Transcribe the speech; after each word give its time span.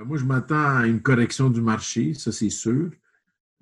Ben, 0.00 0.06
moi, 0.06 0.16
je 0.16 0.24
m'attends 0.24 0.78
à 0.78 0.86
une 0.86 1.02
correction 1.02 1.50
du 1.50 1.60
marché, 1.60 2.14
ça 2.14 2.32
c'est 2.32 2.48
sûr. 2.48 2.90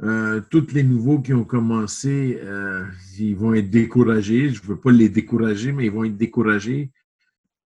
Euh, 0.04 0.40
tous 0.48 0.72
les 0.72 0.84
nouveaux 0.84 1.20
qui 1.20 1.34
ont 1.34 1.42
commencé, 1.42 2.38
euh, 2.44 2.86
ils 3.18 3.34
vont 3.34 3.54
être 3.54 3.70
découragés. 3.70 4.50
Je 4.50 4.62
ne 4.62 4.68
veux 4.68 4.78
pas 4.78 4.92
les 4.92 5.08
décourager, 5.08 5.72
mais 5.72 5.86
ils 5.86 5.90
vont 5.90 6.04
être 6.04 6.16
découragés 6.16 6.92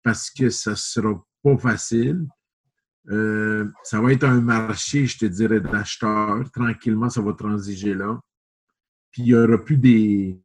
parce 0.05 0.31
que 0.31 0.51
ça 0.51 0.71
ne 0.71 0.77
sera 0.77 1.27
pas 1.43 1.59
facile. 1.59 2.29
Euh, 3.09 3.69
ça 3.83 4.01
va 4.01 4.13
être 4.13 4.23
un 4.23 4.41
marché, 4.41 5.05
je 5.05 5.19
te 5.19 5.27
dirais, 5.27 5.61
d'acheteurs. 5.61 6.49
Tranquillement, 6.53 7.11
ça 7.11 7.23
va 7.23 7.33
transiger 7.33 7.95
là. 7.95 8.21
Puis 9.11 9.23
il 9.23 9.25
n'y 9.25 9.35
aura 9.35 9.59
plus 9.59 9.79
des, 9.79 10.39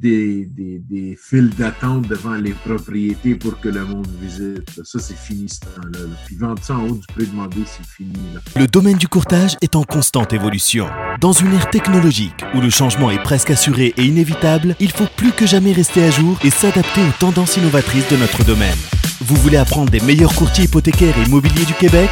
des, 0.00 0.46
des, 0.46 1.18
d'attente 1.58 2.08
devant 2.08 2.34
les 2.34 2.52
propriétés 2.52 3.34
pour 3.34 3.58
que 3.60 3.68
le 3.68 3.84
monde 3.84 4.08
visite. 4.20 4.82
Ça, 4.84 4.98
c'est 4.98 5.16
fini 5.16 5.48
ce 5.48 5.60
temps-là. 5.60 6.00
Puis 6.26 6.36
vendre 6.36 6.62
ça 6.62 6.76
en 6.76 6.86
haut 6.86 6.94
du 6.94 7.06
prix 7.14 7.28
c'est 7.66 7.86
fini. 7.86 8.12
Le 8.56 8.66
domaine 8.66 8.96
du 8.96 9.08
courtage 9.08 9.56
est 9.62 9.76
en 9.76 9.84
constante 9.84 10.32
évolution. 10.32 10.86
Dans 11.20 11.32
une 11.32 11.52
ère 11.54 11.70
technologique 11.70 12.44
où 12.54 12.60
le 12.60 12.70
changement 12.70 13.10
est 13.10 13.22
presque 13.22 13.50
assuré 13.50 13.94
et 13.96 14.04
inévitable, 14.04 14.76
il 14.80 14.90
faut 14.90 15.06
plus 15.16 15.32
que 15.32 15.46
jamais 15.46 15.72
rester 15.72 16.04
à 16.04 16.10
jour 16.10 16.38
et 16.44 16.50
s'adapter 16.50 17.00
aux 17.00 17.18
tendances 17.18 17.56
innovatrices 17.56 18.08
de 18.10 18.16
notre 18.16 18.44
domaine. 18.44 18.78
Vous 19.22 19.36
voulez 19.36 19.56
apprendre 19.56 19.90
des 19.90 20.00
meilleurs 20.00 20.34
courtiers 20.34 20.64
hypothécaires 20.64 21.16
et 21.18 21.26
immobiliers 21.26 21.64
du 21.64 21.74
Québec? 21.74 22.10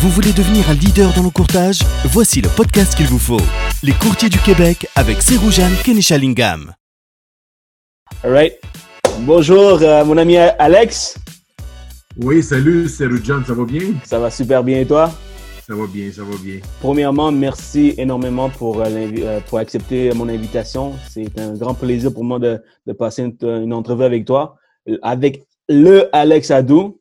Vous 0.00 0.10
voulez 0.10 0.32
devenir 0.32 0.68
un 0.70 0.74
leader 0.74 1.12
dans 1.14 1.22
le 1.22 1.30
courtage? 1.30 1.80
Voici 2.06 2.40
le 2.40 2.48
podcast 2.48 2.94
qu'il 2.94 3.06
vous 3.06 3.18
faut. 3.18 3.40
Les 3.82 3.92
courtiers 3.92 4.28
du 4.28 4.38
Québec 4.38 4.86
avec 4.94 5.22
Seroujan 5.22 5.70
Kenishalingam. 5.84 6.72
Alright. 8.24 8.54
Bonjour, 9.20 9.80
euh, 9.82 10.04
mon 10.04 10.16
ami 10.16 10.36
Alex. 10.36 11.18
Oui, 12.16 12.42
salut, 12.42 12.88
c'est 12.88 13.06
Rujan, 13.06 13.44
ça 13.44 13.54
va 13.54 13.64
bien? 13.64 13.94
Ça 14.04 14.18
va 14.18 14.30
super 14.30 14.64
bien 14.64 14.80
et 14.80 14.86
toi? 14.86 15.12
Ça 15.66 15.74
va 15.74 15.86
bien, 15.86 16.10
ça 16.10 16.22
va 16.22 16.36
bien. 16.42 16.60
Premièrement, 16.80 17.30
merci 17.30 17.94
énormément 17.98 18.48
pour, 18.50 18.80
euh, 18.80 18.86
euh, 18.88 19.40
pour 19.48 19.58
accepter 19.58 20.12
mon 20.14 20.28
invitation. 20.28 20.94
C'est 21.08 21.38
un 21.38 21.54
grand 21.54 21.74
plaisir 21.74 22.12
pour 22.12 22.24
moi 22.24 22.38
de, 22.38 22.60
de 22.86 22.92
passer 22.92 23.22
une, 23.22 23.36
une, 23.62 23.72
entrevue 23.72 24.04
avec 24.04 24.24
toi, 24.24 24.56
avec 25.02 25.46
le 25.68 26.08
Alex 26.12 26.50
Adou. 26.50 27.00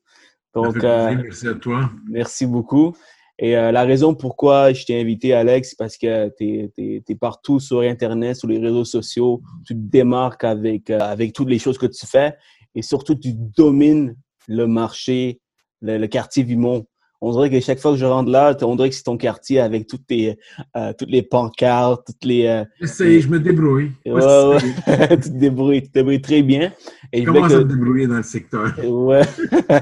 Donc, 0.54 0.76
merci 0.84 1.48
à 1.48 1.54
toi. 1.54 1.90
Merci 2.10 2.46
beaucoup. 2.46 2.96
Et 3.38 3.58
euh, 3.58 3.72
la 3.72 3.84
raison 3.84 4.16
pourquoi 4.16 4.72
je 4.72 4.86
t'ai 4.86 5.00
invité, 5.00 5.34
Alex, 5.34 5.72
c'est 5.72 5.78
parce 5.78 5.98
que 5.98 6.30
tu 6.38 6.72
es, 6.78 7.16
partout 7.16 7.60
sur 7.60 7.82
Internet, 7.82 8.38
sur 8.38 8.48
les 8.48 8.60
réseaux 8.60 8.86
sociaux. 8.86 9.42
Tu 9.66 9.74
te 9.74 9.80
démarques 9.80 10.44
avec, 10.44 10.90
euh, 10.90 11.00
avec 11.00 11.34
toutes 11.34 11.50
les 11.50 11.60
choses 11.60 11.78
que 11.78 11.86
tu 11.86 12.06
fais 12.06 12.36
et 12.76 12.82
surtout, 12.82 13.16
tu 13.16 13.34
domines 13.34 14.16
le 14.48 14.68
marché, 14.68 15.40
le, 15.82 15.98
le 15.98 16.08
quartier 16.08 16.44
Vimont 16.44 16.86
on 17.22 17.32
dirait 17.32 17.50
que 17.50 17.60
chaque 17.60 17.80
fois 17.80 17.92
que 17.92 17.98
je 17.98 18.06
rentre 18.06 18.30
là, 18.30 18.56
on 18.62 18.76
dirait 18.76 18.90
que 18.90 18.96
c'est 18.96 19.04
ton 19.04 19.18
quartier 19.18 19.60
avec 19.60 19.88
toutes, 19.88 20.08
tes, 20.08 20.38
euh, 20.76 20.94
toutes 20.98 21.10
les 21.10 21.24
pancartes, 21.24 22.06
toutes 22.06 22.24
les. 22.26 22.46
Euh, 22.46 22.66
je 22.82 23.28
me 23.28 23.40
débrouille. 23.40 23.92
Ouais, 24.06 24.14
ouais. 24.14 25.18
tu 25.18 25.30
te 25.30 25.38
débrouilles, 25.38 25.82
tu 25.82 25.90
te 25.90 25.94
débrouilles 25.94 26.22
très 26.22 26.44
bien. 26.44 26.72
Et 27.12 27.22
je 27.22 27.26
commence 27.26 27.54
à 27.54 27.60
me 27.60 27.66
débrouiller 27.66 28.08
dans 28.08 28.18
le 28.18 28.24
secteur. 28.24 28.74
Ouais. 28.84 29.22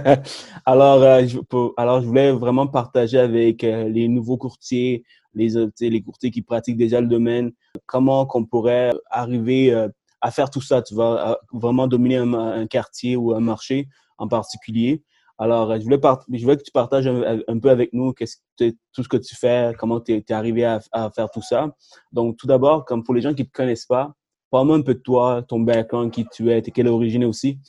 alors, 0.66 1.02
euh, 1.02 1.26
je, 1.26 1.40
alors, 1.78 2.02
je 2.02 2.08
voulais 2.08 2.32
vraiment 2.32 2.68
partager 2.68 3.18
avec 3.18 3.64
euh, 3.64 3.90
les 3.90 4.08
nouveaux 4.08 4.38
courtiers, 4.38 5.04
les, 5.34 5.50
les 5.82 6.02
courtiers 6.02 6.32
qui 6.32 6.42
pratiquent 6.42 6.78
déjà 6.78 7.02
le 7.02 7.08
domaine, 7.08 7.52
comment 7.88 8.26
qu'on 8.26 8.46
pourrait 8.46 8.92
arriver 9.10 9.74
à 10.22 10.32
faire 10.32 10.50
tout 10.50 10.62
ça, 10.62 10.84
tu 10.84 10.94
vas 10.94 11.40
vraiment 11.52 11.88
dominer 11.88 12.18
un 12.18 12.68
quartier 12.68 13.16
ou 13.16 13.34
un 13.34 13.40
marché 13.40 13.88
en 14.20 14.28
particulier. 14.28 15.04
Alors, 15.38 15.72
euh, 15.72 15.80
je 15.80 15.84
voulais, 15.84 16.00
je 16.00 16.46
que 16.46 16.64
tu 16.64 16.72
partages 16.72 17.08
un, 17.08 17.60
peu 17.60 17.70
avec 17.70 17.92
nous 17.94 18.14
tout 18.14 19.04
ce 19.04 19.08
que 19.08 19.18
tu 19.18 19.36
fais, 19.36 19.74
comment 19.78 20.00
tu 20.00 20.14
es, 20.14 20.32
arrivé 20.32 20.64
à, 20.64 20.80
faire 21.16 21.30
tout 21.32 21.42
ça. 21.42 21.74
Donc, 22.12 22.38
tout 22.38 22.48
d'abord, 22.48 22.86
comme 22.86 23.04
pour 23.04 23.14
les 23.14 23.22
gens 23.22 23.34
qui 23.34 23.42
ne 23.42 23.48
te 23.48 23.52
connaissent 23.52 23.86
pas, 23.86 24.14
parle-moi 24.52 24.78
un 24.78 24.82
peu 24.82 24.94
de 24.94 25.00
toi, 25.00 25.44
ton 25.48 25.60
background, 25.62 26.12
qui 26.12 26.26
tu 26.28 26.52
es, 26.52 26.60
et 26.60 26.72
quelle 26.72 26.88
origine 26.88 27.26
aussi. 27.26 27.60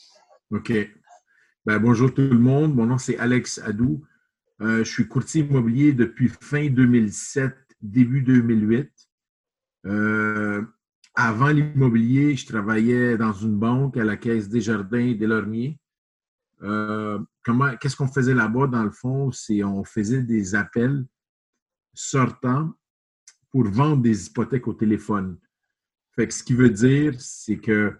OK. 0.51 0.73
Ben, 1.65 1.79
bonjour 1.79 2.13
tout 2.13 2.23
le 2.23 2.39
monde. 2.39 2.75
Mon 2.75 2.87
nom, 2.87 2.99
c'est 2.99 3.17
Alex 3.19 3.59
Adou. 3.65 4.05
Euh, 4.61 4.85
je 4.85 4.91
suis 4.91 5.09
courtier 5.09 5.43
immobilier 5.43 5.95
depuis 5.95 6.29
fin 6.29 6.69
2007, 6.69 7.55
début 7.81 8.21
2008. 8.21 8.91
Euh, 9.87 10.63
avant 11.15 11.49
l'immobilier, 11.49 12.37
je 12.37 12.47
travaillais 12.47 13.17
dans 13.17 13.33
une 13.33 13.57
banque 13.57 13.97
à 13.97 14.05
la 14.05 14.17
Caisse 14.17 14.49
des 14.49 14.61
Jardins 14.61 15.13
des 15.15 15.27
Lormiers. 15.27 15.79
Comment, 17.45 17.77
qu'est-ce 17.77 17.97
qu'on 17.97 18.09
faisait 18.09 18.35
là-bas, 18.35 18.67
dans 18.67 18.83
le 18.83 18.91
fond? 18.91 19.31
C'est 19.31 19.63
on 19.63 19.85
faisait 19.85 20.23
des 20.23 20.55
appels 20.55 21.07
sortants 21.93 22.73
pour 23.51 23.65
vendre 23.69 24.03
des 24.03 24.27
hypothèques 24.27 24.67
au 24.67 24.75
téléphone. 24.75 25.39
Ce 26.17 26.43
qui 26.43 26.55
veut 26.55 26.71
dire, 26.71 27.15
c'est 27.19 27.59
que 27.59 27.97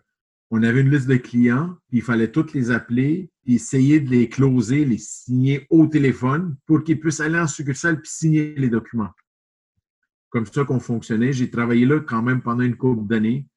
on 0.51 0.63
avait 0.63 0.83
une 0.83 0.91
liste 0.91 1.09
de 1.09 1.17
clients, 1.17 1.77
puis 1.89 1.99
il 1.99 2.03
fallait 2.03 2.31
toutes 2.31 2.53
les 2.53 2.71
appeler, 2.71 3.31
puis 3.43 3.55
essayer 3.57 3.99
de 3.99 4.11
les 4.11 4.29
closer, 4.29 4.85
les 4.85 4.99
signer 4.99 5.67
au 5.71 5.87
téléphone 5.87 6.57
pour 6.67 6.85
qu'ils 6.85 7.01
puissent 7.01 7.21
aller 7.21 7.39
en 7.39 7.47
succursale 7.47 8.01
puis 8.01 8.11
signer 8.11 8.55
les 8.57 8.69
documents. 8.69 9.11
Comme 10.31 10.47
ça 10.47 10.65
qu'on 10.65 10.81
fonctionnait. 10.81 11.33
J'ai 11.33 11.51
travaillé 11.51 11.87
là 11.87 12.01
quand 12.01 12.23
même 12.23 12.41
pendant 12.43 12.63
une 12.63 12.77
couple 12.77 13.07
d'années. 13.07 13.49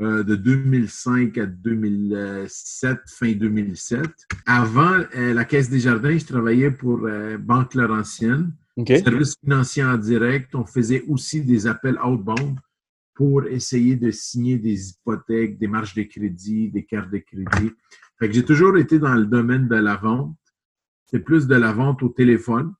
Euh, 0.00 0.22
de 0.22 0.34
2005 0.34 1.36
à 1.36 1.44
2007, 1.44 3.00
fin 3.06 3.32
2007. 3.32 4.00
Avant 4.46 4.98
euh, 5.14 5.34
la 5.34 5.44
Caisse 5.44 5.68
des 5.68 5.80
Jardins, 5.80 6.16
je 6.16 6.24
travaillais 6.24 6.70
pour 6.70 7.04
euh, 7.04 7.36
Banque 7.36 7.74
Laurentienne, 7.74 8.54
service 8.86 9.34
financier 9.38 9.84
en 9.84 9.98
direct. 9.98 10.54
On 10.54 10.64
faisait 10.64 11.04
aussi 11.06 11.42
des 11.42 11.66
appels 11.66 11.98
outbound 12.02 12.58
pour 13.14 13.44
essayer 13.44 13.94
de 13.94 14.10
signer 14.10 14.56
des 14.56 14.88
hypothèques, 14.88 15.58
des 15.58 15.66
marges 15.66 15.92
de 15.92 16.04
crédit, 16.04 16.70
des 16.70 16.86
cartes 16.86 17.10
de 17.10 17.18
crédit. 17.18 17.70
Fait 18.18 18.28
que 18.28 18.32
j'ai 18.32 18.44
toujours 18.44 18.78
été 18.78 18.98
dans 18.98 19.14
le 19.14 19.26
domaine 19.26 19.68
de 19.68 19.76
la 19.76 19.96
vente. 19.96 20.34
C'est 21.04 21.20
plus 21.20 21.46
de 21.46 21.56
la 21.56 21.72
vente 21.72 22.02
au 22.02 22.08
téléphone. 22.08 22.72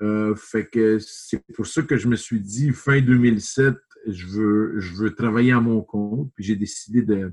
fait 0.00 0.66
que 0.72 0.98
c'est 0.98 1.44
pour 1.54 1.66
ça 1.66 1.82
que 1.82 1.98
je 1.98 2.08
me 2.08 2.16
suis 2.16 2.40
dit, 2.40 2.72
fin 2.72 3.02
2007, 3.02 3.76
je 4.06 4.26
veux, 4.26 4.80
je 4.80 4.94
veux 4.94 5.14
travailler 5.14 5.52
à 5.52 5.60
mon 5.60 5.82
compte. 5.82 6.30
Puis 6.34 6.44
j'ai 6.44 6.56
décidé 6.56 7.02
de, 7.02 7.32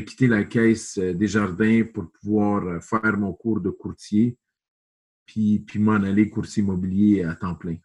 quitter 0.00 0.28
la 0.28 0.44
caisse 0.44 0.98
euh, 0.98 1.12
des 1.12 1.26
jardins 1.26 1.82
pour 1.92 2.10
pouvoir 2.12 2.64
euh, 2.64 2.80
faire 2.80 3.16
mon 3.16 3.32
cours 3.32 3.60
de 3.60 3.70
courtier, 3.70 4.36
puis, 5.26 5.58
puis 5.66 5.80
m'en 5.80 5.94
aller 5.94 6.30
courtier 6.30 6.62
immobilier 6.62 7.24
à 7.24 7.34
temps 7.34 7.56
plein. 7.56 7.76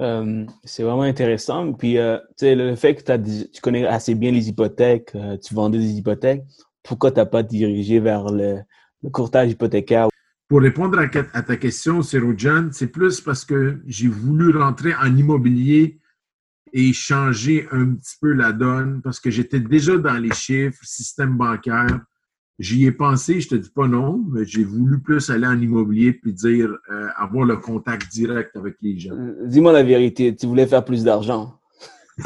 Euh, 0.00 0.44
c'est 0.64 0.82
vraiment 0.82 1.02
intéressant. 1.02 1.72
Puis, 1.72 1.96
le 1.96 2.74
fait 2.76 2.94
que 2.94 3.46
tu 3.52 3.60
connais 3.60 3.86
assez 3.86 4.14
bien 4.14 4.30
les 4.30 4.48
hypothèques, 4.48 5.16
tu 5.42 5.54
vendais 5.54 5.78
des 5.78 5.92
hypothèques, 5.92 6.42
pourquoi 6.84 7.10
tu 7.10 7.18
n'as 7.18 7.26
pas 7.26 7.42
dirigé 7.42 7.98
vers 7.98 8.26
le, 8.26 8.60
courtage 9.10 9.50
hypothécaire? 9.50 10.08
Pour 10.46 10.60
répondre 10.60 10.98
à, 10.98 11.36
à 11.36 11.42
ta 11.42 11.56
question, 11.56 12.02
Seroujan, 12.02 12.68
c'est 12.72 12.92
plus 12.92 13.20
parce 13.20 13.44
que 13.44 13.82
j'ai 13.86 14.08
voulu 14.08 14.56
rentrer 14.56 14.94
en 14.94 15.14
immobilier 15.16 15.98
et 16.72 16.92
changer 16.92 17.66
un 17.70 17.94
petit 17.94 18.16
peu 18.20 18.32
la 18.32 18.52
donne 18.52 19.00
parce 19.02 19.20
que 19.20 19.30
j'étais 19.30 19.60
déjà 19.60 19.96
dans 19.96 20.18
les 20.18 20.32
chiffres, 20.32 20.80
système 20.82 21.36
bancaire. 21.36 22.00
J'y 22.58 22.86
ai 22.86 22.92
pensé, 22.92 23.40
je 23.40 23.48
te 23.48 23.54
dis 23.54 23.70
pas 23.70 23.86
non, 23.86 24.24
mais 24.32 24.44
j'ai 24.44 24.64
voulu 24.64 25.00
plus 25.00 25.30
aller 25.30 25.46
en 25.46 25.60
immobilier 25.60 26.12
puis 26.12 26.32
dire 26.32 26.76
euh, 26.90 27.06
avoir 27.16 27.44
le 27.44 27.56
contact 27.56 28.10
direct 28.10 28.56
avec 28.56 28.74
les 28.82 28.98
gens. 28.98 29.12
Euh, 29.12 29.46
dis-moi 29.46 29.72
la 29.72 29.84
vérité, 29.84 30.34
tu 30.34 30.46
voulais 30.46 30.66
faire 30.66 30.84
plus 30.84 31.04
d'argent. 31.04 31.54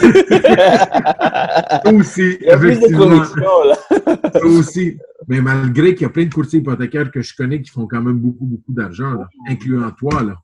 aussi, 1.93 2.39
Il 2.41 2.47
y 2.47 2.51
a 2.51 2.57
plus 2.57 2.81
de 2.81 3.41
là. 3.41 4.45
aussi. 4.45 4.97
Mais 5.29 5.43
malgré 5.43 5.95
qu'il 5.95 6.03
y 6.03 6.07
a 6.07 6.09
plein 6.09 6.25
de 6.25 6.33
courtiers 6.33 6.61
hypothécaires 6.61 7.11
que 7.11 7.21
je 7.21 7.37
connais 7.37 7.61
qui 7.61 7.71
font 7.71 7.87
quand 7.87 8.01
même 8.01 8.19
beaucoup, 8.19 8.47
beaucoup 8.47 8.73
d'argent, 8.73 9.19
incluant 9.47 9.91
toi, 9.91 10.23
là. 10.23 10.37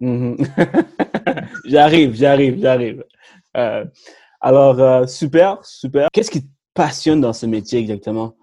Mm-hmm. 0.00 1.46
j'arrive, 1.66 2.14
j'arrive, 2.14 2.58
j'arrive. 2.60 3.04
Euh, 3.56 3.84
alors, 4.40 4.80
euh, 4.80 5.06
super, 5.06 5.64
super. 5.64 6.08
Qu'est-ce 6.12 6.30
qui 6.30 6.42
te 6.42 6.50
passionne 6.74 7.20
dans 7.20 7.32
ce 7.32 7.46
métier 7.46 7.78
exactement? 7.78 8.36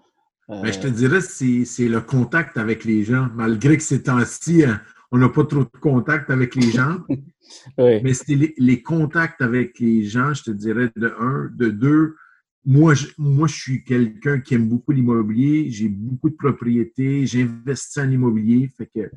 Ben, 0.48 0.72
je 0.72 0.80
te 0.80 0.88
dirais, 0.88 1.20
c'est 1.20 1.88
le 1.88 2.00
contact 2.00 2.58
avec 2.58 2.84
les 2.84 3.04
gens. 3.04 3.28
Malgré 3.34 3.76
que 3.76 3.82
ces 3.82 4.02
temps-ci, 4.02 4.64
on 5.10 5.18
n'a 5.18 5.28
pas 5.28 5.44
trop 5.44 5.64
de 5.64 5.78
contact 5.80 6.30
avec 6.30 6.54
les 6.54 6.70
gens. 6.70 6.98
Mais 7.78 8.14
c'est 8.14 8.54
les, 8.58 8.82
contacts 8.82 9.40
avec 9.40 9.78
les 9.78 10.04
gens, 10.04 10.34
je 10.34 10.42
te 10.42 10.50
dirais, 10.50 10.90
de 10.96 11.14
un. 11.18 11.50
De 11.54 11.68
deux, 11.68 12.16
moi, 12.64 12.94
je, 12.94 13.06
moi, 13.18 13.46
je 13.46 13.54
suis 13.54 13.84
quelqu'un 13.84 14.40
qui 14.40 14.54
aime 14.54 14.68
beaucoup 14.68 14.92
l'immobilier. 14.92 15.70
J'ai 15.70 15.88
beaucoup 15.88 16.30
de 16.30 16.36
propriétés. 16.36 17.24
J'investis 17.26 17.98
en 17.98 18.10
immobilier. 18.10 18.68
Fait 18.76 18.86
que 18.86 19.10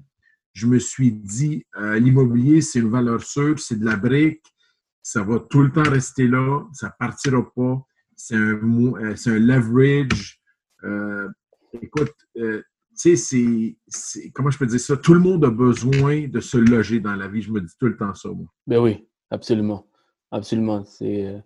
je 0.53 0.67
me 0.67 0.79
suis 0.79 1.11
dit, 1.11 1.65
euh, 1.77 1.99
l'immobilier, 1.99 2.61
c'est 2.61 2.79
une 2.79 2.89
valeur 2.89 3.21
sûre, 3.21 3.59
c'est 3.59 3.77
de 3.77 3.85
la 3.85 3.97
brique 3.97 4.43
ça 5.05 5.21
va 5.21 5.37
tout 5.37 5.61
le 5.61 5.71
temps 5.71 5.83
rester 5.83 6.27
là, 6.27 6.63
ça 6.73 6.89
partira 6.89 7.39
pas. 7.55 7.79
C'est 8.15 8.35
un, 8.35 8.55
euh, 8.55 9.15
un 9.27 9.39
leverage. 9.39 10.41
Euh, 10.83 11.29
écoute, 11.79 12.11
euh, 12.37 12.63
tu 12.99 13.15
sais, 13.15 13.75
c'est, 13.87 14.31
comment 14.31 14.49
je 14.49 14.57
peux 14.57 14.65
dire 14.65 14.79
ça? 14.79 14.97
Tout 14.97 15.13
le 15.13 15.19
monde 15.19 15.45
a 15.45 15.51
besoin 15.51 16.27
de 16.27 16.39
se 16.39 16.57
loger 16.57 16.99
dans 16.99 17.13
la 17.13 17.27
vie. 17.27 17.43
Je 17.43 17.51
me 17.51 17.61
dis 17.61 17.73
tout 17.79 17.85
le 17.85 17.95
temps 17.95 18.15
ça, 18.15 18.29
moi. 18.29 18.47
Ben 18.65 18.79
oui, 18.79 19.07
absolument. 19.29 19.85
Absolument. 20.31 20.83
C'est, 20.85 21.27
euh, 21.27 21.39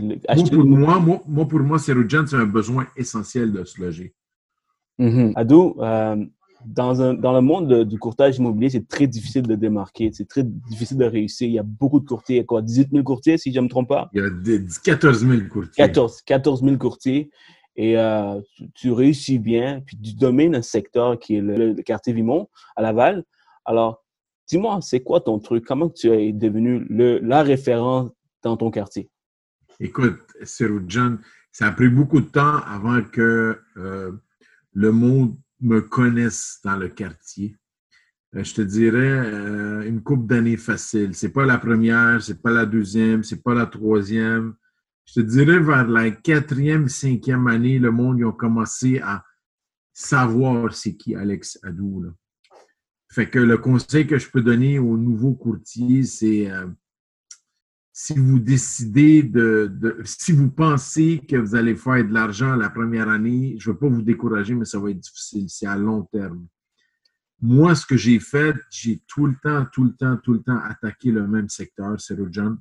moi, 0.00 0.44
pour 0.48 0.64
moi, 0.64 1.20
moi, 1.26 1.48
pour 1.48 1.60
moi, 1.60 1.78
c'est 1.80 1.92
un 1.92 2.46
besoin 2.46 2.86
essentiel 2.96 3.50
de 3.50 3.64
se 3.64 3.80
loger. 3.80 4.14
Mm-hmm. 5.00 5.32
Adou, 5.34 5.74
euh, 5.80 6.24
dans, 6.66 7.02
un, 7.02 7.14
dans 7.14 7.32
le 7.32 7.40
monde 7.40 7.84
du 7.84 7.98
courtage 7.98 8.38
immobilier, 8.38 8.70
c'est 8.70 8.86
très 8.86 9.06
difficile 9.06 9.42
de 9.42 9.54
démarquer. 9.54 10.10
C'est 10.12 10.28
très 10.28 10.42
difficile 10.44 10.98
de 10.98 11.04
réussir. 11.04 11.48
Il 11.48 11.54
y 11.54 11.58
a 11.58 11.62
beaucoup 11.62 12.00
de 12.00 12.06
courtiers. 12.06 12.36
Il 12.36 12.38
y 12.38 12.42
a 12.42 12.44
quoi, 12.44 12.62
18 12.62 12.90
000 12.92 13.04
courtiers, 13.04 13.38
si 13.38 13.52
je 13.52 13.58
ne 13.58 13.64
me 13.64 13.68
trompe 13.68 13.88
pas? 13.88 14.10
Il 14.12 14.22
y 14.22 14.24
a 14.24 14.58
14 14.84 15.26
000 15.26 15.48
courtiers. 15.50 15.72
14, 15.76 16.22
14 16.22 16.62
000 16.62 16.76
courtiers. 16.76 17.30
Et 17.76 17.96
euh, 17.96 18.40
tu, 18.74 18.92
réussis 18.92 19.38
bien, 19.38 19.80
puis 19.86 19.96
tu 19.96 20.14
domines 20.14 20.54
un 20.54 20.62
secteur 20.62 21.18
qui 21.18 21.36
est 21.36 21.40
le, 21.40 21.74
quartier 21.82 22.12
Vimont, 22.12 22.48
à 22.76 22.82
Laval. 22.82 23.24
Alors, 23.64 24.04
dis-moi, 24.48 24.78
c'est 24.82 25.00
quoi 25.00 25.20
ton 25.20 25.38
truc? 25.38 25.64
Comment 25.64 25.88
tu 25.88 26.08
es 26.08 26.32
devenu 26.32 26.84
le, 26.90 27.18
la 27.18 27.42
référence 27.42 28.10
dans 28.42 28.56
ton 28.56 28.70
quartier? 28.70 29.08
Écoute, 29.80 30.18
John, 30.86 31.18
ça 31.50 31.66
a 31.66 31.72
pris 31.72 31.88
beaucoup 31.88 32.20
de 32.20 32.26
temps 32.26 32.58
avant 32.66 33.02
que 33.02 33.58
euh, 33.76 34.12
le 34.72 34.92
monde 34.92 35.34
me 35.62 35.80
connaisse 35.80 36.58
dans 36.64 36.76
le 36.76 36.88
quartier. 36.88 37.56
Euh, 38.34 38.44
je 38.44 38.54
te 38.54 38.62
dirais 38.62 38.98
euh, 38.98 39.88
une 39.88 40.02
coupe 40.02 40.26
d'années 40.26 40.56
facile. 40.56 41.14
C'est 41.14 41.32
pas 41.32 41.46
la 41.46 41.58
première, 41.58 42.22
c'est 42.22 42.40
pas 42.42 42.50
la 42.50 42.66
deuxième, 42.66 43.22
c'est 43.22 43.42
pas 43.42 43.54
la 43.54 43.66
troisième. 43.66 44.54
Je 45.04 45.14
te 45.14 45.20
dirais 45.20 45.58
vers 45.58 45.86
la 45.86 46.10
quatrième, 46.10 46.88
cinquième 46.88 47.46
année, 47.48 47.78
le 47.78 47.90
monde 47.90 48.18
ils 48.18 48.24
ont 48.24 48.32
commencé 48.32 49.00
à 49.00 49.24
savoir 49.92 50.72
c'est 50.74 50.96
qui 50.96 51.14
Alex 51.14 51.58
Adou. 51.62 52.06
Fait 53.10 53.28
que 53.28 53.38
le 53.38 53.58
conseil 53.58 54.06
que 54.06 54.18
je 54.18 54.30
peux 54.30 54.40
donner 54.40 54.78
aux 54.78 54.96
nouveaux 54.96 55.34
courtiers, 55.34 56.04
c'est 56.04 56.50
euh, 56.50 56.66
si 57.92 58.14
vous 58.14 58.38
décidez 58.38 59.22
de, 59.22 60.00
si 60.04 60.32
vous 60.32 60.50
pensez 60.50 61.20
que 61.28 61.36
vous 61.36 61.54
allez 61.54 61.76
faire 61.76 62.04
de 62.04 62.12
l'argent 62.12 62.56
la 62.56 62.70
première 62.70 63.10
année, 63.10 63.56
je 63.58 63.68
ne 63.68 63.74
veux 63.74 63.78
pas 63.78 63.88
vous 63.88 64.02
décourager, 64.02 64.54
mais 64.54 64.64
ça 64.64 64.78
va 64.78 64.90
être 64.90 65.00
difficile. 65.00 65.50
C'est 65.50 65.66
à 65.66 65.76
long 65.76 66.02
terme. 66.04 66.46
Moi, 67.42 67.74
ce 67.74 67.84
que 67.84 67.96
j'ai 67.96 68.18
fait, 68.18 68.56
j'ai 68.70 69.02
tout 69.06 69.26
le 69.26 69.34
temps, 69.42 69.66
tout 69.70 69.84
le 69.84 69.92
temps, 69.94 70.16
tout 70.16 70.32
le 70.32 70.42
temps 70.42 70.58
attaqué 70.58 71.10
le 71.10 71.26
même 71.26 71.50
secteur, 71.50 72.00
c'est 72.00 72.16
John. 72.30 72.58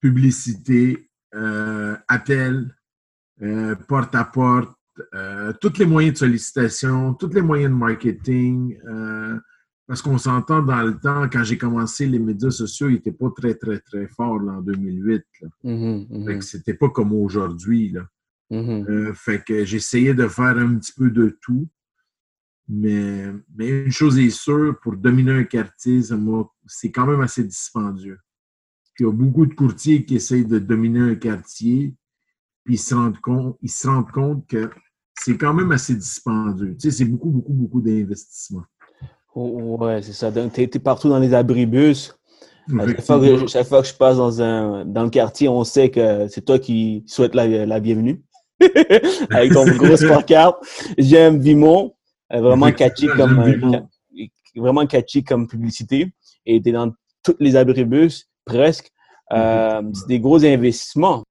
Publicité, 0.00 1.08
euh, 1.34 1.96
appel, 2.06 2.76
euh, 3.40 3.76
porte 3.88 4.14
à 4.14 4.24
porte, 4.24 4.76
euh, 5.14 5.52
tous 5.58 5.78
les 5.78 5.86
moyens 5.86 6.14
de 6.14 6.18
sollicitation, 6.18 7.14
tous 7.14 7.28
les 7.28 7.40
moyens 7.40 7.72
de 7.72 7.78
marketing. 7.78 8.78
Parce 9.86 10.00
qu'on 10.00 10.16
s'entend 10.16 10.62
dans 10.62 10.82
le 10.82 10.98
temps, 10.98 11.28
quand 11.28 11.44
j'ai 11.44 11.58
commencé 11.58 12.06
les 12.06 12.18
médias 12.18 12.50
sociaux, 12.50 12.88
ils 12.88 12.94
n'étaient 12.94 13.12
pas 13.12 13.30
très, 13.30 13.54
très, 13.54 13.80
très 13.80 14.06
forts 14.06 14.40
en 14.40 14.62
2008. 14.62 15.22
Mm-hmm, 15.62 16.08
mm-hmm. 16.08 16.40
C'était 16.40 16.74
pas 16.74 16.88
comme 16.88 17.12
aujourd'hui. 17.12 17.94
Mm-hmm. 18.50 18.88
Euh, 18.88 19.14
fait 19.14 19.44
que 19.44 19.64
j'essayais 19.64 20.14
de 20.14 20.26
faire 20.26 20.56
un 20.56 20.76
petit 20.76 20.92
peu 20.92 21.10
de 21.10 21.36
tout. 21.42 21.68
Mais, 22.66 23.26
mais 23.54 23.84
une 23.84 23.92
chose 23.92 24.18
est 24.18 24.30
sûre, 24.30 24.78
pour 24.80 24.96
dominer 24.96 25.32
un 25.32 25.44
quartier, 25.44 26.00
c'est 26.66 26.90
quand 26.90 27.06
même 27.06 27.20
assez 27.20 27.44
dispendieux. 27.44 28.18
il 28.98 29.02
y 29.02 29.06
a 29.06 29.12
beaucoup 29.12 29.44
de 29.44 29.52
courtiers 29.52 30.06
qui 30.06 30.16
essayent 30.16 30.46
de 30.46 30.58
dominer 30.58 31.00
un 31.00 31.14
quartier, 31.14 31.94
puis 32.64 32.76
ils 32.76 32.78
se 32.78 32.94
rendent 32.94 33.20
compte, 33.20 33.58
ils 33.60 33.70
se 33.70 33.86
rendent 33.86 34.10
compte 34.10 34.46
que 34.48 34.70
c'est 35.14 35.36
quand 35.36 35.52
même 35.52 35.72
assez 35.72 35.94
dispendieux. 35.94 36.74
Tu 36.74 36.90
sais, 36.90 36.90
c'est 36.90 37.04
beaucoup, 37.04 37.30
beaucoup, 37.30 37.52
beaucoup 37.52 37.82
d'investissement. 37.82 38.64
Ouais, 39.34 40.02
c'est 40.02 40.12
ça. 40.12 40.30
Donc, 40.30 40.52
tu 40.52 40.62
es, 40.62 40.66
partout 40.66 41.08
dans 41.08 41.18
les 41.18 41.34
abribus. 41.34 42.14
Chaque 42.68 43.02
fois, 43.02 43.20
que, 43.20 43.46
chaque 43.46 43.66
fois, 43.66 43.82
que, 43.82 43.88
je 43.88 43.94
passe 43.94 44.16
dans, 44.16 44.40
un, 44.40 44.84
dans 44.84 45.04
le 45.04 45.10
quartier, 45.10 45.48
on 45.48 45.64
sait 45.64 45.90
que 45.90 46.28
c'est 46.28 46.44
toi 46.44 46.58
qui 46.58 47.04
souhaites 47.06 47.34
la, 47.34 47.66
la 47.66 47.80
bienvenue. 47.80 48.22
Avec 49.30 49.52
ton 49.52 49.66
gros 49.66 49.96
pancarte. 50.08 50.56
J'aime 50.96 51.40
Vimont. 51.40 51.94
Euh, 52.32 52.40
vraiment 52.40 52.72
catchy 52.72 53.06
comme, 53.06 53.38
euh, 53.40 53.80
vraiment 54.56 54.86
catchy 54.86 55.22
comme 55.22 55.46
publicité. 55.46 56.12
Et 56.46 56.60
tu 56.62 56.70
es 56.70 56.72
dans 56.72 56.92
tous 57.22 57.36
les 57.38 57.56
abribus, 57.56 58.28
presque. 58.44 58.90
Euh, 59.32 59.82
c'est 59.92 60.08
des 60.08 60.20
gros 60.20 60.44
investissements. 60.44 61.22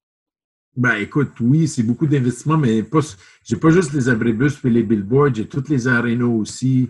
Ben, 0.76 0.96
écoute, 0.96 1.32
oui, 1.40 1.68
c'est 1.68 1.84
beaucoup 1.84 2.08
d'investissements, 2.08 2.58
mais 2.58 2.82
pas, 2.82 3.00
j'ai 3.44 3.56
pas 3.56 3.70
juste 3.70 3.94
les 3.94 4.10
abribus 4.10 4.54
et 4.64 4.70
les 4.70 4.82
billboards, 4.82 5.36
j'ai 5.36 5.48
toutes 5.48 5.70
les 5.70 5.88
arénas 5.88 6.26
aussi 6.26 6.90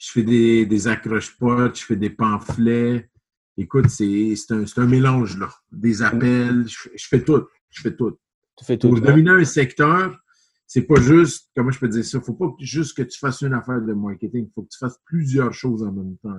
je 0.00 0.12
fais 0.12 0.22
des, 0.22 0.66
des 0.66 0.88
accroche-potes, 0.88 1.78
je 1.78 1.84
fais 1.84 1.96
des 1.96 2.10
pamphlets. 2.10 3.10
Écoute, 3.58 3.90
c'est 3.90 4.34
un, 4.50 4.64
un, 4.76 4.86
mélange, 4.86 5.36
là. 5.36 5.50
Des 5.70 6.02
appels, 6.02 6.66
je, 6.66 7.06
fais 7.06 7.22
tout. 7.22 7.44
Je 7.68 7.82
fais 7.82 7.94
tout. 7.94 8.16
Tu 8.56 8.64
fais 8.64 8.78
tout. 8.78 8.88
Pour 8.88 9.00
dominer 9.00 9.30
un 9.30 9.44
secteur, 9.44 10.18
c'est 10.66 10.82
pas 10.82 11.00
juste, 11.00 11.50
comment 11.54 11.70
je 11.70 11.78
peux 11.78 11.88
dire 11.88 12.04
ça, 12.04 12.18
faut 12.20 12.32
pas 12.32 12.50
juste 12.60 12.96
que 12.96 13.02
tu 13.02 13.18
fasses 13.18 13.42
une 13.42 13.52
affaire 13.52 13.82
de 13.82 13.92
marketing, 13.92 14.46
il 14.46 14.52
faut 14.54 14.62
que 14.62 14.68
tu 14.68 14.78
fasses 14.78 14.98
plusieurs 15.04 15.52
choses 15.52 15.82
en 15.82 15.92
même 15.92 16.16
temps. 16.22 16.34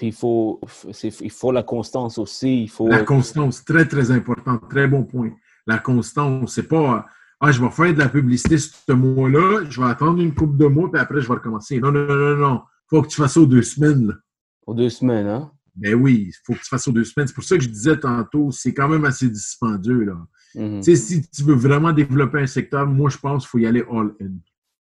Il 0.00 0.12
faut, 0.14 0.58
il 1.20 1.30
faut 1.30 1.52
la 1.52 1.62
constance 1.62 2.16
aussi. 2.16 2.62
Il 2.62 2.70
faut... 2.70 2.88
La 2.88 3.04
constance, 3.04 3.62
très, 3.62 3.86
très 3.86 4.10
important. 4.10 4.58
Très 4.70 4.88
bon 4.88 5.04
point. 5.04 5.32
La 5.66 5.78
constance, 5.78 6.54
c'est 6.54 6.66
pas 6.66 7.04
Ah, 7.40 7.52
je 7.52 7.60
vais 7.60 7.70
faire 7.70 7.92
de 7.92 7.98
la 7.98 8.08
publicité 8.08 8.56
ce 8.56 8.92
mois-là, 8.92 9.64
je 9.68 9.82
vais 9.82 9.88
attendre 9.88 10.22
une 10.22 10.34
coupe 10.34 10.56
de 10.56 10.66
mois, 10.66 10.90
puis 10.90 11.00
après, 11.00 11.20
je 11.20 11.28
vais 11.28 11.34
recommencer. 11.34 11.78
Non, 11.78 11.92
non, 11.92 12.06
non, 12.06 12.16
non, 12.16 12.36
non 12.36 12.60
faut 12.88 13.02
que 13.02 13.08
tu 13.08 13.16
fasses 13.16 13.34
ça 13.34 13.40
aux 13.40 13.46
deux 13.46 13.62
semaines. 13.62 14.08
Là. 14.08 14.14
Aux 14.66 14.74
deux 14.74 14.90
semaines, 14.90 15.26
hein? 15.26 15.52
Ben 15.74 15.94
oui, 15.94 16.28
il 16.28 16.32
faut 16.44 16.54
que 16.54 16.60
tu 16.60 16.68
fasses 16.68 16.88
aux 16.88 16.92
deux 16.92 17.04
semaines. 17.04 17.26
C'est 17.26 17.34
pour 17.34 17.44
ça 17.44 17.56
que 17.56 17.62
je 17.62 17.68
disais 17.68 17.98
tantôt, 17.98 18.50
c'est 18.50 18.72
quand 18.72 18.88
même 18.88 19.04
assez 19.04 19.28
dispendieux. 19.28 20.04
Là. 20.04 20.16
Sais, 20.80 20.96
si 20.96 21.28
tu 21.28 21.42
veux 21.42 21.54
vraiment 21.54 21.92
développer 21.92 22.40
un 22.40 22.46
secteur, 22.46 22.86
moi, 22.86 23.10
je 23.10 23.18
pense 23.18 23.42
qu'il 23.42 23.48
faut 23.50 23.58
y 23.58 23.66
aller 23.66 23.84
all-in. 23.90 24.32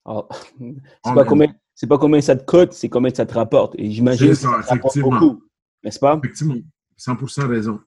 Ah, 0.06 0.28
c'est 0.60 1.14
pas, 1.14 1.26
combien, 1.26 1.54
pas 1.88 1.98
combien 2.00 2.22
ça 2.22 2.36
te 2.36 2.44
coûte, 2.44 2.74
c'est 2.74 2.90
combien 2.90 3.14
ça 3.14 3.28
te 3.28 3.36
rapporte. 3.36 3.76
Et 3.78 3.92
j'imagine 3.92 4.30
que 4.30 4.34
ça, 4.34 4.50
rapporte 4.62 4.98
beaucoup. 5.00 5.44
N'est-ce 5.84 6.00
pas? 6.00 6.18
Effectivement. 6.18 6.56
100% 6.98 7.48
raison. 7.48 7.80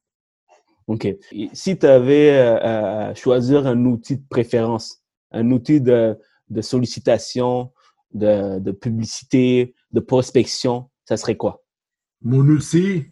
OK. 0.86 1.08
si 1.52 1.78
tu 1.78 1.86
avais 1.86 2.38
euh, 2.38 3.10
à 3.10 3.14
choisir 3.14 3.66
un 3.66 3.84
outil 3.84 4.16
de 4.16 4.24
préférence, 4.28 5.02
un 5.30 5.50
outil 5.50 5.80
de, 5.80 6.16
de 6.50 6.60
sollicitation, 6.60 7.72
de, 8.14 8.58
de 8.58 8.72
publicité, 8.72 9.74
de 9.92 10.00
prospection, 10.00 10.88
ça 11.04 11.16
serait 11.16 11.36
quoi? 11.36 11.62
Mon 12.22 12.46
outil, 12.48 13.04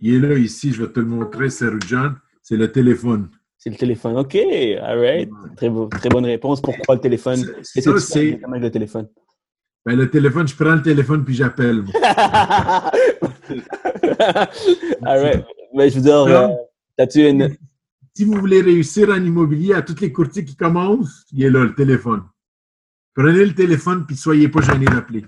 il 0.00 0.14
est 0.14 0.18
là 0.18 0.34
ici, 0.34 0.72
je 0.72 0.82
vais 0.82 0.92
te 0.92 1.00
le 1.00 1.06
montrer, 1.06 1.48
John, 1.86 2.16
c'est 2.42 2.56
le 2.56 2.70
téléphone. 2.70 3.30
C'est 3.56 3.70
le 3.70 3.76
téléphone. 3.76 4.18
OK, 4.18 4.34
all 4.36 4.98
right. 4.98 5.30
Très, 5.56 5.70
très 5.90 6.08
bonne 6.10 6.26
réponse. 6.26 6.60
Pourquoi 6.60 6.96
le 6.96 7.00
téléphone? 7.00 7.42
C'est 7.62 7.80
ça, 7.80 7.98
c'est... 7.98 8.38
le 8.46 8.70
téléphone? 8.70 9.08
Ben, 9.86 9.96
le 9.96 10.10
téléphone, 10.10 10.46
je 10.46 10.54
prends 10.54 10.74
le 10.74 10.82
téléphone 10.82 11.24
puis 11.24 11.34
j'appelle. 11.34 11.84
all 15.02 15.20
right. 15.20 15.44
Ben, 15.74 15.90
je 15.90 15.94
veux 15.96 16.02
dire, 16.02 16.24
euh, 16.24 16.48
une... 17.14 17.56
Si 18.14 18.24
vous 18.24 18.34
voulez 18.34 18.60
réussir 18.60 19.08
en 19.08 19.22
immobilier, 19.22 19.74
à 19.74 19.82
tous 19.82 20.00
les 20.00 20.12
courtiers 20.12 20.44
qui 20.44 20.56
commencent, 20.56 21.24
il 21.32 21.44
est 21.44 21.50
là, 21.50 21.64
le 21.64 21.74
téléphone. 21.74 22.22
Prenez 23.14 23.44
le 23.44 23.54
téléphone 23.54 24.04
puis 24.06 24.16
soyez 24.16 24.48
pas 24.48 24.60
gênés 24.60 24.86
d'appeler 24.86 25.24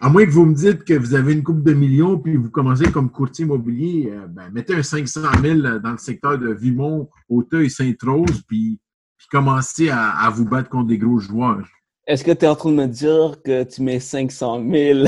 à 0.00 0.08
moins 0.08 0.24
que 0.24 0.30
vous 0.30 0.46
me 0.46 0.54
dites 0.54 0.84
que 0.84 0.94
vous 0.94 1.14
avez 1.14 1.32
une 1.32 1.42
coupe 1.42 1.62
de 1.62 1.72
millions 1.72 2.18
puis 2.18 2.36
vous 2.36 2.50
commencez 2.50 2.90
comme 2.90 3.10
courtier 3.10 3.44
immobilier, 3.44 4.10
euh, 4.10 4.26
ben, 4.26 4.50
mettez 4.52 4.74
un 4.74 4.82
500 4.82 5.20
000 5.40 5.78
dans 5.78 5.92
le 5.92 5.98
secteur 5.98 6.38
de 6.38 6.52
Vimont, 6.52 7.08
Auteuil, 7.28 7.70
Sainte-Rose, 7.70 8.42
puis, 8.48 8.80
puis 9.16 9.26
commencez 9.30 9.90
à, 9.90 10.28
vous 10.34 10.44
battre 10.44 10.68
contre 10.68 10.88
des 10.88 10.98
gros 10.98 11.18
joueurs. 11.18 11.66
Est-ce 12.06 12.24
que 12.24 12.32
tu 12.32 12.44
es 12.44 12.48
en 12.48 12.56
train 12.56 12.70
de 12.70 12.76
me 12.76 12.86
dire 12.86 13.36
que 13.44 13.62
tu 13.62 13.82
mets 13.82 14.00
500 14.00 14.64
000? 14.68 15.06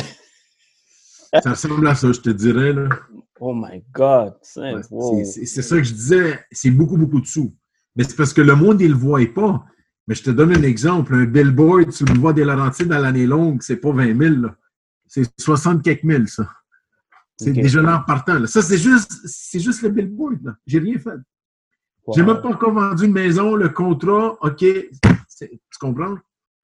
ça 1.42 1.50
ressemble 1.50 1.88
à 1.88 1.94
ça, 1.96 2.12
je 2.12 2.20
te 2.20 2.30
dirais. 2.30 2.72
Là. 2.72 2.88
Oh 3.40 3.52
my 3.52 3.82
God! 3.92 4.34
C'est 4.42 5.62
ça 5.62 5.76
que 5.76 5.82
je 5.82 5.92
disais, 5.92 6.38
c'est 6.52 6.70
beaucoup, 6.70 6.96
beaucoup 6.96 7.20
de 7.20 7.26
sous. 7.26 7.52
Mais 7.96 8.04
c'est 8.04 8.16
parce 8.16 8.32
que 8.32 8.42
le 8.42 8.54
monde, 8.54 8.80
il 8.80 8.88
ne 8.88 8.92
le 8.92 8.98
voit 8.98 9.20
pas. 9.34 9.64
Mais 10.06 10.14
je 10.14 10.22
te 10.22 10.30
donne 10.30 10.52
un 10.56 10.62
exemple. 10.62 11.14
Un 11.14 11.24
billboard 11.24 11.90
sur 11.92 12.06
le 12.06 12.12
boulevard 12.12 12.34
des 12.34 12.44
Laurentides 12.44 12.88
dans 12.88 12.98
l'année 12.98 13.26
longue, 13.26 13.62
c'est 13.62 13.76
pas 13.76 13.92
20 13.92 14.18
000. 14.18 14.34
C'est 15.06 15.24
60 15.40 15.82
quelques 15.82 16.04
mille, 16.04 16.28
ça. 16.28 16.48
C'est 17.36 17.52
déjà 17.52 17.82
là 17.82 17.98
en 17.98 18.02
partant. 18.02 18.46
Ça, 18.46 18.62
c'est 18.62 18.78
juste, 18.78 19.20
c'est 19.24 19.60
juste 19.60 19.82
le 19.82 19.88
billboard. 19.88 20.54
J'ai 20.66 20.78
rien 20.78 20.98
fait. 20.98 21.18
J'ai 22.14 22.22
même 22.22 22.40
pas 22.40 22.48
encore 22.48 22.72
vendu 22.72 23.06
une 23.06 23.12
maison, 23.12 23.54
le 23.54 23.70
contrat, 23.70 24.36
OK. 24.42 24.58
Tu 24.58 25.78
comprends? 25.80 26.16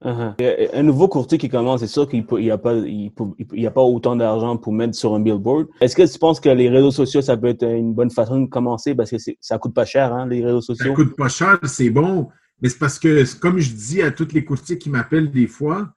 Uh-huh. 0.04 0.70
Un 0.72 0.82
nouveau 0.82 1.08
courtier 1.08 1.36
qui 1.36 1.50
commence, 1.50 1.80
c'est 1.80 1.86
sûr 1.86 2.08
qu'il 2.08 2.24
n'y 2.30 2.50
a, 2.50 2.56
pas, 2.56 2.74
il, 2.74 3.66
a 3.66 3.70
pas 3.70 3.82
autant 3.82 4.16
d'argent 4.16 4.56
pour 4.56 4.72
mettre 4.72 4.94
sur 4.94 5.14
un 5.14 5.20
billboard. 5.20 5.66
Est-ce 5.80 5.94
que 5.94 6.10
tu 6.10 6.18
penses 6.18 6.40
que 6.40 6.48
les 6.48 6.70
réseaux 6.70 6.90
sociaux, 6.90 7.20
ça 7.20 7.36
peut 7.36 7.48
être 7.48 7.64
une 7.64 7.92
bonne 7.92 8.10
façon 8.10 8.40
de 8.40 8.46
commencer? 8.46 8.94
Parce 8.94 9.10
que 9.10 9.16
ça 9.40 9.58
coûte 9.58 9.74
pas 9.74 9.84
cher, 9.84 10.12
hein, 10.14 10.26
les 10.26 10.42
réseaux 10.42 10.62
sociaux? 10.62 10.86
Ça 10.86 10.94
coûte 10.94 11.16
pas 11.16 11.28
cher, 11.28 11.58
c'est 11.64 11.90
bon. 11.90 12.28
Mais 12.60 12.68
c'est 12.68 12.78
parce 12.78 12.98
que, 12.98 13.38
comme 13.38 13.58
je 13.58 13.72
dis 13.72 14.02
à 14.02 14.10
tous 14.10 14.32
les 14.32 14.44
courtiers 14.44 14.78
qui 14.78 14.90
m'appellent 14.90 15.30
des 15.30 15.46
fois, 15.46 15.94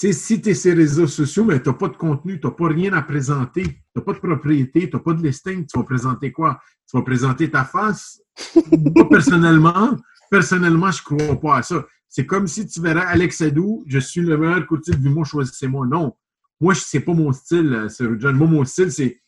si 0.00 0.40
tu 0.40 0.50
es 0.50 0.54
sur 0.54 0.74
les 0.74 0.82
réseaux 0.82 1.08
sociaux, 1.08 1.44
mais 1.44 1.60
tu 1.60 1.68
n'as 1.68 1.74
pas 1.74 1.88
de 1.88 1.96
contenu, 1.96 2.40
tu 2.40 2.46
n'as 2.46 2.52
pas 2.52 2.68
rien 2.68 2.92
à 2.92 3.02
présenter, 3.02 3.64
tu 3.64 3.82
n'as 3.96 4.02
pas 4.02 4.12
de 4.12 4.18
propriété, 4.18 4.88
tu 4.88 4.96
n'as 4.96 5.02
pas 5.02 5.12
de 5.12 5.22
listing, 5.22 5.66
tu 5.66 5.76
vas 5.76 5.84
présenter 5.84 6.30
quoi? 6.30 6.60
Tu 6.88 6.96
vas 6.96 7.02
présenter 7.02 7.50
ta 7.50 7.64
face? 7.64 8.20
Moi, 8.94 9.08
personnellement, 9.08 9.96
personnellement, 10.30 10.90
je 10.92 11.02
ne 11.10 11.18
crois 11.18 11.40
pas 11.40 11.56
à 11.58 11.62
ça. 11.62 11.84
C'est 12.08 12.26
comme 12.26 12.46
si 12.46 12.66
tu 12.66 12.80
verrais 12.80 13.04
Alex 13.06 13.40
Adou, 13.40 13.84
je 13.86 13.98
suis 13.98 14.20
le 14.20 14.38
meilleur 14.38 14.66
courtier 14.66 14.94
du 14.94 15.08
monde, 15.08 15.26
choisissez-moi. 15.26 15.86
Non. 15.86 16.14
Moi, 16.60 16.74
c'est 16.74 17.00
pas 17.00 17.12
mon 17.12 17.32
style, 17.32 17.72
euh, 17.72 18.16
John. 18.18 18.36
Moi, 18.36 18.46
mon 18.46 18.64
style, 18.64 18.90
c'est 18.90 19.20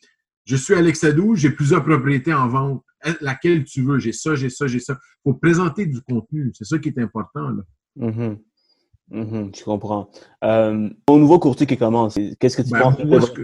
je 0.44 0.56
suis 0.56 0.74
Alex 0.74 1.04
Adou, 1.04 1.36
j'ai 1.36 1.50
plusieurs 1.50 1.84
propriétés 1.84 2.34
en 2.34 2.48
vente. 2.48 2.84
Laquelle 3.20 3.64
tu 3.64 3.82
veux? 3.82 3.98
J'ai 3.98 4.12
ça, 4.12 4.34
j'ai 4.34 4.50
ça, 4.50 4.66
j'ai 4.66 4.80
ça. 4.80 4.98
Il 5.24 5.30
faut 5.30 5.34
présenter 5.34 5.86
du 5.86 6.00
contenu. 6.02 6.50
C'est 6.54 6.64
ça 6.64 6.78
qui 6.78 6.88
est 6.88 6.98
important. 6.98 7.48
Là. 7.48 7.62
Mm-hmm. 7.98 8.38
Mm-hmm. 9.12 9.58
je 9.58 9.64
comprends. 9.64 10.10
Euh, 10.44 10.90
au 11.08 11.18
nouveau 11.18 11.38
courtier 11.38 11.66
qui 11.66 11.76
commence, 11.76 12.18
qu'est-ce 12.38 12.56
que 12.56 12.62
tu 12.62 12.70
ben, 12.70 12.80
penses 12.80 13.26
ce 13.26 13.30
que, 13.32 13.42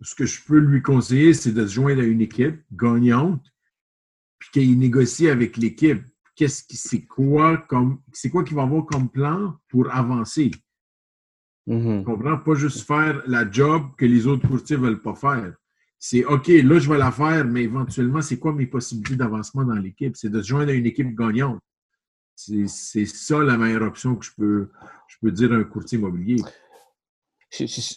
ce 0.00 0.14
que 0.14 0.26
je 0.26 0.44
peux 0.44 0.58
lui 0.58 0.82
conseiller, 0.82 1.34
c'est 1.34 1.52
de 1.52 1.66
se 1.66 1.74
joindre 1.74 2.00
à 2.00 2.04
une 2.04 2.20
équipe 2.20 2.62
gagnante, 2.72 3.44
puis 4.38 4.48
qu'il 4.52 4.78
négocie 4.78 5.28
avec 5.28 5.56
l'équipe. 5.56 6.02
Qu'est-ce 6.36 6.64
qui, 6.64 6.76
c'est 6.76 7.04
quoi 7.04 7.58
comme, 7.58 8.00
c'est 8.12 8.30
quoi 8.30 8.42
qu'il 8.42 8.56
va 8.56 8.62
avoir 8.62 8.86
comme 8.86 9.08
plan 9.08 9.54
pour 9.68 9.92
avancer? 9.94 10.50
Mm-hmm. 11.68 11.98
Tu 12.00 12.04
comprends? 12.04 12.38
Pas 12.38 12.54
juste 12.54 12.86
faire 12.86 13.22
la 13.26 13.50
job 13.50 13.82
que 13.96 14.04
les 14.04 14.26
autres 14.26 14.46
courtiers 14.46 14.76
ne 14.76 14.82
veulent 14.82 15.02
pas 15.02 15.14
faire 15.14 15.54
c'est 16.06 16.22
OK, 16.26 16.48
là, 16.48 16.78
je 16.78 16.90
vais 16.90 16.98
la 16.98 17.10
faire, 17.10 17.46
mais 17.46 17.62
éventuellement, 17.62 18.20
c'est 18.20 18.38
quoi 18.38 18.52
mes 18.52 18.66
possibilités 18.66 19.16
d'avancement 19.16 19.64
dans 19.64 19.76
l'équipe? 19.76 20.14
C'est 20.16 20.28
de 20.28 20.42
se 20.42 20.48
joindre 20.48 20.68
à 20.68 20.74
une 20.74 20.84
équipe 20.84 21.16
gagnante. 21.16 21.60
C'est 22.34 23.06
ça 23.06 23.38
la 23.38 23.56
meilleure 23.56 23.84
option 23.84 24.14
que 24.14 24.26
je 24.26 24.30
peux, 24.36 25.30
dire 25.30 25.50
à 25.52 25.54
un 25.54 25.64
courtier 25.64 25.96
immobilier. 25.96 26.36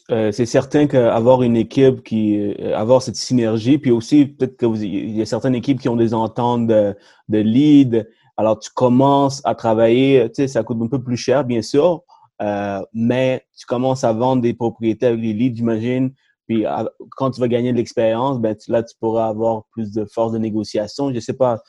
Euh, 0.10 0.32
c'est 0.32 0.46
certain 0.46 0.88
qu'avoir 0.88 1.44
une 1.44 1.58
équipe 1.58 2.02
qui 2.02 2.38
euh, 2.38 2.78
avoir 2.78 3.02
cette 3.02 3.18
synergie, 3.18 3.78
puis 3.78 3.92
aussi 3.92 4.26
peut-être 4.26 4.56
qu'il 4.56 5.14
y 5.14 5.22
a 5.22 5.26
certaines 5.26 5.56
équipes 5.56 5.82
qui 5.82 5.90
ont 5.90 5.98
des 5.98 6.14
ententes 6.14 6.66
de, 6.66 6.96
de 7.28 7.40
lead. 7.40 8.10
Alors 8.38 8.58
tu 8.58 8.70
commences 8.74 9.42
à 9.44 9.54
travailler, 9.54 10.30
tu 10.30 10.36
sais, 10.36 10.48
ça 10.48 10.64
coûte 10.64 10.82
un 10.82 10.88
peu 10.88 11.04
plus 11.04 11.18
cher, 11.18 11.44
bien 11.44 11.62
sûr, 11.62 12.04
euh, 12.42 12.80
mais 12.94 13.46
tu 13.58 13.66
commences 13.66 14.06
à 14.06 14.14
vendre 14.14 14.42
des 14.42 14.54
propriétés 14.54 15.08
avec 15.08 15.20
les 15.20 15.34
leads, 15.34 15.58
j'imagine. 15.58 16.14
Puis 16.48 16.66
quand 17.12 17.32
tu 17.32 17.42
vas 17.42 17.48
gagner 17.48 17.72
de 17.74 17.78
l'expérience, 17.78 18.40
ben, 18.40 18.56
là, 18.70 18.82
tu 18.82 18.96
pourras 19.00 19.28
avoir 19.28 19.66
plus 19.72 19.92
de 19.92 20.06
force 20.06 20.32
de 20.32 20.38
négociation. 20.38 21.10
Je 21.10 21.16
ne 21.16 21.20
sais 21.20 21.34
pas. 21.34 21.62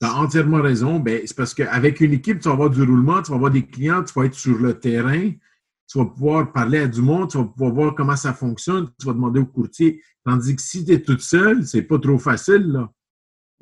Tu 0.00 0.06
as 0.06 0.14
entièrement 0.14 0.60
raison. 0.60 1.00
Ben, 1.00 1.22
c'est 1.24 1.36
parce 1.36 1.54
qu'avec 1.54 2.00
une 2.00 2.12
équipe, 2.12 2.40
tu 2.40 2.48
vas 2.48 2.54
avoir 2.54 2.70
du 2.70 2.82
roulement, 2.82 3.22
tu 3.22 3.30
vas 3.30 3.36
avoir 3.36 3.50
des 3.50 3.66
clients, 3.66 4.04
tu 4.04 4.12
vas 4.14 4.26
être 4.26 4.34
sur 4.34 4.58
le 4.58 4.78
terrain, 4.78 5.30
tu 5.88 5.98
vas 5.98 6.04
pouvoir 6.04 6.52
parler 6.52 6.78
à 6.78 6.86
du 6.86 7.00
monde, 7.00 7.30
tu 7.30 7.38
vas 7.38 7.44
pouvoir 7.44 7.72
voir 7.72 7.94
comment 7.94 8.16
ça 8.16 8.34
fonctionne, 8.34 8.90
tu 9.00 9.06
vas 9.06 9.14
demander 9.14 9.40
au 9.40 9.46
courtier. 9.46 10.02
Tandis 10.24 10.54
que 10.54 10.62
si 10.62 10.84
tu 10.84 10.92
es 10.92 11.00
toute 11.00 11.22
seule, 11.22 11.66
c'est 11.66 11.82
pas 11.82 11.98
trop 11.98 12.18
facile. 12.18 12.70
Là. 12.70 12.92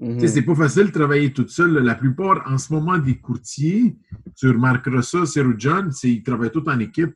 Mm-hmm. 0.00 0.26
C'est 0.26 0.42
pas 0.42 0.56
facile 0.56 0.86
de 0.86 0.90
travailler 0.90 1.32
toute 1.32 1.50
seule. 1.50 1.78
La 1.78 1.94
plupart, 1.94 2.42
en 2.50 2.58
ce 2.58 2.72
moment, 2.72 2.98
des 2.98 3.20
courtiers, 3.20 3.96
tu 4.36 4.48
remarqueras 4.48 5.02
ça, 5.02 5.24
c'est 5.26 5.44
John, 5.58 5.92
ils 6.02 6.24
travaillent 6.24 6.50
tous 6.50 6.68
en 6.68 6.80
équipe. 6.80 7.14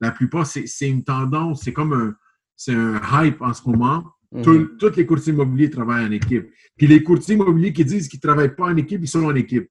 La 0.00 0.10
plupart, 0.10 0.46
c'est 0.46 0.88
une 0.88 1.04
tendance, 1.04 1.62
c'est 1.62 1.72
comme 1.72 1.92
un, 1.92 2.16
c'est 2.60 2.74
un 2.74 3.00
hype 3.24 3.40
en 3.40 3.54
ce 3.54 3.66
moment. 3.66 4.04
Mhm. 4.32 4.76
tous 4.78 4.96
les 4.96 5.06
courtiers 5.06 5.32
immobiliers 5.32 5.70
travaillent 5.70 6.06
en 6.06 6.12
équipe. 6.12 6.52
Puis 6.76 6.86
les 6.86 7.02
courtiers 7.02 7.34
immobiliers 7.34 7.72
qui 7.72 7.84
disent 7.84 8.06
qu'ils 8.06 8.20
ne 8.22 8.28
travaillent 8.28 8.54
pas 8.54 8.66
en 8.66 8.76
équipe, 8.76 9.00
ils 9.02 9.08
sont 9.08 9.24
en 9.24 9.34
équipe. 9.34 9.68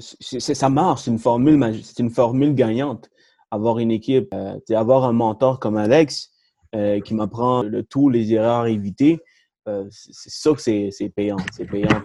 ça 0.00 0.68
marche, 0.68 1.02
c'est 1.02 1.12
une 1.12 1.18
formule, 1.18 1.80
c'est 1.84 2.00
une 2.00 2.10
formule 2.10 2.54
gagnante. 2.54 3.08
Avoir 3.52 3.78
une 3.78 3.92
équipe, 3.92 4.34
euh, 4.34 4.58
avoir 4.70 5.04
un 5.04 5.12
mentor 5.12 5.60
comme 5.60 5.76
Alex 5.76 6.30
euh, 6.74 6.98
qui 7.00 7.14
m'apprend 7.14 7.62
le 7.62 7.82
tout, 7.84 8.08
les 8.08 8.32
erreurs 8.32 8.62
à 8.62 8.70
éviter, 8.70 9.20
euh, 9.68 9.86
c'est 9.90 10.32
ça 10.32 10.52
que 10.54 10.60
c'est 10.60 11.12
payant. 11.14 11.36
C'est 11.52 11.66
payant. 11.66 12.02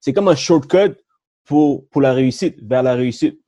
C'est 0.00 0.12
comme 0.12 0.28
un 0.28 0.36
shortcut 0.36 0.94
pour, 1.46 1.88
pour 1.88 2.02
la 2.02 2.12
réussite, 2.12 2.56
vers 2.62 2.82
la 2.82 2.94
réussite. 2.94 3.40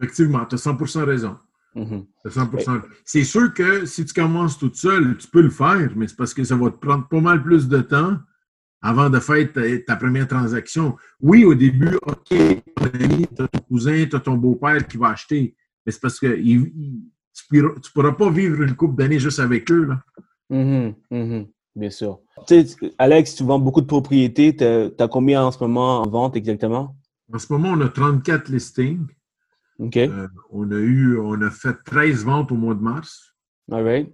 Effectivement, 0.00 0.44
tu 0.44 0.56
as 0.56 0.58
100% 0.58 1.04
raison. 1.04 1.36
100%. 1.76 2.72
Mhm. 2.72 2.82
C'est 3.04 3.24
sûr 3.24 3.52
que 3.52 3.84
si 3.86 4.04
tu 4.04 4.14
commences 4.14 4.58
toute 4.58 4.76
seule, 4.76 5.16
tu 5.18 5.28
peux 5.28 5.42
le 5.42 5.50
faire, 5.50 5.90
mais 5.94 6.08
c'est 6.08 6.16
parce 6.16 6.32
que 6.32 6.42
ça 6.44 6.56
va 6.56 6.70
te 6.70 6.78
prendre 6.78 7.06
pas 7.08 7.20
mal 7.20 7.42
plus 7.42 7.68
de 7.68 7.80
temps 7.80 8.16
avant 8.80 9.10
de 9.10 9.18
faire 9.18 9.48
ta, 9.86 9.96
première 9.96 10.28
transaction. 10.28 10.96
Oui, 11.20 11.44
au 11.44 11.54
début, 11.54 11.96
OK, 12.06 12.34
ton 12.76 12.84
ami, 12.84 13.26
as 13.38 13.48
ton 13.48 13.58
cousin, 13.68 14.06
tu 14.08 14.16
as 14.16 14.20
ton 14.20 14.36
beau-père 14.36 14.86
qui 14.86 14.96
va 14.96 15.08
acheter, 15.08 15.54
mais 15.84 15.92
c'est 15.92 16.00
parce 16.00 16.20
que 16.20 16.34
tu 16.34 16.72
ne 17.52 17.92
pourras 17.92 18.12
pas 18.12 18.30
vivre 18.30 18.62
une 18.62 18.74
coupe 18.74 18.96
d'années 18.96 19.18
juste 19.18 19.40
avec 19.40 19.70
eux. 19.70 19.86
Là. 19.86 20.02
Mhm, 20.50 20.94
mhm, 21.10 21.46
bien 21.74 21.90
sûr. 21.90 22.20
Tu 22.46 22.66
sais, 22.66 22.94
Alex, 22.98 23.34
tu 23.34 23.44
vends 23.44 23.58
beaucoup 23.58 23.80
de 23.80 23.86
propriétés. 23.86 24.54
Tu 24.54 24.64
as, 24.64 25.08
combien 25.08 25.44
en 25.44 25.50
ce 25.50 25.58
moment 25.58 26.02
en 26.02 26.08
vente 26.08 26.36
exactement? 26.36 26.96
En 27.32 27.38
ce 27.38 27.52
moment, 27.52 27.70
on 27.70 27.80
a 27.80 27.88
34 27.88 28.48
listings. 28.50 29.06
Euh, 29.80 30.28
on 30.50 30.70
a 30.70 30.78
eu, 30.78 31.18
on 31.18 31.40
a 31.42 31.50
fait 31.50 31.76
13 31.84 32.24
ventes 32.24 32.52
au 32.52 32.56
mois 32.56 32.74
de 32.74 32.80
mars. 32.80 33.34
All 33.70 34.06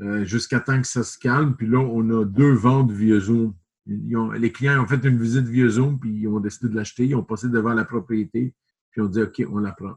euh, 0.00 0.24
Jusqu'à 0.24 0.60
temps 0.60 0.80
que 0.80 0.86
ça 0.86 1.02
se 1.02 1.18
calme. 1.18 1.54
Puis 1.56 1.66
là, 1.66 1.78
on 1.78 2.08
a 2.20 2.24
deux 2.24 2.52
ventes 2.52 2.92
via 2.92 3.18
Zoom. 3.18 3.54
les 3.86 4.52
clients 4.52 4.82
ont 4.82 4.86
fait 4.86 5.04
une 5.04 5.20
visite 5.20 5.46
via 5.46 5.68
Zoom, 5.68 5.98
puis 5.98 6.10
ils 6.10 6.28
ont 6.28 6.40
décidé 6.40 6.68
de 6.68 6.76
l'acheter. 6.76 7.06
Ils 7.06 7.16
ont 7.16 7.24
passé 7.24 7.48
devant 7.48 7.74
la 7.74 7.84
propriété, 7.84 8.54
puis 8.90 9.00
ont 9.00 9.06
dit 9.06 9.22
OK, 9.22 9.42
on 9.50 9.58
la 9.58 9.72
prend. 9.72 9.94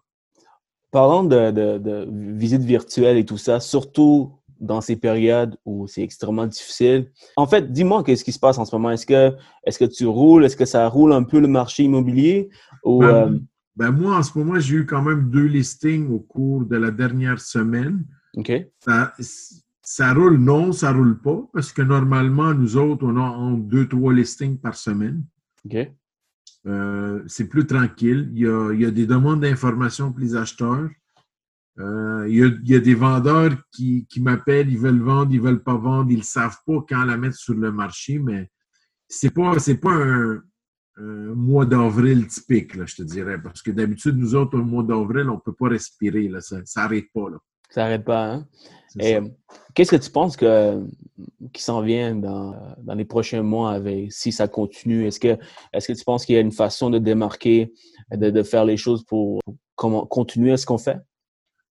Parlons 0.91 1.23
de, 1.23 1.51
de, 1.51 2.07
visite 2.35 2.63
virtuelle 2.63 3.17
et 3.17 3.25
tout 3.25 3.37
ça, 3.37 3.59
surtout 3.59 4.33
dans 4.59 4.81
ces 4.81 4.95
périodes 4.95 5.57
où 5.65 5.87
c'est 5.87 6.03
extrêmement 6.03 6.45
difficile. 6.45 7.11
En 7.35 7.47
fait, 7.47 7.71
dis-moi 7.71 8.03
qu'est-ce 8.03 8.23
qui 8.23 8.31
se 8.31 8.39
passe 8.39 8.57
en 8.57 8.65
ce 8.65 8.75
moment? 8.75 8.91
Est-ce 8.91 9.05
que, 9.05 9.33
est 9.65 9.77
que 9.77 9.85
tu 9.85 10.05
roules? 10.05 10.45
Est-ce 10.45 10.55
que 10.55 10.65
ça 10.65 10.87
roule 10.87 11.13
un 11.13 11.23
peu 11.23 11.39
le 11.39 11.47
marché 11.47 11.83
immobilier? 11.83 12.49
Ou, 12.83 12.99
ben, 12.99 13.07
euh, 13.07 13.39
ben 13.75 13.91
moi, 13.91 14.17
en 14.17 14.23
ce 14.23 14.37
moment, 14.37 14.59
j'ai 14.59 14.77
eu 14.77 14.85
quand 14.85 15.01
même 15.01 15.29
deux 15.29 15.45
listings 15.45 16.09
au 16.09 16.19
cours 16.19 16.65
de 16.65 16.75
la 16.75 16.91
dernière 16.91 17.39
semaine. 17.39 18.05
OK. 18.35 18.51
Ça, 19.83 20.13
roule, 20.13 20.37
non, 20.37 20.71
ça 20.71 20.93
roule 20.93 21.19
pas, 21.19 21.49
parce 21.53 21.71
que 21.71 21.81
normalement, 21.81 22.53
nous 22.53 22.77
autres, 22.77 23.05
on 23.05 23.17
a 23.17 23.21
entre 23.21 23.63
deux, 23.63 23.87
trois 23.87 24.13
listings 24.13 24.57
par 24.57 24.75
semaine. 24.75 25.25
OK. 25.65 25.75
Euh, 26.67 27.23
c'est 27.27 27.47
plus 27.47 27.65
tranquille. 27.65 28.29
Il 28.33 28.41
y 28.79 28.85
a, 28.85 28.91
des 28.91 29.07
demandes 29.07 29.41
d'informations 29.41 30.11
pour 30.11 30.19
les 30.19 30.35
acheteurs. 30.35 30.89
Euh, 31.79 32.27
il, 32.29 32.61
y 32.65 32.75
a, 32.75 32.79
des 32.79 32.93
vendeurs 32.93 33.55
qui, 33.71 34.05
qui 34.07 34.21
m'appellent, 34.21 34.69
ils 34.69 34.77
veulent 34.77 35.01
vendre, 35.01 35.31
ils 35.33 35.41
veulent 35.41 35.63
pas 35.63 35.77
vendre, 35.77 36.11
ils 36.11 36.19
ne 36.19 36.23
savent 36.23 36.57
pas 36.65 36.85
quand 36.87 37.03
la 37.05 37.17
mettre 37.17 37.37
sur 37.37 37.55
le 37.55 37.71
marché, 37.71 38.19
mais 38.19 38.51
c'est 39.07 39.33
pas, 39.33 39.57
c'est 39.57 39.77
pas 39.77 39.93
un, 39.93 40.43
un 41.01 41.35
mois 41.35 41.65
d'avril 41.65 42.27
typique, 42.27 42.75
là, 42.75 42.85
je 42.85 42.95
te 42.95 43.03
dirais. 43.03 43.37
Parce 43.41 43.61
que 43.61 43.71
d'habitude, 43.71 44.17
nous 44.17 44.35
autres, 44.35 44.59
au 44.59 44.63
mois 44.63 44.83
d'avril, 44.83 45.29
on 45.29 45.35
ne 45.35 45.39
peut 45.39 45.53
pas 45.53 45.69
respirer. 45.69 46.27
Là, 46.27 46.41
ça 46.41 46.57
n'arrête 46.77 47.07
pas. 47.13 47.29
Là. 47.29 47.37
Ça 47.69 47.81
n'arrête 47.83 48.03
pas. 48.03 48.33
Hein? 48.33 48.47
qu'est-ce 49.73 49.91
que 49.91 49.95
tu 49.95 50.11
penses 50.11 50.35
que, 50.35 50.83
qui 51.53 51.63
s'en 51.63 51.81
vient 51.81 52.13
dans, 52.13 52.75
dans, 52.79 52.93
les 52.93 53.05
prochains 53.05 53.41
mois 53.41 53.71
avec, 53.71 54.11
si 54.11 54.31
ça 54.31 54.47
continue? 54.47 55.07
Est-ce 55.07 55.19
que, 55.19 55.37
est 55.73 55.87
que 55.87 55.93
tu 55.93 56.03
penses 56.03 56.25
qu'il 56.25 56.35
y 56.35 56.37
a 56.37 56.41
une 56.41 56.51
façon 56.51 56.89
de 56.89 56.99
démarquer, 56.99 57.71
de, 58.11 58.29
de 58.29 58.43
faire 58.43 58.65
les 58.65 58.75
choses 58.75 59.05
pour, 59.05 59.39
comment, 59.75 60.05
continuer 60.05 60.51
à 60.51 60.57
ce 60.57 60.65
qu'on 60.65 60.77
fait? 60.77 60.97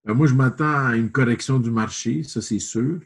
Ben, 0.04 0.14
moi, 0.14 0.26
je 0.26 0.34
m'attends 0.34 0.86
à 0.86 0.96
une 0.96 1.10
correction 1.10 1.58
du 1.58 1.70
marché, 1.70 2.22
ça 2.22 2.40
c'est 2.40 2.58
sûr. 2.58 3.00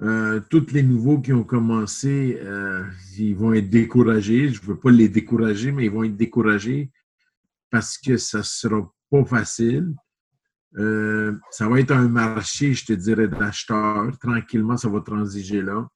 Euh, 0.00 0.40
tous 0.48 0.70
les 0.72 0.84
nouveaux 0.84 1.20
qui 1.20 1.32
ont 1.32 1.42
commencé, 1.42 2.38
euh, 2.42 2.84
ils 3.18 3.34
vont 3.34 3.52
être 3.52 3.68
découragés. 3.68 4.48
Je 4.48 4.62
ne 4.62 4.66
veux 4.66 4.78
pas 4.78 4.90
les 4.90 5.08
décourager, 5.08 5.72
mais 5.72 5.86
ils 5.86 5.90
vont 5.90 6.04
être 6.04 6.16
découragés 6.16 6.90
parce 7.70 7.98
que 7.98 8.16
ça 8.16 8.38
ne 8.38 8.44
sera 8.44 8.94
pas 9.10 9.24
facile. 9.24 9.94
Euh, 10.76 11.34
ça 11.50 11.68
va 11.68 11.80
être 11.80 11.90
un 11.90 12.08
marché, 12.08 12.74
je 12.74 12.86
te 12.86 12.92
dirais, 12.92 13.26
d'acheteurs. 13.26 14.16
Tranquillement, 14.18 14.76
ça 14.76 14.88
va 14.88 15.00
transiger 15.00 15.62
là. 15.62 15.88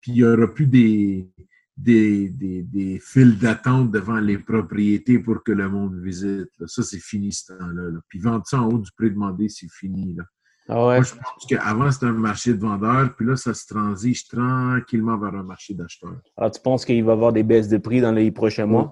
Puis 0.00 0.12
il 0.12 0.14
n'y 0.14 0.24
aura 0.24 0.48
plus 0.48 0.66
des, 0.66 1.28
des, 1.76 2.30
des, 2.30 2.62
des 2.62 2.98
files 3.00 3.38
d'attente 3.38 3.90
devant 3.90 4.18
les 4.18 4.38
propriétés 4.38 5.18
pour 5.18 5.42
que 5.44 5.52
le 5.52 5.68
monde 5.68 6.00
visite. 6.02 6.48
Ça, 6.66 6.82
c'est 6.82 7.00
fini 7.00 7.32
ce 7.32 7.52
temps-là. 7.52 8.00
Puis 8.08 8.18
vendre 8.18 8.46
ça 8.46 8.62
en 8.62 8.68
haut 8.70 8.78
du 8.78 8.90
prix 8.96 9.10
demandé, 9.10 9.50
c'est 9.50 9.70
fini. 9.70 10.14
Là. 10.14 10.24
Ah 10.72 10.76
Moi, 10.76 11.02
je 11.02 11.14
pense 11.14 11.46
qu'avant, 11.48 11.90
c'était 11.90 12.06
un 12.06 12.12
marché 12.12 12.54
de 12.54 12.60
vendeurs, 12.60 13.12
puis 13.16 13.26
là, 13.26 13.34
ça 13.34 13.52
se 13.54 13.66
transige 13.66 14.28
tranquillement 14.28 15.18
vers 15.18 15.34
un 15.34 15.42
marché 15.42 15.74
d'acheteurs. 15.74 16.20
Alors, 16.36 16.52
tu 16.52 16.60
penses 16.60 16.84
qu'il 16.84 17.02
va 17.02 17.10
y 17.10 17.14
avoir 17.14 17.32
des 17.32 17.42
baisses 17.42 17.68
de 17.68 17.76
prix 17.76 18.00
dans 18.00 18.12
les 18.12 18.30
prochains 18.30 18.66
mois? 18.66 18.88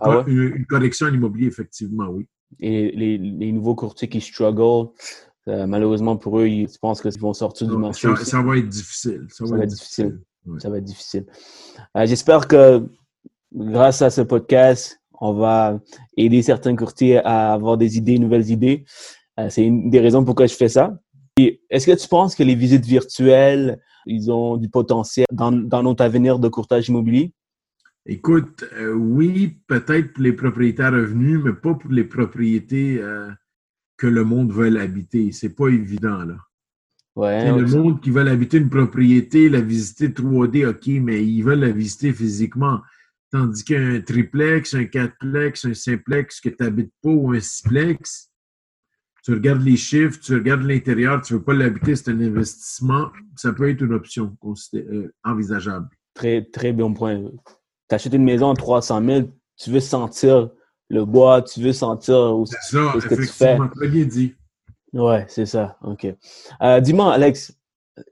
Ah 0.00 0.22
une, 0.28 0.64
correction 0.66 1.08
à 1.08 1.10
l'immobilier, 1.10 1.48
effectivement, 1.48 2.06
oui. 2.10 2.28
Et 2.60 2.92
les, 2.92 3.50
nouveaux 3.50 3.74
courtiers 3.74 4.08
qui 4.08 4.20
struggle, 4.20 4.90
euh, 5.48 5.66
malheureusement 5.66 6.16
pour 6.16 6.38
eux, 6.38 6.46
tu 6.46 6.78
penses 6.80 7.02
qu'ils 7.02 7.18
vont 7.18 7.32
sortir 7.32 7.66
du 7.66 7.76
marché? 7.76 8.08
Ça, 8.22 8.40
va 8.40 8.56
être 8.56 8.68
difficile. 8.68 9.26
Ça, 9.30 9.44
va, 9.46 9.64
être 9.64 9.70
difficile. 9.70 10.20
Ça 10.58 10.70
va 10.70 10.78
être 10.78 10.84
difficile. 10.84 11.26
Euh, 11.96 12.06
j'espère 12.06 12.46
que 12.46 12.86
grâce 13.52 14.00
à 14.00 14.10
ce 14.10 14.20
podcast, 14.20 15.00
on 15.20 15.32
va 15.32 15.80
aider 16.16 16.40
certains 16.42 16.76
courtiers 16.76 17.18
à 17.18 17.52
avoir 17.52 17.78
des 17.78 17.96
idées, 17.98 18.20
nouvelles 18.20 18.50
idées. 18.50 18.84
Euh, 19.38 19.48
c'est 19.50 19.64
une 19.64 19.90
des 19.90 20.00
raisons 20.00 20.24
pourquoi 20.24 20.46
je 20.46 20.54
fais 20.54 20.68
ça. 20.68 20.98
Est-ce 21.36 21.86
que 21.86 21.96
tu 21.96 22.08
penses 22.08 22.36
que 22.36 22.44
les 22.44 22.54
visites 22.54 22.84
virtuelles, 22.84 23.80
ils 24.06 24.30
ont 24.30 24.56
du 24.56 24.68
potentiel 24.68 25.26
dans, 25.32 25.50
dans 25.50 25.82
notre 25.82 26.04
avenir 26.04 26.38
de 26.38 26.48
courtage 26.48 26.88
immobilier? 26.88 27.32
Écoute, 28.06 28.64
euh, 28.74 28.92
oui, 28.92 29.58
peut-être 29.66 30.12
pour 30.12 30.22
les 30.22 30.34
propriétaires 30.34 30.92
revenus, 30.92 31.40
mais 31.42 31.54
pas 31.54 31.74
pour 31.74 31.90
les 31.90 32.04
propriétés 32.04 32.98
euh, 33.00 33.30
que 33.96 34.06
le 34.06 34.24
monde 34.24 34.52
veut 34.52 34.78
habiter. 34.78 35.32
C'est 35.32 35.54
pas 35.54 35.68
évident, 35.68 36.24
là. 36.24 36.36
Ouais, 37.16 37.56
le 37.56 37.66
monde 37.66 38.00
qui 38.00 38.10
veut 38.10 38.26
habiter 38.26 38.58
une 38.58 38.68
propriété, 38.68 39.48
la 39.48 39.60
visiter 39.60 40.08
3D, 40.08 40.66
OK, 40.66 40.88
mais 41.00 41.24
ils 41.24 41.42
veulent 41.42 41.60
la 41.60 41.70
visiter 41.70 42.12
physiquement. 42.12 42.80
Tandis 43.30 43.64
qu'un 43.64 44.00
triplex, 44.00 44.74
un 44.74 44.84
quatreplex, 44.84 45.64
un 45.64 45.74
simplex 45.74 46.40
que 46.40 46.48
tu 46.48 46.56
n'habites 46.60 46.92
pas 47.02 47.10
ou 47.10 47.32
un 47.32 47.40
sixplex, 47.40 48.32
tu 49.24 49.32
regardes 49.32 49.62
les 49.62 49.76
chiffres, 49.76 50.20
tu 50.20 50.34
regardes 50.34 50.62
l'intérieur, 50.62 51.22
tu 51.22 51.32
ne 51.32 51.38
veux 51.38 51.44
pas 51.44 51.54
l'habiter, 51.54 51.96
c'est 51.96 52.10
un 52.10 52.20
investissement. 52.20 53.08
Ça 53.36 53.52
peut 53.52 53.70
être 53.70 53.80
une 53.80 53.94
option 53.94 54.36
euh, 54.74 55.12
envisageable. 55.24 55.88
Très, 56.12 56.44
très 56.44 56.72
bon 56.72 56.92
point. 56.92 57.22
Tu 57.88 57.94
achètes 57.94 58.12
une 58.12 58.24
maison 58.24 58.50
à 58.50 58.54
300 58.54 59.02
000, 59.04 59.28
tu 59.56 59.70
veux 59.70 59.80
sentir 59.80 60.50
le 60.90 61.04
bois, 61.06 61.40
tu 61.40 61.62
veux 61.62 61.72
sentir 61.72 62.36
c'est 62.46 62.76
ça, 62.76 62.92
ce 63.00 63.06
que 63.06 63.14
tu 63.14 63.26
fais. 63.26 63.56
Très 63.74 63.88
bien 63.88 64.04
dit. 64.04 64.34
Ouais, 64.92 65.24
c'est 65.28 65.46
ça. 65.46 65.78
OK. 65.82 66.06
Euh, 66.62 66.80
dis-moi, 66.80 67.14
Alex, 67.14 67.56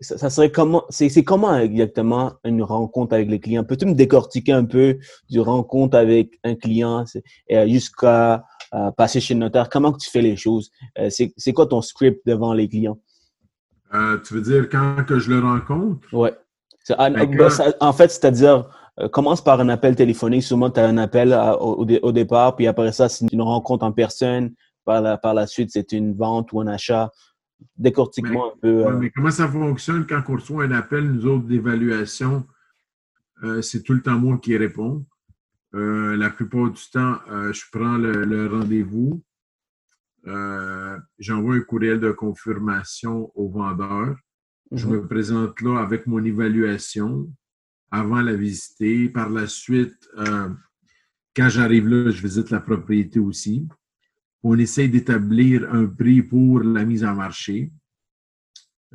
ça, 0.00 0.31
serait 0.31 0.50
comment, 0.50 0.85
c'est 0.88 1.25
comment 1.25 1.57
exactement 1.59 2.33
une 2.45 2.62
rencontre 2.62 3.14
avec 3.14 3.28
les 3.28 3.38
clients? 3.38 3.64
Peux-tu 3.64 3.85
me 3.85 3.95
décortiquer 3.95 4.52
un 4.52 4.64
peu 4.64 4.99
du 5.28 5.40
rencontre 5.40 5.97
avec 5.97 6.38
un 6.42 6.54
client? 6.54 7.04
Euh, 7.52 7.69
jusqu'à 7.69 8.45
euh, 8.75 8.91
passer 8.91 9.21
chez 9.21 9.35
le 9.35 9.41
notaire? 9.41 9.69
Comment 9.69 9.93
tu 9.93 10.11
fais 10.11 10.23
les 10.23 10.37
choses? 10.37 10.71
Euh, 10.99 11.09
c'est 11.11 11.52
quoi 11.52 11.67
ton 11.67 11.83
script 11.83 12.21
devant 12.26 12.52
les 12.52 12.69
clients? 12.69 12.99
tu 14.25 14.33
veux 14.33 14.41
dire 14.41 14.71
quand 14.71 15.05
que 15.07 15.19
je 15.19 15.29
le 15.29 15.41
rencontre? 15.41 16.09
Oui. 16.12 16.31
Ben, 16.88 17.11
ben, 17.11 17.50
en 17.81 17.93
fait, 17.93 18.11
c'est-à-dire, 18.11 18.69
commence 19.12 19.45
par 19.45 19.61
un 19.61 19.69
appel 19.69 19.95
téléphonique. 19.95 20.43
Souvent, 20.43 20.71
tu 20.71 20.81
as 20.81 20.87
un 20.87 20.97
appel 20.97 21.38
au, 21.61 21.87
au, 22.02 22.12
départ, 22.12 22.57
puis 22.57 22.67
après 22.67 22.91
ça, 22.93 23.11
c'est 23.11 23.31
une 23.31 23.43
rencontre 23.43 23.85
en 23.85 23.93
personne. 23.93 24.55
Par 24.85 25.00
la, 25.00 25.17
par 25.19 25.35
la 25.35 25.47
suite, 25.47 25.71
c'est 25.73 25.93
une 25.93 26.14
vente 26.14 26.52
ou 26.52 26.61
un 26.61 26.67
achat 26.67 27.11
décortique-moi 27.76 28.55
un 28.55 28.59
peu. 28.61 28.87
Euh. 28.87 28.97
mais 28.99 29.11
comment 29.11 29.31
ça 29.31 29.49
fonctionne 29.49 30.07
quand 30.07 30.23
on 30.29 30.35
reçoit 30.35 30.64
un 30.64 30.73
appel, 30.73 31.05
nous 31.05 31.26
autres, 31.26 31.45
d'évaluation? 31.45 32.47
Euh, 33.43 33.62
c'est 33.62 33.83
tout 33.83 33.93
le 33.93 34.02
temps 34.02 34.19
moi 34.19 34.38
qui 34.38 34.57
réponds. 34.57 35.05
Euh, 35.75 36.17
la 36.17 36.31
plupart 36.31 36.71
du 36.71 36.83
temps, 36.91 37.19
je 37.29 37.62
prends 37.73 37.97
le, 37.97 38.47
rendez-vous. 38.47 39.23
J'envoie 41.19 41.55
un 41.57 41.61
courriel 41.61 42.00
de 42.00 42.11
confirmation 42.11 43.33
au 43.35 43.49
vendeur. 43.49 44.17
Je 44.71 44.87
mhm. 44.87 44.93
me 44.93 45.07
présente 45.07 45.61
là 45.61 45.81
avec 45.81 46.07
mon 46.07 46.23
évaluation 46.25 47.33
avant 47.91 48.21
la 48.21 48.35
visiter. 48.35 49.09
Par 49.09 49.31
la 49.31 49.47
suite, 49.47 50.09
quand 51.35 51.49
j'arrive 51.49 51.88
là, 51.88 52.11
je 52.11 52.23
visite 52.23 52.50
la 52.50 52.61
propriété 52.61 53.19
aussi 53.19 53.67
on 54.43 54.59
essaye 54.59 54.88
d'établir 54.88 55.73
un 55.73 55.87
prix 55.87 56.23
pour 56.23 56.61
la 56.61 56.85
mise 56.85 57.05
en 57.05 57.14
marché. 57.14 57.73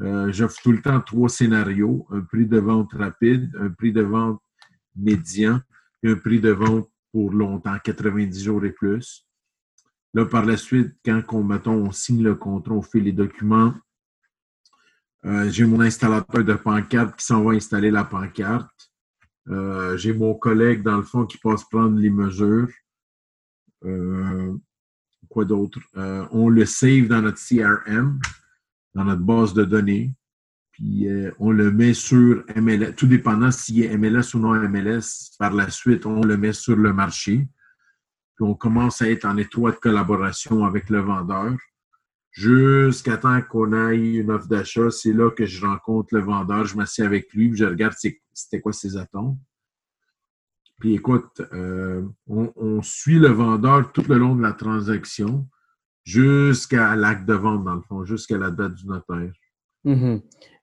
Euh, 0.01 0.31
j'offre 0.31 0.61
tout 0.61 0.71
le 0.71 0.81
temps 0.81 0.99
trois 1.01 1.29
scénarios, 1.29 2.05
un 2.11 2.21
prix 2.21 2.45
de 2.45 2.59
vente 2.59 2.93
rapide, 2.93 3.51
un 3.59 3.69
prix 3.69 3.91
de 3.91 4.01
vente 4.01 4.41
médian 4.95 5.59
un 6.03 6.15
prix 6.15 6.39
de 6.39 6.51
vente 6.51 6.89
pour 7.11 7.31
longtemps, 7.31 7.77
90 7.83 8.43
jours 8.43 8.65
et 8.65 8.71
plus. 8.71 9.25
Là, 10.13 10.25
par 10.25 10.45
la 10.45 10.57
suite, 10.57 10.95
quand 11.03 11.21
on, 11.31 11.49
on 11.67 11.91
signe 11.91 12.23
le 12.23 12.35
contrat, 12.35 12.73
on 12.73 12.81
fait 12.81 12.99
les 12.99 13.11
documents, 13.11 13.73
euh, 15.25 15.49
j'ai 15.49 15.65
mon 15.65 15.81
installateur 15.81 16.43
de 16.43 16.53
pancarte 16.53 17.17
qui 17.17 17.25
s'en 17.25 17.43
va 17.43 17.53
installer 17.53 17.91
la 17.91 18.03
pancarte. 18.03 18.91
Euh, 19.49 19.97
j'ai 19.97 20.13
mon 20.13 20.35
collègue, 20.35 20.83
dans 20.83 20.97
le 20.97 21.03
fond, 21.03 21.25
qui 21.25 21.37
passe 21.37 21.63
prendre 21.65 21.97
les 21.97 22.09
mesures 22.09 22.69
quoi 25.27 25.45
d'autre? 25.45 25.79
Euh, 25.95 26.25
on 26.31 26.49
le 26.49 26.65
save 26.65 27.07
dans 27.07 27.21
notre 27.21 27.39
CRM, 27.39 28.19
dans 28.93 29.03
notre 29.03 29.21
base 29.21 29.53
de 29.53 29.65
données, 29.65 30.11
puis 30.77 31.07
euh, 31.07 31.31
on 31.39 31.49
le 31.49 31.71
met 31.71 31.95
sur 31.95 32.43
MLS, 32.55 32.93
tout 32.95 33.07
dépendant 33.07 33.49
s'il 33.49 33.83
est 33.83 33.97
MLS 33.97 34.35
ou 34.35 34.39
non 34.39 34.53
MLS. 34.69 35.31
Par 35.39 35.51
la 35.53 35.71
suite, 35.71 36.05
on 36.05 36.21
le 36.21 36.37
met 36.37 36.53
sur 36.53 36.75
le 36.75 36.93
marché. 36.93 37.47
Puis 38.35 38.45
on 38.45 38.53
commence 38.53 39.01
à 39.01 39.09
être 39.09 39.25
en 39.25 39.37
étroite 39.37 39.79
collaboration 39.79 40.65
avec 40.65 40.91
le 40.91 40.99
vendeur 40.99 41.55
jusqu'à 42.29 43.17
temps 43.17 43.41
qu'on 43.41 43.73
aille 43.73 44.17
une 44.17 44.29
offre 44.29 44.47
d'achat. 44.47 44.91
C'est 44.91 45.13
là 45.13 45.31
que 45.31 45.47
je 45.47 45.65
rencontre 45.65 46.13
le 46.13 46.21
vendeur, 46.21 46.65
je 46.65 46.77
m'assieds 46.77 47.05
avec 47.05 47.33
lui, 47.33 47.55
je 47.55 47.65
regarde 47.65 47.95
c'était 48.31 48.61
quoi 48.61 48.71
ses 48.71 48.97
attentes. 48.97 49.39
Puis 50.77 50.93
écoute, 50.93 51.41
euh, 51.53 52.03
on, 52.27 52.83
suit 52.83 53.17
le 53.17 53.29
vendeur 53.29 53.91
tout 53.93 54.03
le 54.07 54.19
long 54.19 54.35
de 54.35 54.43
la 54.43 54.53
transaction 54.53 55.47
jusqu'à 56.03 56.95
l'acte 56.95 57.25
de 57.25 57.33
vente, 57.33 57.63
dans 57.63 57.73
le 57.73 57.81
fond, 57.81 58.05
jusqu'à 58.05 58.37
la 58.37 58.51
date 58.51 58.75
du 58.75 58.85
notaire. 58.85 59.33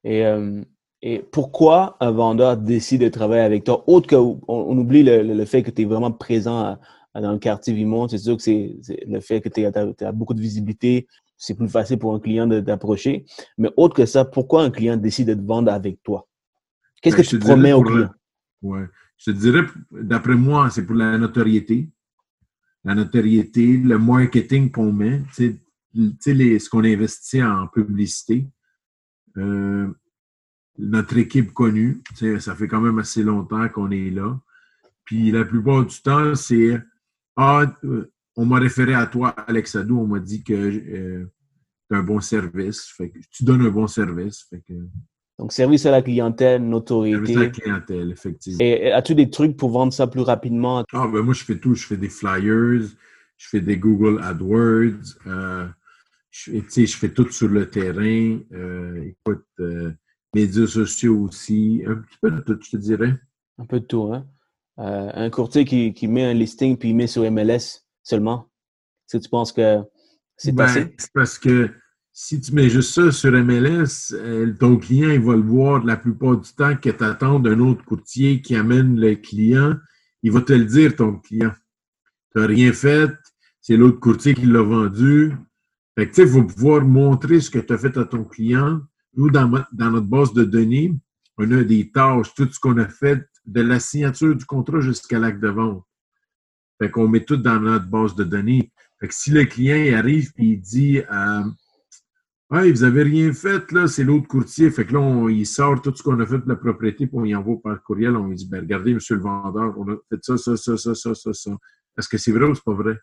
Euh, 0.06 0.62
et, 1.02 1.22
pourquoi 1.30 1.96
un 2.00 2.10
vendeur 2.10 2.56
décide 2.56 3.02
de 3.02 3.08
travailler 3.08 3.42
avec 3.42 3.64
toi? 3.64 3.84
Autre 3.88 4.06
que 4.06 4.16
on, 4.16 4.78
oublie 4.78 5.02
le, 5.02 5.44
fait 5.44 5.62
que 5.62 5.70
tu 5.70 5.82
es 5.82 5.84
vraiment 5.84 6.12
présent 6.12 6.78
dans 7.14 7.32
le 7.32 7.38
quartier 7.38 7.74
Vimont, 7.74 8.08
c'est 8.08 8.18
sûr 8.18 8.36
que 8.36 8.42
c'est 8.42 8.76
le 9.06 9.20
fait 9.20 9.40
que 9.40 9.48
tu 9.48 9.64
as, 9.64 10.12
beaucoup 10.12 10.34
de 10.34 10.40
visibilité, 10.40 11.06
c'est 11.36 11.54
plus 11.54 11.68
facile 11.68 11.98
pour 11.98 12.14
un 12.14 12.20
client 12.20 12.46
d'approcher. 12.46 13.24
Mais 13.58 13.70
autre 13.76 13.94
que 13.94 14.06
ça, 14.06 14.24
pourquoi 14.24 14.62
un 14.62 14.70
client 14.70 14.96
décide 14.96 15.28
de 15.28 15.34
te 15.34 15.46
vendre 15.46 15.72
avec 15.72 16.02
toi? 16.02 16.26
Qu'est-ce 17.02 17.16
ben, 17.16 17.22
que 17.22 17.28
tu 17.28 17.38
promets 17.38 17.72
au 17.72 17.82
client? 17.82 18.10
Ouais. 18.62 18.84
Je 19.18 19.30
te 19.30 19.36
dirais, 19.36 19.62
d'après 19.90 20.34
moi, 20.34 20.70
c'est 20.70 20.84
pour 20.84 20.96
la 20.96 21.16
notoriété. 21.18 21.90
La 22.84 22.94
notoriété, 22.94 23.78
le 23.78 23.98
marketing 23.98 24.70
qu'on 24.70 24.92
met, 24.92 25.22
tu 25.34 25.60
sais, 26.18 26.58
ce 26.58 26.68
qu'on 26.68 26.84
investit 26.84 27.42
en 27.42 27.66
publicité. 27.68 28.46
Euh, 29.36 29.88
notre 30.78 31.16
équipe 31.18 31.52
connue, 31.52 32.02
ça 32.40 32.54
fait 32.54 32.68
quand 32.68 32.80
même 32.80 32.98
assez 32.98 33.22
longtemps 33.22 33.68
qu'on 33.68 33.90
est 33.90 34.10
là. 34.10 34.38
Puis 35.04 35.30
la 35.30 35.44
plupart 35.44 35.84
du 35.84 36.00
temps, 36.00 36.34
c'est 36.34 36.80
Ah, 37.36 37.64
euh, 37.84 38.10
on 38.36 38.46
m'a 38.46 38.58
référé 38.58 38.94
à 38.94 39.06
toi, 39.06 39.30
Alex 39.30 39.76
Adou, 39.76 40.00
on 40.00 40.06
m'a 40.06 40.18
dit 40.18 40.42
que 40.42 40.52
euh, 40.52 41.30
tu 41.88 41.96
as 41.96 41.98
un 41.98 42.02
bon 42.02 42.20
service. 42.20 42.92
Fait 42.96 43.10
que 43.10 43.18
tu 43.30 43.44
donnes 43.44 43.62
un 43.62 43.70
bon 43.70 43.86
service. 43.86 44.46
Fait 44.50 44.62
que, 44.66 44.74
donc, 45.38 45.52
service 45.52 45.84
à 45.86 45.90
la 45.90 46.02
clientèle, 46.02 46.62
notoriété. 46.62 47.34
Service 47.34 47.36
à 47.36 47.40
la 47.40 47.50
clientèle, 47.50 48.10
effectivement. 48.12 48.58
Et 48.60 48.92
as-tu 48.92 49.14
des 49.14 49.30
trucs 49.30 49.56
pour 49.56 49.70
vendre 49.70 49.92
ça 49.92 50.06
plus 50.06 50.20
rapidement? 50.20 50.84
Ah, 50.92 51.08
ben 51.08 51.22
moi, 51.22 51.34
je 51.34 51.44
fais 51.44 51.58
tout. 51.58 51.74
Je 51.74 51.86
fais 51.86 51.96
des 51.96 52.08
flyers, 52.08 52.82
je 53.36 53.48
fais 53.48 53.60
des 53.60 53.76
Google 53.76 54.22
AdWords, 54.22 55.18
euh, 55.26 55.66
je, 56.34 56.60
je 56.84 56.96
fais 56.96 57.10
tout 57.10 57.30
sur 57.30 57.48
le 57.48 57.70
terrain. 57.70 58.40
Euh, 58.52 59.04
écoute, 59.04 59.46
euh, 59.60 59.92
médias 60.34 60.66
sociaux 60.66 61.20
aussi, 61.20 61.82
un 61.86 61.96
petit 61.96 62.18
peu 62.20 62.30
de 62.30 62.40
tout, 62.40 62.58
je 62.60 62.70
te 62.70 62.76
dirais. 62.76 63.14
Un 63.58 63.66
peu 63.66 63.80
de 63.80 63.86
tout, 63.86 64.10
hein? 64.12 64.26
Euh, 64.80 65.10
un 65.14 65.30
courtier 65.30 65.64
qui, 65.64 65.94
qui, 65.94 66.08
met 66.08 66.24
un 66.24 66.34
listing 66.34 66.76
puis 66.76 66.88
il 66.88 66.96
met 66.96 67.06
sur 67.06 67.22
MLS 67.30 67.84
seulement. 68.02 68.50
Est-ce 69.06 69.18
que 69.18 69.22
tu 69.22 69.28
penses 69.28 69.52
que 69.52 69.78
c'est 70.36 70.50
ben, 70.50 70.66
C'est 70.66 71.12
parce 71.14 71.38
que 71.38 71.70
si 72.12 72.40
tu 72.40 72.52
mets 72.52 72.68
juste 72.68 72.92
ça 72.92 73.12
sur 73.12 73.30
MLS, 73.30 74.12
euh, 74.12 74.52
ton 74.58 74.76
client, 74.76 75.10
il 75.10 75.20
va 75.20 75.36
le 75.36 75.42
voir 75.42 75.84
la 75.84 75.96
plupart 75.96 76.36
du 76.36 76.52
temps 76.52 76.74
que 76.74 76.90
tu 76.90 77.04
attends 77.04 77.38
d'un 77.38 77.60
autre 77.60 77.84
courtier 77.84 78.42
qui 78.42 78.56
amène 78.56 78.98
le 78.98 79.14
client. 79.14 79.76
Il 80.24 80.32
va 80.32 80.40
te 80.40 80.52
le 80.52 80.64
dire, 80.64 80.96
ton 80.96 81.18
client. 81.18 81.52
Tu 82.32 82.40
n'as 82.40 82.46
rien 82.46 82.72
fait, 82.72 83.12
c'est 83.60 83.76
l'autre 83.76 84.00
courtier 84.00 84.34
qui 84.34 84.46
l'a 84.46 84.62
vendu. 84.62 85.34
Fait 85.96 86.10
que, 86.10 86.26
faut 86.26 86.44
pouvoir 86.44 86.84
montrer 86.84 87.40
ce 87.40 87.50
que 87.50 87.58
tu 87.58 87.72
as 87.72 87.78
fait 87.78 87.96
à 87.96 88.04
ton 88.04 88.24
client. 88.24 88.80
Nous, 89.16 89.30
dans, 89.30 89.48
dans 89.72 89.90
notre 89.90 90.06
base 90.06 90.32
de 90.32 90.44
données, 90.44 90.94
on 91.38 91.50
a 91.52 91.62
des 91.62 91.90
tâches, 91.90 92.34
tout 92.34 92.48
ce 92.50 92.58
qu'on 92.58 92.78
a 92.78 92.88
fait 92.88 93.24
de 93.46 93.60
la 93.60 93.78
signature 93.78 94.34
du 94.34 94.44
contrat 94.44 94.80
jusqu'à 94.80 95.18
l'acte 95.18 95.40
de 95.40 95.48
vente. 95.48 95.84
Fait 96.80 96.90
qu'on 96.90 97.06
met 97.06 97.24
tout 97.24 97.36
dans 97.36 97.60
notre 97.60 97.86
base 97.86 98.14
de 98.14 98.24
données. 98.24 98.72
Fait 98.98 99.08
que 99.08 99.14
si 99.14 99.30
le 99.30 99.44
client 99.44 99.96
arrive 99.96 100.32
et 100.36 100.44
il 100.44 100.60
dit 100.60 100.98
euh, 100.98 101.44
Hey, 102.52 102.70
vous 102.70 102.84
avez 102.84 103.02
rien 103.02 103.32
fait, 103.32 103.72
là, 103.72 103.88
c'est 103.88 104.04
l'autre 104.04 104.28
courtier. 104.28 104.70
Fait 104.70 104.84
que 104.84 104.92
là, 104.92 105.00
on, 105.00 105.28
il 105.28 105.46
sort 105.46 105.80
tout 105.80 105.94
ce 105.94 106.02
qu'on 106.02 106.20
a 106.20 106.26
fait 106.26 106.38
de 106.38 106.48
la 106.48 106.56
propriété, 106.56 107.06
puis 107.06 107.16
on 107.16 107.24
y 107.24 107.34
envoie 107.34 107.60
par 107.60 107.82
courriel. 107.82 108.16
On 108.16 108.28
lui 108.28 108.36
dit, 108.36 108.46
ben, 108.48 108.60
regardez, 108.60 108.94
monsieur 108.94 109.16
le 109.16 109.22
vendeur, 109.22 109.74
on 109.78 109.90
a 109.90 109.96
fait 110.08 110.22
ça, 110.22 110.36
ça, 110.36 110.56
ça, 110.56 110.76
ça, 110.76 110.94
ça, 110.94 111.14
ça, 111.14 111.32
ça. 111.32 111.50
Est-ce 111.98 112.08
que 112.08 112.18
c'est 112.18 112.32
vrai 112.32 112.44
ou 112.44 112.54
c'est 112.54 112.64
pas 112.64 112.74
vrai? 112.74 112.96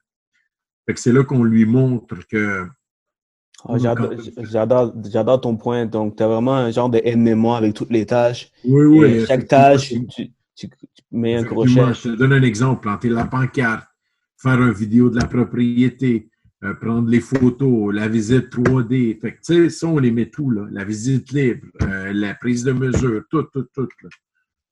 Fait 0.85 0.93
que 0.93 0.99
c'est 0.99 1.11
là 1.11 1.23
qu'on 1.23 1.43
lui 1.43 1.65
montre 1.65 2.15
que. 2.27 2.65
Ah, 3.67 3.77
j'adore, 3.77 5.41
ton 5.41 5.55
point. 5.57 5.85
Donc, 5.85 6.15
tu 6.15 6.23
as 6.23 6.27
vraiment 6.27 6.55
un 6.55 6.71
genre 6.71 6.89
de 6.89 6.99
aide-mémoire 7.03 7.57
avec 7.57 7.73
toutes 7.73 7.91
les 7.91 8.05
tâches. 8.05 8.51
Oui, 8.65 8.85
oui. 8.85 9.25
chaque 9.25 9.47
tâche, 9.47 9.93
tu, 10.15 10.69
mets 11.11 11.35
un 11.35 11.43
crochet. 11.43 11.69
Je 11.93 12.09
te 12.09 12.15
donne 12.15 12.33
un 12.33 12.41
exemple. 12.41 12.81
Planter 12.81 13.09
la 13.09 13.25
pancarte, 13.25 13.85
faire 14.37 14.61
une 14.61 14.73
vidéo 14.73 15.09
de 15.09 15.19
la 15.19 15.27
propriété, 15.27 16.29
euh, 16.63 16.73
prendre 16.73 17.09
les 17.09 17.19
photos, 17.19 17.93
la 17.93 18.07
visite 18.07 18.49
3D. 18.49 19.19
Fait 19.19 19.35
que, 19.35 19.69
ça, 19.69 19.87
on 19.87 19.99
les 19.99 20.11
met 20.11 20.27
tout, 20.27 20.49
là. 20.49 20.67
La 20.71 20.83
visite 20.83 21.31
libre, 21.31 21.65
euh, 21.83 22.13
la 22.13 22.33
prise 22.33 22.63
de 22.63 22.71
mesure, 22.71 23.23
tout, 23.29 23.43
tout, 23.53 23.67
tout. 23.73 23.87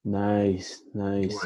Nice, 0.05 0.83
nice. 0.95 1.39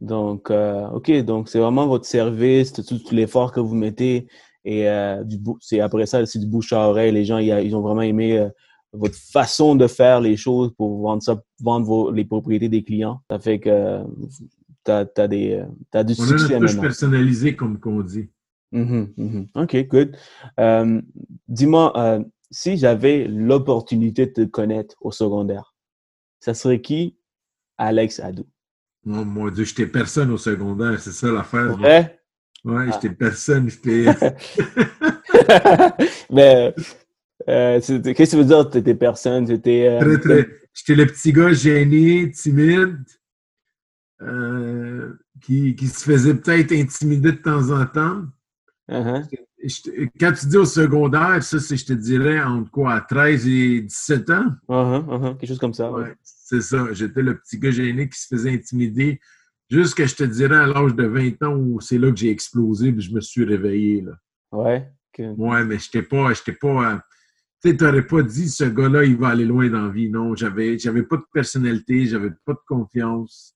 Donc, 0.00 0.50
euh, 0.50 0.88
OK, 0.88 1.10
donc 1.24 1.48
c'est 1.48 1.58
vraiment 1.58 1.86
votre 1.86 2.06
service, 2.06 2.72
tout, 2.72 2.82
tout 2.82 3.00
l'effort 3.12 3.52
que 3.52 3.60
vous 3.60 3.74
mettez. 3.74 4.26
Et 4.64 4.86
du 5.24 5.38
c'est 5.60 5.80
après 5.80 6.06
ça, 6.06 6.26
c'est 6.26 6.38
du 6.38 6.46
bouche 6.46 6.72
à 6.72 6.88
oreille. 6.88 7.12
Les 7.12 7.24
gens, 7.24 7.38
ils, 7.38 7.74
ont 7.74 7.80
vraiment 7.80 8.02
aimé 8.02 8.46
votre 8.92 9.16
façon 9.16 9.74
de 9.74 9.86
faire 9.86 10.20
les 10.20 10.36
choses 10.36 10.72
pour 10.76 11.00
vendre 11.02 11.22
ça, 11.22 11.42
vendre 11.62 11.86
vos, 11.86 12.10
les 12.10 12.24
propriétés 12.24 12.68
des 12.68 12.82
clients. 12.82 13.22
Ça 13.30 13.38
fait 13.38 13.58
que 13.58 14.02
tu 14.84 14.90
as, 14.90 15.06
as, 15.16 15.28
des, 15.28 15.62
as 15.92 16.04
du 16.04 16.14
on 16.18 16.24
succès. 16.24 16.56
On 16.56 16.66
a 16.66 16.70
une 16.70 16.80
personnalisée, 16.80 17.56
comme 17.56 17.78
qu'on 17.78 18.02
dit. 18.02 18.28
Mm 18.72 19.44
OK, 19.54 19.76
good. 19.88 20.16
Euh, 20.58 21.00
Dis-moi, 21.48 21.92
euh, 21.96 22.22
si 22.50 22.76
j'avais 22.76 23.26
l'opportunité 23.26 24.26
de 24.26 24.32
te 24.32 24.44
connaître 24.44 24.96
au 25.00 25.10
secondaire, 25.10 25.74
ça 26.38 26.54
serait 26.54 26.80
qui? 26.80 27.16
Alex 27.78 28.20
Adou? 28.20 28.46
Oh 29.06 29.24
mon 29.24 29.50
Dieu, 29.50 29.64
j'étais 29.64 29.86
personne 29.86 30.30
au 30.30 30.36
secondaire, 30.36 31.00
c'est 31.00 31.12
ça 31.12 31.32
l'affaire. 31.32 31.78
Ouais? 31.80 32.19
Ouais, 32.64 32.86
ah. 32.88 32.90
j'étais 32.92 33.14
personne, 33.14 33.70
j'étais. 33.70 34.04
Mais 36.30 36.74
euh, 37.48 37.80
qu'est-ce 37.80 38.14
que 38.14 38.30
tu 38.30 38.36
veux 38.36 38.44
dire, 38.44 38.68
t'étais 38.68 38.94
personne? 38.94 39.46
T'étais. 39.46 39.88
Euh, 39.88 40.00
très, 40.00 40.18
très. 40.18 40.48
J'étais 40.74 40.94
le 40.94 41.06
petit 41.06 41.32
gars 41.32 41.52
gêné, 41.52 42.30
timide, 42.30 43.04
euh, 44.22 45.14
qui, 45.40 45.74
qui 45.74 45.88
se 45.88 46.04
faisait 46.04 46.34
peut-être 46.34 46.72
intimider 46.72 47.32
de 47.32 47.38
temps 47.38 47.70
en 47.70 47.86
temps. 47.86 48.22
Uh-huh. 48.88 49.26
Quand 50.18 50.32
tu 50.32 50.46
dis 50.46 50.56
au 50.56 50.64
secondaire, 50.64 51.42
ça, 51.42 51.60
c'est, 51.60 51.76
je 51.76 51.86
te 51.86 51.92
dirais, 51.92 52.40
entre 52.40 52.70
quoi, 52.70 53.00
13 53.00 53.46
et 53.46 53.80
17 53.82 54.30
ans? 54.30 54.46
Uh-huh, 54.68 55.06
uh-huh. 55.06 55.38
Quelque 55.38 55.48
chose 55.48 55.58
comme 55.58 55.74
ça. 55.74 55.90
Ouais, 55.90 56.14
c'est 56.22 56.62
ça. 56.62 56.92
J'étais 56.92 57.22
le 57.22 57.38
petit 57.38 57.58
gars 57.58 57.70
gêné 57.70 58.08
qui 58.08 58.20
se 58.20 58.28
faisait 58.28 58.52
intimider. 58.52 59.20
Jusqu'à, 59.70 60.06
je 60.06 60.16
te 60.16 60.24
dirais, 60.24 60.56
à 60.56 60.66
l'âge 60.66 60.94
de 60.94 61.06
20 61.06 61.42
ans, 61.44 61.54
où 61.54 61.80
c'est 61.80 61.98
là 61.98 62.10
que 62.10 62.16
j'ai 62.16 62.30
explosé 62.30 62.88
et 62.88 63.00
je 63.00 63.12
me 63.12 63.20
suis 63.20 63.44
réveillé. 63.44 64.02
Là. 64.02 64.12
Ouais. 64.52 64.90
Ouais, 65.18 65.64
mais 65.64 65.78
je 65.78 66.00
pas. 66.00 66.32
J'étais 66.32 66.52
pas 66.52 66.92
euh, 66.92 66.96
tu 67.62 67.76
n'aurais 67.84 68.06
pas 68.06 68.22
dit 68.22 68.48
ce 68.48 68.64
gars-là, 68.64 69.04
il 69.04 69.16
va 69.16 69.28
aller 69.28 69.44
loin 69.44 69.68
dans 69.68 69.86
la 69.86 69.92
vie. 69.92 70.10
Non, 70.10 70.34
j'avais, 70.34 70.78
j'avais 70.78 71.02
pas 71.02 71.16
de 71.16 71.24
personnalité, 71.32 72.06
j'avais 72.06 72.30
pas 72.44 72.52
de 72.52 72.60
confiance. 72.66 73.54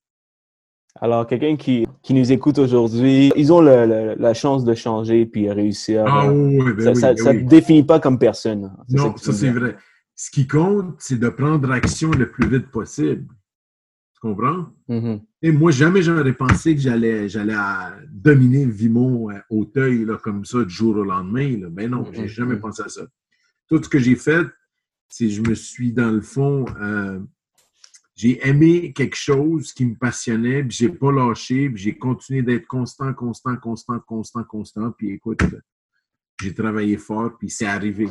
Alors, 1.00 1.27
quelqu'un 1.27 1.57
qui, 1.57 1.87
qui 2.03 2.14
nous 2.14 2.31
écoute 2.31 2.59
aujourd'hui, 2.59 3.33
ils 3.35 3.53
ont 3.53 3.61
le, 3.61 4.14
la 4.16 4.35
chance 4.35 4.64
de 4.64 4.74
changer 4.74 5.27
puis 5.27 5.50
réussir. 5.50 6.05
Ah 6.07 6.31
oui, 6.31 6.72
ben 6.74 6.94
ça 6.94 7.14
ne 7.14 7.20
oui, 7.20 7.44
te 7.44 7.48
définit 7.48 7.83
pas 7.83 7.98
comme 7.98 8.18
personne. 8.18 8.72
Non, 8.90 9.16
ça, 9.16 9.33
c'est 9.33 9.50
vrai. 9.50 9.77
Ce 10.14 10.31
qui 10.31 10.46
compte, 10.46 10.94
c'est 10.98 11.18
de 11.18 11.29
prendre 11.29 11.72
action 11.72 12.11
le 12.12 12.31
plus 12.31 12.48
vite 12.48 12.70
possible. 12.70 13.27
Comprends? 14.24 14.72
Mm-hmm. 14.88 15.20
Et 15.42 15.52
moi, 15.52 15.70
jamais 15.70 16.00
j'aurais 16.00 16.32
pensé 16.32 16.74
que 16.74 16.80
j'allais, 16.80 17.28
j'allais 17.28 17.58
dominer 18.10 18.64
Vimon 18.64 19.28
à 19.28 19.44
Hauteuil 19.50 20.06
là, 20.06 20.16
comme 20.16 20.46
ça 20.46 20.64
du 20.64 20.70
jour 20.70 20.96
au 20.96 21.04
lendemain. 21.04 21.58
Là. 21.60 21.68
Ben 21.68 21.90
non, 21.90 22.10
j'ai 22.10 22.22
Mm-hmm. 22.22 22.28
jamais 22.28 22.56
pensé 22.56 22.82
à 22.82 22.88
ça. 22.88 23.02
Tout 23.68 23.82
ce 23.82 23.88
que 23.90 23.98
j'ai 23.98 24.16
fait, 24.16 24.46
c'est 25.10 25.28
je 25.28 25.42
me 25.42 25.54
suis, 25.54 25.92
dans 25.92 26.10
le 26.10 26.22
fond, 26.22 26.64
euh, 26.80 27.20
j'ai 28.16 28.40
aimé 28.48 28.94
quelque 28.94 29.14
chose 29.14 29.74
qui 29.74 29.84
me 29.84 29.94
passionnait, 29.94 30.62
puis 30.64 30.74
j'ai 30.74 30.88
pas 30.88 31.12
lâché, 31.12 31.68
puis 31.68 31.82
j'ai 31.82 31.98
continué 31.98 32.40
d'être 32.40 32.66
constant, 32.66 33.12
constant, 33.12 33.56
constant, 33.56 34.00
constant, 34.00 34.44
constant. 34.44 34.90
Puis 34.92 35.10
écoute, 35.10 35.42
j'ai 36.40 36.54
travaillé 36.54 36.96
fort, 36.96 37.32
puis 37.38 37.50
c'est 37.50 37.66
arrivé. 37.66 38.08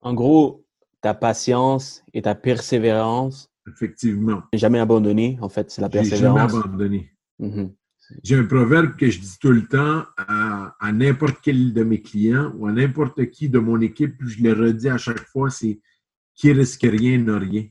En 0.00 0.14
gros, 0.14 0.64
ta 1.02 1.12
patience 1.12 2.02
et 2.14 2.22
ta 2.22 2.34
persévérance. 2.34 3.47
Effectivement. 3.72 4.42
Jamais 4.52 4.78
abandonné, 4.78 5.38
en 5.40 5.48
fait, 5.48 5.70
c'est 5.70 5.82
la 5.82 5.88
persévérance. 5.88 6.52
Jamais 6.52 6.64
abandonné. 6.64 7.12
Mm-hmm. 7.40 7.70
J'ai 8.22 8.36
un 8.36 8.44
proverbe 8.44 8.96
que 8.96 9.10
je 9.10 9.20
dis 9.20 9.38
tout 9.38 9.52
le 9.52 9.66
temps 9.66 10.04
à, 10.16 10.74
à 10.80 10.92
n'importe 10.92 11.36
quel 11.42 11.74
de 11.74 11.84
mes 11.84 12.00
clients 12.00 12.52
ou 12.56 12.66
à 12.66 12.72
n'importe 12.72 13.30
qui 13.30 13.48
de 13.48 13.58
mon 13.58 13.80
équipe, 13.80 14.16
puis 14.18 14.28
je 14.30 14.42
le 14.42 14.52
redis 14.52 14.88
à 14.88 14.96
chaque 14.96 15.26
fois, 15.26 15.50
c'est 15.50 15.80
qui 16.34 16.52
risque 16.52 16.82
rien 16.82 17.18
n'a 17.18 17.38
rien. 17.38 17.64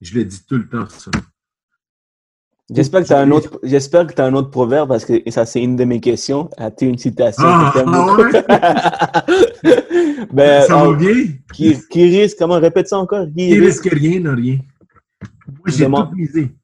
Je 0.00 0.14
le 0.14 0.24
dis 0.24 0.44
tout 0.46 0.56
le 0.56 0.68
temps, 0.68 0.88
ça. 0.88 1.10
J'espère 2.68 3.02
que 3.02 3.06
tu 3.06 3.12
as 3.12 3.20
un 3.20 3.30
autre, 3.30 3.60
j'espère 3.62 4.08
que 4.08 4.12
tu 4.12 4.20
as 4.20 4.24
un 4.24 4.34
autre 4.34 4.50
proverbe 4.50 4.88
parce 4.88 5.04
que 5.04 5.22
ça, 5.30 5.46
c'est 5.46 5.62
une 5.62 5.76
de 5.76 5.84
mes 5.84 6.00
questions. 6.00 6.50
As-tu 6.56 6.86
une 6.86 6.98
citation 6.98 7.44
ah, 7.46 7.72
ah 7.76 8.16
ouais? 8.16 8.44
ben, 10.32 10.62
ça 10.62 10.74
va 10.74 10.88
oh, 10.88 10.94
bien? 10.94 11.26
Qui, 11.54 11.76
qui, 11.88 12.18
risque, 12.18 12.36
comment, 12.38 12.58
répète 12.58 12.88
ça 12.88 12.98
encore? 12.98 13.26
Qui, 13.26 13.48
qui 13.48 13.60
risque 13.60 13.88
rien 13.88 14.18
n'a 14.18 14.34
rien. 14.34 14.58
Moi, 15.66 15.74
j'ai 15.74 15.86
tout 15.86 16.14
misé. 16.14 16.56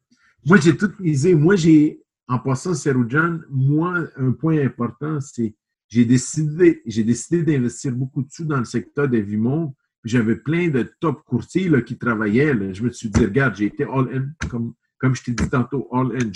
Moi, 0.44 0.56
j'ai 0.58 0.76
tout 0.76 0.92
misé. 1.00 1.34
Moi, 1.34 1.56
j'ai, 1.56 2.02
en 2.28 2.38
passant 2.38 2.74
Seroujan, 2.74 3.40
moi, 3.50 4.06
un 4.16 4.32
point 4.32 4.58
important, 4.64 5.20
c'est 5.20 5.54
j'ai 5.88 6.06
décidé, 6.06 6.80
j'ai 6.86 7.04
décidé 7.04 7.42
d'investir 7.42 7.92
beaucoup 7.92 8.22
de 8.22 8.30
sous 8.30 8.46
dans 8.46 8.58
le 8.58 8.64
secteur 8.64 9.08
des 9.08 9.20
Vimont. 9.20 9.74
J'avais 10.04 10.36
plein 10.36 10.68
de 10.68 10.90
top 11.00 11.22
courtiers 11.24 11.68
là, 11.68 11.82
qui 11.82 11.98
travaillaient. 11.98 12.54
Là. 12.54 12.72
Je 12.72 12.82
me 12.82 12.90
suis 12.90 13.10
dit, 13.10 13.20
regarde, 13.20 13.56
j'ai 13.56 13.66
été 13.66 13.84
all-in, 13.84 14.30
comme, 14.48 14.72
comme 14.98 15.14
je 15.14 15.22
t'ai 15.22 15.32
dit 15.32 15.50
tantôt, 15.50 15.88
all-in. 15.92 16.30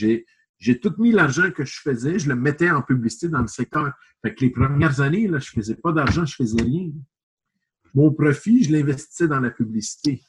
J'ai 0.59 0.79
tout 0.79 0.92
mis 0.98 1.11
l'argent 1.11 1.50
que 1.50 1.64
je 1.64 1.81
faisais, 1.81 2.18
je 2.18 2.29
le 2.29 2.37
mettais 2.37 2.70
en 2.70 2.83
publicité 2.83 3.29
dans 3.29 3.40
le 3.40 3.46
secteur. 3.46 3.92
Fait 4.20 4.35
que 4.35 4.44
les 4.44 4.50
premières 4.50 5.00
années, 5.00 5.26
là, 5.26 5.38
je 5.38 5.50
ne 5.50 5.62
faisais 5.62 5.76
pas 5.76 5.92
d'argent, 5.92 6.26
je 6.26 6.35
ne 6.38 6.46
faisais 6.46 6.62
rien. 6.62 6.90
Mon 7.94 8.12
profit, 8.12 8.62
je 8.62 8.72
l'investissais 8.72 9.26
dans 9.26 9.40
la 9.40 9.50
publicité. 9.50 10.22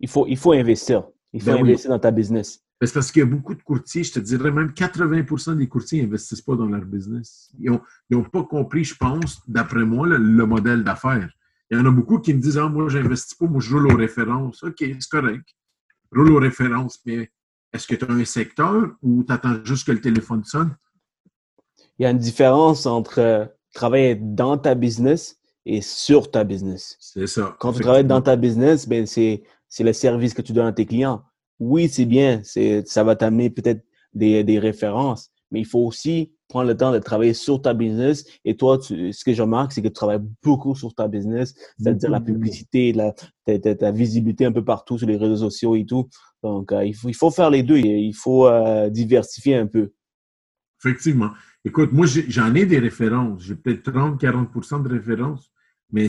Il 0.00 0.08
faut, 0.10 0.26
il 0.26 0.36
faut 0.36 0.52
investir. 0.52 1.04
Il 1.32 1.42
faut 1.42 1.50
ben 1.50 1.60
investir 1.62 1.90
oui. 1.90 1.96
dans 1.96 2.00
ta 2.00 2.10
business. 2.10 2.62
C'est 2.82 2.92
parce 2.92 3.10
qu'il 3.10 3.20
y 3.20 3.22
a 3.22 3.26
beaucoup 3.26 3.54
de 3.54 3.62
courtiers, 3.62 4.04
je 4.04 4.12
te 4.12 4.20
dirais 4.20 4.50
même 4.50 4.68
80% 4.68 5.56
des 5.56 5.66
courtiers 5.66 6.02
n'investissent 6.02 6.42
pas 6.42 6.56
dans 6.56 6.66
leur 6.66 6.82
business. 6.82 7.50
Ils 7.58 7.78
n'ont 8.10 8.24
pas 8.24 8.44
compris, 8.44 8.84
je 8.84 8.94
pense, 8.94 9.40
d'après 9.48 9.84
moi, 9.84 10.06
le, 10.06 10.18
le 10.18 10.46
modèle 10.46 10.84
d'affaires. 10.84 11.30
Il 11.70 11.78
y 11.78 11.80
en 11.80 11.86
a 11.86 11.90
beaucoup 11.90 12.18
qui 12.18 12.34
me 12.34 12.40
disent 12.40 12.58
Ah, 12.58 12.68
moi, 12.68 12.88
j'investis 12.88 13.34
pas, 13.34 13.46
moi, 13.46 13.60
je 13.60 13.74
roule 13.74 13.92
aux 13.92 13.96
références. 13.96 14.62
OK, 14.62 14.76
c'est 14.78 15.10
correct. 15.10 15.44
Roule 16.14 16.32
aux 16.32 16.38
références, 16.38 17.00
mais 17.06 17.30
est-ce 17.72 17.86
que 17.86 17.94
tu 17.94 18.04
as 18.04 18.10
un 18.10 18.24
secteur 18.24 18.90
ou 19.02 19.24
tu 19.24 19.32
attends 19.32 19.64
juste 19.64 19.86
que 19.86 19.92
le 19.92 20.00
téléphone 20.00 20.44
sonne? 20.44 20.76
Il 21.98 22.02
y 22.02 22.06
a 22.06 22.10
une 22.10 22.18
différence 22.18 22.86
entre 22.86 23.20
euh, 23.20 23.46
travailler 23.74 24.14
dans 24.14 24.58
ta 24.58 24.74
business 24.74 25.38
et 25.64 25.80
sur 25.80 26.30
ta 26.30 26.44
business. 26.44 26.96
C'est 27.00 27.26
ça. 27.26 27.56
Quand 27.58 27.72
tu 27.72 27.80
travailles 27.80 28.04
dans 28.04 28.22
ta 28.22 28.36
business, 28.36 28.88
ben, 28.88 29.06
c'est 29.06 29.42
le 29.80 29.92
service 29.92 30.34
que 30.34 30.42
tu 30.42 30.52
donnes 30.52 30.66
à 30.66 30.72
tes 30.72 30.86
clients. 30.86 31.22
Oui, 31.58 31.88
c'est 31.88 32.04
bien, 32.04 32.42
ça 32.44 33.04
va 33.04 33.16
t'amener 33.16 33.50
peut-être 33.50 33.84
des, 34.12 34.44
des 34.44 34.58
références, 34.58 35.30
mais 35.50 35.60
il 35.60 35.66
faut 35.66 35.80
aussi 35.80 36.32
prendre 36.48 36.68
le 36.68 36.76
temps 36.76 36.92
de 36.92 36.98
travailler 36.98 37.34
sur 37.34 37.60
ta 37.60 37.74
business. 37.74 38.24
Et 38.44 38.56
toi, 38.56 38.78
tu, 38.78 39.12
ce 39.12 39.24
que 39.24 39.32
je 39.32 39.42
remarque, 39.42 39.72
c'est 39.72 39.82
que 39.82 39.88
tu 39.88 39.94
travailles 39.94 40.22
beaucoup 40.42 40.74
sur 40.74 40.94
ta 40.94 41.08
business, 41.08 41.54
c'est-à-dire 41.78 42.10
la 42.10 42.20
publicité, 42.20 42.92
la, 42.92 43.12
ta, 43.44 43.58
ta, 43.58 43.74
ta, 43.74 43.90
visibilité 43.90 44.44
un 44.44 44.52
peu 44.52 44.64
partout 44.64 44.98
sur 44.98 45.06
les 45.06 45.16
réseaux 45.16 45.36
sociaux 45.36 45.76
et 45.76 45.84
tout. 45.84 46.08
Donc, 46.42 46.72
euh, 46.72 46.84
il, 46.84 46.94
faut, 46.94 47.08
il 47.08 47.14
faut 47.14 47.30
faire 47.30 47.50
les 47.50 47.62
deux. 47.62 47.78
Il 47.78 48.14
faut 48.14 48.46
euh, 48.46 48.88
diversifier 48.90 49.56
un 49.56 49.66
peu. 49.66 49.92
Effectivement. 50.80 51.30
Écoute, 51.64 51.92
moi, 51.92 52.06
j'en 52.06 52.54
ai, 52.54 52.60
ai, 52.60 52.66
des 52.66 52.78
références. 52.78 53.42
J'ai 53.42 53.56
peut-être 53.56 53.90
30-40% 53.90 54.82
de 54.82 54.88
références. 54.88 55.50
Mais, 55.90 56.08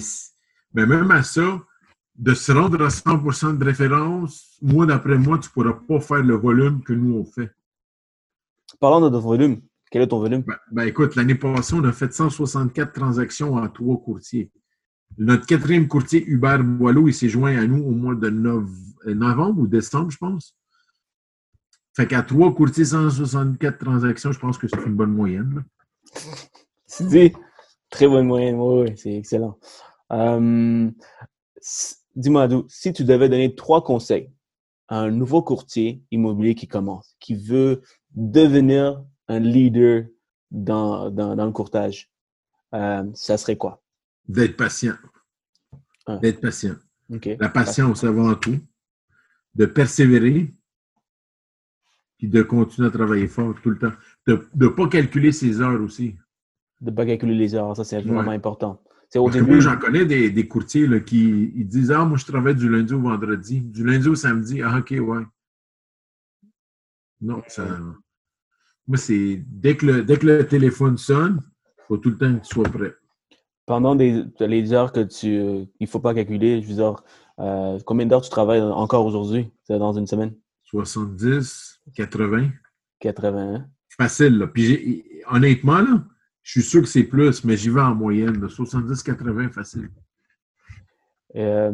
mais 0.73 0.85
même 0.85 1.09
à 1.11 1.23
ça, 1.23 1.59
de 2.17 2.33
se 2.33 2.51
rendre 2.51 2.83
à 2.83 2.89
100% 2.89 3.57
de 3.57 3.63
références, 3.63 4.57
moi, 4.61 4.85
d'après 4.85 5.17
moi, 5.17 5.37
tu 5.37 5.49
ne 5.49 5.53
pourras 5.53 5.79
pas 5.87 5.99
faire 5.99 6.23
le 6.23 6.35
volume 6.35 6.81
que 6.81 6.93
nous, 6.93 7.15
on 7.15 7.25
fait. 7.25 7.51
Parlons 8.79 9.01
de 9.01 9.09
ton 9.09 9.21
volume. 9.21 9.61
Quel 9.91 10.01
est 10.01 10.07
ton 10.07 10.19
volume? 10.19 10.41
Ben, 10.41 10.57
ben 10.71 10.87
écoute, 10.87 11.15
l'année 11.15 11.35
passée, 11.35 11.75
on 11.75 11.83
a 11.83 11.91
fait 11.91 12.11
164 12.11 12.91
transactions 12.91 13.53
en 13.53 13.67
trois 13.69 13.97
courtiers. 13.97 14.51
Notre 15.17 15.45
quatrième 15.45 15.87
courtier, 15.87 16.23
Hubert 16.27 16.63
Boileau, 16.63 17.07
il 17.07 17.13
s'est 17.13 17.29
joint 17.29 17.55
à 17.57 17.65
nous 17.65 17.83
au 17.83 17.91
mois 17.91 18.15
de 18.15 18.29
nove... 18.29 18.69
novembre 19.05 19.61
ou 19.61 19.67
décembre, 19.67 20.11
je 20.11 20.17
pense. 20.17 20.55
Fait 21.95 22.07
qu'à 22.07 22.23
trois 22.23 22.53
courtiers, 22.53 22.85
164 22.85 23.77
transactions, 23.77 24.31
je 24.31 24.39
pense 24.39 24.57
que 24.57 24.67
c'est 24.67 24.85
une 24.85 24.95
bonne 24.95 25.13
moyenne. 25.13 25.63
Tu 26.89 27.03
dis, 27.03 27.33
très 27.89 28.07
bonne 28.07 28.27
moyenne, 28.27 28.55
oui, 28.55 28.83
oui 28.83 28.97
c'est 28.97 29.13
excellent. 29.13 29.59
Euh, 30.13 30.89
Dis-moi, 32.17 32.49
si 32.67 32.91
tu 32.93 33.03
devais 33.03 33.29
donner 33.29 33.53
trois 33.53 33.83
conseils 33.83 34.31
à 34.87 35.01
un 35.01 35.11
nouveau 35.11 35.43
courtier 35.43 36.01
immobilier 36.09 36.55
qui 36.55 36.67
commence, 36.67 37.15
qui 37.19 37.35
veut 37.35 37.83
devenir 38.15 39.03
un 39.27 39.39
leader 39.39 40.05
dans, 40.49 41.11
dans, 41.11 41.35
dans 41.35 41.45
le 41.45 41.51
courtage, 41.51 42.09
euh, 42.73 43.03
ça 43.13 43.37
serait 43.37 43.55
quoi? 43.55 43.83
D'être 44.27 44.57
patient. 44.57 44.95
Ah. 46.07 46.17
D'être 46.17 46.41
patient. 46.41 46.75
Okay. 47.13 47.37
La 47.39 47.49
patience 47.49 48.03
avant 48.03 48.33
tout. 48.33 48.57
De 49.53 49.67
persévérer. 49.67 50.51
Puis 52.17 52.27
de 52.29 52.41
continuer 52.41 52.87
à 52.87 52.91
travailler 52.91 53.27
fort 53.27 53.53
tout 53.61 53.69
le 53.69 53.77
temps. 53.77 53.93
de 54.25 54.43
ne 54.55 54.67
pas 54.69 54.87
calculer 54.87 55.31
ses 55.31 55.61
heures 55.61 55.81
aussi. 55.81 56.15
De 56.81 56.89
ne 56.89 56.95
pas 56.95 57.05
calculer 57.05 57.35
les 57.35 57.53
heures, 57.53 57.77
ça 57.77 57.83
c'est 57.83 58.01
vraiment 58.01 58.31
important. 58.31 58.81
Au 59.15 59.29
début... 59.29 59.61
j'en 59.61 59.77
connais 59.77 60.05
des, 60.05 60.29
des 60.29 60.47
courtiers 60.47 60.85
là, 60.85 60.99
qui 60.99 61.51
ils 61.55 61.67
disent 61.67 61.91
Ah, 61.91 62.05
moi, 62.05 62.17
je 62.17 62.25
travaille 62.25 62.55
du 62.55 62.69
lundi 62.69 62.93
au 62.93 62.99
vendredi. 62.99 63.61
Du 63.61 63.85
lundi 63.85 64.07
au 64.07 64.15
samedi. 64.15 64.61
Ah, 64.61 64.79
OK, 64.79 64.91
ouais. 64.91 65.23
Non, 67.21 67.41
ça. 67.47 67.65
Moi, 68.87 68.97
c'est 68.97 69.43
dès 69.47 69.75
que 69.75 69.85
le, 69.85 70.03
dès 70.03 70.17
que 70.17 70.25
le 70.25 70.47
téléphone 70.47 70.97
sonne, 70.97 71.41
il 71.79 71.83
faut 71.87 71.97
tout 71.97 72.09
le 72.09 72.17
temps 72.17 72.33
que 72.35 72.45
tu 72.45 72.53
sois 72.53 72.63
prêt. 72.69 72.95
Pendant 73.65 73.95
des, 73.95 74.23
les 74.39 74.73
heures 74.73 74.93
que 74.93 75.01
tu 75.01 75.27
il 75.27 75.69
ne 75.81 75.87
faut 75.87 75.99
pas 75.99 76.13
calculer, 76.13 76.61
je 76.61 76.67
veux 76.67 76.75
dire, 76.75 77.03
euh, 77.39 77.79
combien 77.85 78.05
d'heures 78.05 78.21
tu 78.21 78.29
travailles 78.29 78.61
encore 78.61 79.05
aujourd'hui, 79.05 79.51
dans 79.67 79.93
une 79.93 80.07
semaine? 80.07 80.33
70, 80.63 81.81
80. 81.95 82.49
80. 82.99 83.65
Facile, 83.89 84.37
là. 84.37 84.47
Puis 84.47 85.03
honnêtement, 85.29 85.79
là, 85.79 86.05
je 86.47 86.61
suis 86.61 86.69
sûr 86.69 86.81
que 86.81 86.87
c'est 86.87 87.03
plus, 87.03 87.43
mais 87.43 87.57
j'y 87.57 87.69
vais 87.69 87.81
en 87.81 87.93
moyenne, 87.93 88.37
70-80 88.47 89.51
facile. 89.51 89.89
Euh, 91.35 91.73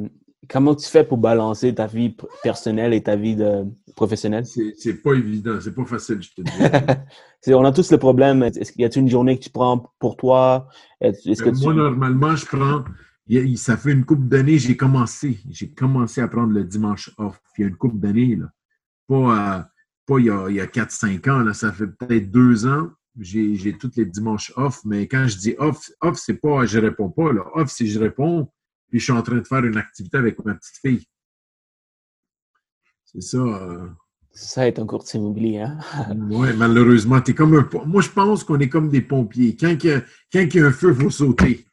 comment 0.50 0.74
tu 0.74 0.90
fais 0.90 1.04
pour 1.04 1.20
balancer 1.20 1.76
ta 1.76 1.86
vie 1.86 2.18
personnelle 2.42 2.92
et 2.96 3.04
ta 3.04 3.16
vie 3.16 3.36
de 3.36 3.66
professionnelle? 3.96 4.48
C'est 4.48 5.04
pas 5.04 5.14
évident, 5.14 5.60
c'est 5.62 5.76
pas 5.76 5.86
facile, 5.86 6.24
je 6.24 6.30
te 6.34 6.42
dis. 6.42 7.54
on 7.54 7.64
a 7.64 7.72
tous 7.72 7.92
le 7.92 8.00
problème. 8.00 8.42
Est-ce 8.42 8.72
qu'il 8.72 8.82
y 8.82 8.86
a 8.86 8.90
une 8.96 9.08
journée 9.08 9.38
que 9.38 9.44
tu 9.44 9.52
prends 9.52 9.94
pour 10.00 10.18
toi? 10.18 10.68
que 11.00 11.44
ben, 11.44 11.54
Moi, 11.62 11.74
normalement, 11.76 12.36
je 12.36 12.48
prends. 12.48 12.84
Ça 13.58 13.78
fait 13.78 13.92
une 13.92 14.06
couple 14.06 14.28
d'années, 14.28 14.58
j'ai 14.58 14.76
commencé. 14.76 15.38
J'ai 15.52 15.72
commencé 15.72 16.20
à 16.20 16.28
prendre 16.28 16.52
le 16.52 16.64
dimanche 16.64 17.12
off. 17.20 17.40
Il 17.60 17.62
y 17.62 17.66
a 17.66 17.68
une 17.68 17.78
couple 17.78 18.00
d'années, 18.00 18.38
là. 18.38 18.48
Pas, 19.08 19.70
pas 20.08 20.18
il 20.18 20.26
y 20.26 20.32
a, 20.32 20.46
a 20.46 20.66
4-5 20.66 21.30
ans, 21.30 21.44
là. 21.44 21.54
ça 21.54 21.72
fait 21.72 21.86
peut-être 21.86 22.32
deux 22.32 22.66
ans. 22.66 22.90
J'ai 23.20 23.78
tous 23.78 23.92
les 23.96 24.06
dimanches 24.06 24.52
off, 24.56 24.84
mais 24.86 25.08
quand 25.08 25.28
je 25.28 25.38
dis 25.38 25.56
off, 25.60 25.92
off, 26.02 26.18
c'est 26.18 26.36
pas 26.36 26.66
je 26.66 26.80
réponds 26.80 27.10
pas. 27.10 27.32
Là. 27.32 27.44
Off, 27.54 27.72
c'est 27.72 27.86
je 27.86 28.00
réponds, 28.00 28.52
puis 28.90 29.00
je 29.00 29.04
suis 29.04 29.14
en 29.14 29.22
train 29.22 29.38
de 29.38 29.48
faire 29.48 29.64
une 29.64 29.78
activité 29.78 30.18
avec 30.18 30.44
ma 30.44 30.56
petite 30.56 30.78
fille. 30.82 31.06
C'est 33.06 33.22
ça. 33.22 33.38
Euh... 33.38 33.88
Ça 34.32 34.68
est 34.68 34.80
un 34.80 34.88
courtier 34.88 35.20
immobilier, 35.20 35.60
hein? 35.60 35.78
oui, 36.30 36.50
malheureusement. 36.58 37.22
Es 37.24 37.34
comme 37.36 37.56
un... 37.56 37.70
Moi, 37.86 38.02
je 38.02 38.10
pense 38.10 38.44
qu'on 38.44 38.60
est 38.60 38.70
comme 38.70 38.90
des 38.90 39.02
pompiers. 39.02 39.56
Quand 39.56 39.70
il 39.84 39.86
y 39.86 39.92
a, 39.92 40.02
quand 40.32 40.42
il 40.42 40.56
y 40.56 40.60
a 40.60 40.66
un 40.66 40.72
feu, 40.72 40.96
il 40.98 41.04
faut 41.04 41.10
sauter. 41.12 41.66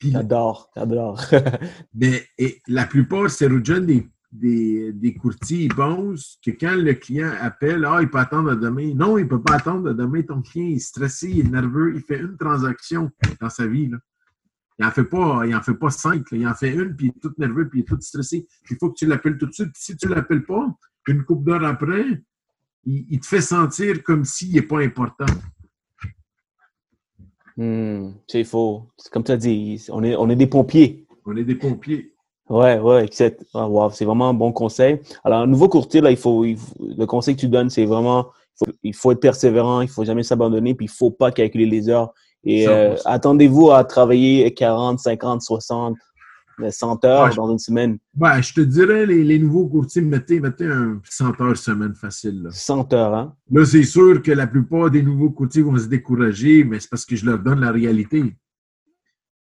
J'adore, 0.00 0.70
j'adore. 0.76 1.20
mais 1.94 2.24
et, 2.38 2.62
la 2.68 2.86
plupart, 2.86 3.28
c'est 3.30 3.48
des, 3.48 4.08
des, 4.32 4.92
des, 4.92 5.14
courtiers, 5.14 5.64
ils 5.64 5.74
pensent 5.74 6.38
que 6.44 6.52
quand 6.52 6.76
le 6.76 6.94
client 6.94 7.32
appelle, 7.40 7.84
ah, 7.84 7.98
il 8.00 8.08
peut 8.08 8.18
attendre 8.18 8.50
à 8.50 8.56
demain. 8.56 8.94
Non, 8.94 9.18
il 9.18 9.24
ne 9.24 9.28
peut 9.28 9.42
pas 9.42 9.54
attendre 9.54 9.90
à 9.90 9.94
demain. 9.94 10.22
Ton 10.22 10.40
client 10.40 10.68
est 10.68 10.78
stressé, 10.78 11.30
il 11.30 11.46
est 11.46 11.50
nerveux, 11.50 11.94
il 11.96 12.02
fait 12.02 12.20
une 12.20 12.36
transaction 12.36 13.10
dans 13.40 13.50
sa 13.50 13.66
vie. 13.66 13.88
Là. 13.88 13.98
Il 14.78 14.86
n'en 14.86 14.92
fait 14.92 15.04
pas, 15.04 15.42
il 15.46 15.54
en 15.54 15.60
fait 15.60 15.74
pas 15.74 15.90
cinq. 15.90 16.26
Il 16.32 16.46
en 16.48 16.54
fait 16.54 16.72
une, 16.72 16.96
puis 16.96 17.06
il 17.06 17.10
est 17.10 17.20
tout 17.20 17.34
nerveux, 17.36 17.68
puis 17.68 17.80
il 17.80 17.82
est 17.82 17.86
tout 17.86 18.00
stressé. 18.00 18.46
Il 18.70 18.76
faut 18.78 18.90
que 18.90 18.96
tu 18.96 19.06
l'appelles 19.06 19.36
tout 19.36 19.46
de 19.46 19.52
suite. 19.52 19.72
Si 19.74 19.96
tu 19.96 20.08
ne 20.08 20.14
l'appelles 20.14 20.44
pas, 20.44 20.74
une 21.06 21.24
couple 21.24 21.44
d'heures 21.44 21.64
après, 21.64 22.22
il, 22.86 23.20
te 23.20 23.26
fait 23.26 23.42
sentir 23.42 24.02
comme 24.02 24.24
s'il 24.24 24.54
n'est 24.54 24.62
pas 24.62 24.80
important. 24.80 25.26
Hmm, 27.56 28.12
c'est 28.26 28.44
faux. 28.44 28.90
Comme 29.12 29.24
tu 29.24 29.32
as 29.32 29.36
dit, 29.36 29.84
on 29.90 30.02
est, 30.02 30.16
on 30.16 30.30
est 30.30 30.36
des 30.36 30.46
pompiers. 30.46 31.06
On 31.26 31.36
est 31.36 31.44
des 31.44 31.56
pompiers. 31.56 32.14
Ouais, 32.50 32.80
ouais, 32.80 33.08
c'est 33.12 34.04
vraiment 34.04 34.30
un 34.30 34.34
bon 34.34 34.50
conseil. 34.50 35.00
Alors, 35.22 35.42
un 35.42 35.46
nouveau 35.46 35.68
courtier, 35.68 36.00
là, 36.00 36.10
il 36.10 36.16
faut, 36.16 36.44
le 36.44 37.04
conseil 37.06 37.36
que 37.36 37.40
tu 37.40 37.48
donnes, 37.48 37.70
c'est 37.70 37.86
vraiment, 37.86 38.26
il 38.82 38.92
faut, 38.92 39.12
être 39.12 39.20
persévérant, 39.20 39.82
il 39.82 39.88
faut 39.88 40.04
jamais 40.04 40.24
s'abandonner, 40.24 40.74
puis 40.74 40.86
il 40.86 40.90
faut 40.90 41.12
pas 41.12 41.30
calculer 41.30 41.66
les 41.66 41.88
heures. 41.88 42.12
Et 42.42 42.66
euh, 42.66 42.96
attendez-vous 43.04 43.70
à 43.70 43.84
travailler 43.84 44.52
40, 44.52 44.98
50, 44.98 45.42
60, 45.42 45.96
100 46.68 47.04
heures 47.04 47.32
dans 47.36 47.52
une 47.52 47.58
semaine. 47.60 47.98
Ouais, 48.18 48.42
je 48.42 48.52
te 48.52 48.60
dirais, 48.62 49.06
les, 49.06 49.38
nouveaux 49.38 49.68
courtiers, 49.68 50.02
mettez, 50.02 50.40
mettez 50.40 50.66
un 50.66 51.00
100 51.08 51.40
heures 51.40 51.56
semaine 51.56 51.94
facile. 51.94 52.48
100 52.50 52.92
heures, 52.94 53.14
hein? 53.14 53.34
Là, 53.52 53.64
c'est 53.64 53.84
sûr 53.84 54.20
que 54.22 54.32
la 54.32 54.48
plupart 54.48 54.90
des 54.90 55.02
nouveaux 55.02 55.30
courtiers 55.30 55.62
vont 55.62 55.78
se 55.78 55.86
décourager, 55.86 56.64
mais 56.64 56.80
c'est 56.80 56.90
parce 56.90 57.04
que 57.04 57.14
je 57.14 57.26
leur 57.26 57.38
donne 57.38 57.60
la 57.60 57.70
réalité. 57.70 58.34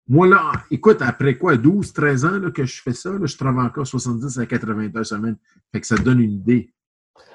Moi, 0.08 0.26
là, 0.26 0.52
écoute, 0.70 1.00
après 1.00 1.38
quoi, 1.38 1.56
12, 1.56 1.92
13 1.92 2.24
ans 2.24 2.38
là, 2.38 2.50
que 2.50 2.64
je 2.64 2.82
fais 2.82 2.92
ça, 2.92 3.10
là, 3.10 3.24
je 3.24 3.36
travaille 3.36 3.66
encore 3.66 3.86
70 3.86 4.38
à 4.38 4.46
80 4.46 4.90
heures 4.96 5.06
semaine. 5.06 5.36
Fait 5.72 5.80
que 5.80 5.86
ça 5.86 5.96
donne 5.96 6.20
une 6.20 6.32
idée. 6.32 6.72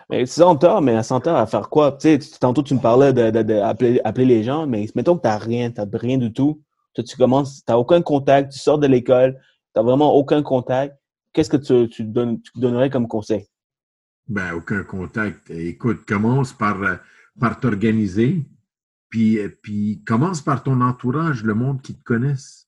Mais 0.10 0.25
100 0.25 0.63
heures, 0.63 0.82
mais 0.82 0.95
à 0.95 1.03
100 1.03 1.27
heures, 1.27 1.38
à 1.38 1.47
faire 1.47 1.69
quoi? 1.69 1.93
Tu 1.93 2.21
sais, 2.21 2.39
tantôt, 2.39 2.63
tu 2.63 2.73
me 2.73 2.80
parlais 2.80 3.13
d'appeler 3.13 4.01
de, 4.03 4.21
les 4.21 4.43
gens, 4.43 4.67
mais 4.67 4.88
mettons 4.95 5.17
que 5.17 5.21
tu 5.21 5.27
n'as 5.27 5.38
rien, 5.38 5.71
tu 5.71 5.82
n'as 5.82 5.88
rien 5.97 6.17
du 6.17 6.32
tout. 6.32 6.62
Tu, 6.93 7.03
tu 7.03 7.17
commences, 7.17 7.63
tu 7.65 7.71
n'as 7.71 7.77
aucun 7.77 8.01
contact, 8.01 8.51
tu 8.51 8.60
sors 8.60 8.80
de 8.80 8.88
l'école, 8.88 9.34
tu 9.34 9.80
n'as 9.80 9.84
vraiment 9.84 10.13
aucun 10.13 10.41
contact. 10.43 10.97
Qu'est-ce 11.34 11.49
que 11.49 11.58
tu, 11.58 11.89
tu, 11.89 12.03
donnes, 12.03 12.41
tu 12.41 12.51
donnerais 12.56 12.89
comme 12.89 13.08
conseil? 13.08 13.47
Ben, 14.27 14.53
aucun 14.53 14.84
contact. 14.84 15.49
Écoute, 15.51 16.06
commence 16.06 16.53
par, 16.53 16.77
par 17.39 17.60
t'organiser, 17.60 18.45
puis, 19.10 19.39
puis 19.62 20.04
commence 20.06 20.41
par 20.41 20.63
ton 20.63 20.82
entourage, 20.82 21.43
le 21.43 21.54
monde 21.54 21.82
qui 21.82 21.96
te 21.96 22.04
connaisse. 22.04 22.67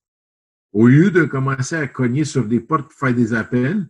Au 0.72 0.88
lieu 0.88 1.12
de 1.12 1.24
commencer 1.24 1.76
à 1.76 1.88
cogner 1.88 2.26
sur 2.26 2.46
des 2.46 2.60
portes 2.60 2.90
pour 2.90 3.00
faire 3.00 3.14
des 3.14 3.34
appels, 3.34 3.88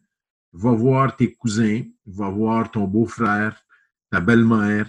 va 0.53 0.71
voir 0.71 1.15
tes 1.15 1.33
cousins, 1.33 1.83
va 2.05 2.29
voir 2.29 2.71
ton 2.71 2.85
beau-frère, 2.85 3.63
ta 4.12 4.19
belle-mère, 4.19 4.88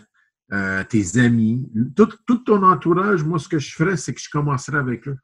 euh, 0.53 0.83
tes 0.85 1.19
amis, 1.19 1.71
tout, 1.97 2.39
ton 2.39 2.63
entourage. 2.63 3.23
Moi, 3.25 3.39
ce 3.39 3.49
que 3.49 3.59
je 3.59 3.75
ferais, 3.75 3.97
c'est 3.97 4.15
que 4.15 4.21
je 4.21 4.31
commencerais 4.31 4.79
avec 4.79 5.07
eux. 5.09 5.17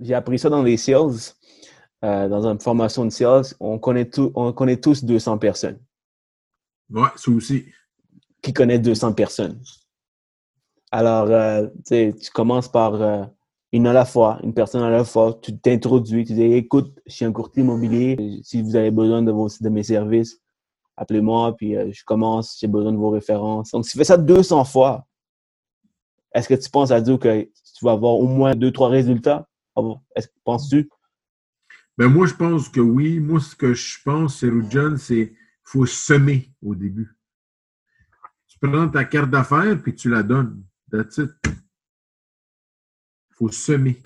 J'ai 0.00 0.14
appris 0.14 0.38
ça 0.38 0.50
dans 0.50 0.62
les 0.62 0.76
sales, 0.76 1.32
euh, 2.04 2.28
dans 2.28 2.46
une 2.46 2.60
formation 2.60 3.04
de 3.04 3.10
sales. 3.10 3.46
On 3.58 3.78
connaît, 3.78 4.08
on 4.18 4.52
connaît 4.52 4.76
tous 4.76 5.04
200 5.04 5.38
personnes. 5.38 5.78
Oui, 6.90 7.08
ça 7.16 7.30
aussi. 7.30 7.66
Qui 8.42 8.52
connaît 8.52 8.78
200 8.78 9.12
personnes. 9.14 9.60
Alors, 10.90 11.28
euh, 11.30 11.66
tu 11.86 12.30
commences 12.32 12.68
par 12.68 13.30
une 13.72 13.86
à 13.86 13.92
la 13.92 14.04
fois, 14.04 14.38
une 14.42 14.54
personne 14.54 14.82
à 14.82 14.90
la 14.90 15.04
fois. 15.04 15.38
Tu 15.42 15.58
t'introduis, 15.58 16.24
tu 16.24 16.32
dis 16.34 16.42
écoute, 16.42 16.98
je 17.06 17.12
suis 17.12 17.24
un 17.24 17.32
courtier 17.32 17.62
immobilier. 17.62 18.40
Si 18.42 18.62
vous 18.62 18.76
avez 18.76 18.90
besoin 18.90 19.22
de, 19.22 19.30
vos, 19.30 19.48
de 19.60 19.68
mes 19.68 19.82
services, 19.82 20.40
appelez-moi, 20.96 21.54
puis 21.56 21.76
euh, 21.76 21.90
je 21.92 22.04
commence, 22.04 22.58
j'ai 22.58 22.66
besoin 22.66 22.92
de 22.92 22.96
vos 22.96 23.10
références. 23.10 23.70
Donc, 23.72 23.84
si 23.84 23.92
tu 23.92 23.98
fais 23.98 24.04
ça 24.04 24.16
200 24.16 24.64
fois, 24.64 25.06
est-ce 26.34 26.48
que 26.48 26.54
tu 26.54 26.70
penses 26.70 26.90
à 26.90 27.00
dire 27.00 27.18
que 27.18 27.42
tu 27.42 27.84
vas 27.84 27.92
avoir 27.92 28.14
au 28.14 28.26
moins 28.26 28.54
deux, 28.54 28.72
trois 28.72 28.88
résultats? 28.88 29.48
Est-ce 30.16 30.28
que 30.28 30.32
penses-tu? 30.44 30.88
Ben 31.96 32.08
moi, 32.08 32.26
je 32.26 32.34
pense 32.34 32.68
que 32.68 32.80
oui. 32.80 33.18
Moi, 33.20 33.40
ce 33.40 33.54
que 33.54 33.74
je 33.74 33.98
pense, 34.04 34.40
c'est 34.40 34.50
John, 34.70 34.96
c'est 34.96 35.34
faut 35.64 35.86
semer 35.86 36.52
au 36.62 36.74
début. 36.74 37.16
Tu 38.46 38.58
prends 38.60 38.88
ta 38.88 39.04
carte 39.04 39.30
d'affaires 39.30 39.80
puis 39.82 39.94
tu 39.94 40.08
la 40.08 40.22
donnes. 40.22 40.62
That's 40.90 41.18
it 41.18 41.30
faut 43.38 43.52
semer. 43.52 44.02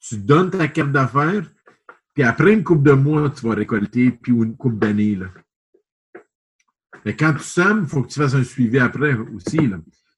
Tu 0.00 0.16
donnes 0.16 0.50
ta 0.50 0.68
carte 0.68 0.92
d'affaires, 0.92 1.44
puis 2.14 2.22
après 2.22 2.54
une 2.54 2.64
coupe 2.64 2.82
de 2.82 2.92
mois, 2.92 3.30
tu 3.30 3.46
vas 3.46 3.54
récolter, 3.54 4.10
puis 4.10 4.32
une 4.32 4.56
coupe 4.56 4.78
d'années. 4.78 5.18
Mais 7.04 7.14
quand 7.14 7.34
tu 7.34 7.44
sèmes, 7.44 7.80
il 7.82 7.88
faut 7.88 8.02
que 8.02 8.08
tu 8.08 8.18
fasses 8.18 8.34
un 8.34 8.44
suivi 8.44 8.78
après 8.78 9.14
aussi. 9.14 9.58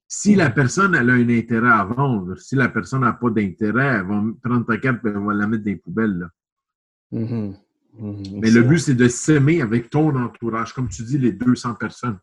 Si 0.07 0.35
la 0.35 0.51
personne 0.51 0.95
elle 0.95 1.11
a 1.11 1.15
un 1.15 1.29
intérêt 1.29 1.71
à 1.71 1.85
vendre, 1.85 2.37
si 2.39 2.55
la 2.55 2.69
personne 2.69 3.01
n'a 3.01 3.15
pas 3.15 3.31
d'intérêt, 3.31 3.99
elle 3.99 4.07
va 4.07 4.23
prendre 4.43 4.67
ta 4.67 4.77
carte 4.77 5.05
et 5.05 5.09
elle 5.09 5.19
va 5.19 5.35
la 5.35 5.47
mettre 5.47 5.65
dans 5.65 5.71
les 5.71 5.77
poubelles. 5.77 6.29
Mm-hmm. 7.13 7.57
Mm-hmm. 8.01 8.41
Mais 8.41 8.51
le 8.51 8.63
but, 8.63 8.79
c'est 8.79 8.95
de 8.95 9.09
s'aimer 9.09 9.63
avec 9.63 9.91
ton 9.91 10.15
entourage, 10.17 10.75
comme 10.75 10.89
tu 10.89 11.03
dis, 11.03 11.19
les 11.19 11.33
200 11.33 11.75
personnes. 11.75 12.19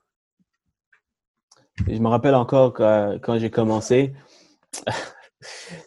Je 1.87 1.99
me 1.99 2.07
rappelle 2.07 2.35
encore 2.35 2.73
quand 2.73 3.37
j'ai 3.37 3.49
commencé, 3.49 4.13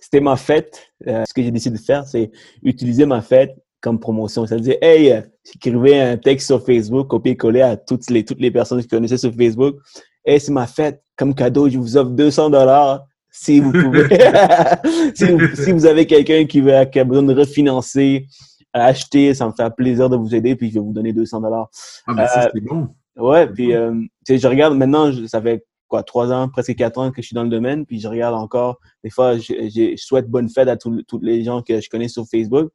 c'était 0.01 0.21
ma 0.21 0.37
fête. 0.37 0.89
Euh, 1.07 1.25
ce 1.27 1.35
que 1.35 1.43
j'ai 1.43 1.51
décidé 1.51 1.77
de 1.79 1.83
faire, 1.83 2.07
c'est 2.07 2.31
utiliser 2.63 3.07
ma 3.07 3.23
fête 3.23 3.55
comme 3.81 3.99
promotion. 3.99 4.47
C'est-à-dire, 4.47 4.77
hey, 4.81 5.13
euh, 5.13 5.21
j'écrivais 5.45 6.01
un 6.01 6.17
texte 6.17 6.47
sur 6.47 6.65
Facebook, 6.65 7.09
copier-coller 7.09 7.63
à 7.63 7.77
toutes 7.77 8.09
les, 8.11 8.25
toutes 8.25 8.41
les 8.41 8.51
personnes 8.51 8.79
que 8.79 8.85
je 8.85 8.89
connaissais 8.89 9.19
sur 9.19 9.35
Facebook. 9.35 9.77
Hey, 10.25 10.41
c'est 10.41 10.53
ma 10.53 10.67
fête. 10.67 11.03
Comme 11.17 11.35
cadeau, 11.35 11.69
je 11.69 11.79
vous 11.79 11.97
offre 11.97 12.11
200 12.11 12.51
dollars 12.51 13.05
si 13.31 13.61
vous 13.61 13.73
pouvez. 13.73 14.07
si, 15.15 15.73
vous, 15.73 15.87
avez 15.87 16.07
quelqu'un 16.07 16.45
qui, 16.45 16.61
veut, 16.61 16.85
qui 16.85 17.01
a 17.01 17.05
besoin 17.05 17.23
de 17.25 17.35
refinancer, 17.35 18.27
acheter, 18.73 19.35
ça 19.35 19.47
me 19.47 19.53
fait 19.53 19.75
plaisir 19.75 20.09
de 20.09 20.17
vous 20.17 20.35
aider, 20.35 20.55
puis 20.55 20.69
je 20.69 20.75
vais 20.75 20.81
vous 20.81 20.93
donner 20.93 21.13
200 21.13 21.41
dollars. 21.41 21.69
Ah, 22.07 22.15
mais 22.15 22.27
ça, 22.29 22.51
c'est 22.53 22.61
bon. 22.61 22.89
Ouais, 23.17 23.47
puis 23.47 23.75
euh, 23.75 23.95
je 24.27 24.47
regarde 24.47 24.77
maintenant, 24.77 25.11
ça 25.27 25.43
fait 25.43 25.65
quoi, 25.93 26.03
trois 26.03 26.33
ans, 26.33 26.49
presque 26.49 26.75
quatre 26.75 26.97
ans 26.99 27.11
que 27.11 27.21
je 27.21 27.27
suis 27.27 27.35
dans 27.35 27.43
le 27.43 27.51
domaine, 27.51 27.85
puis 27.85 28.01
je 28.01 28.09
regarde 28.09 28.35
encore. 28.35 28.81
Des 29.05 29.11
fois, 29.11 29.37
je, 29.37 29.93
souhaite 29.97 30.27
bonne 30.27 30.49
fête 30.49 30.69
à 30.69 30.77
tous 30.79 31.05
les 31.21 31.45
gens 31.45 31.61
que 31.61 31.83
je 31.83 31.91
connais 31.91 32.09
sur 32.09 32.25
Facebook. 32.27 32.73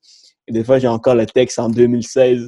Et 0.47 0.51
des 0.51 0.63
fois, 0.63 0.77
j'ai 0.77 0.87
encore 0.87 1.15
le 1.15 1.25
texte 1.25 1.57
en 1.57 1.67
2016. 1.67 2.47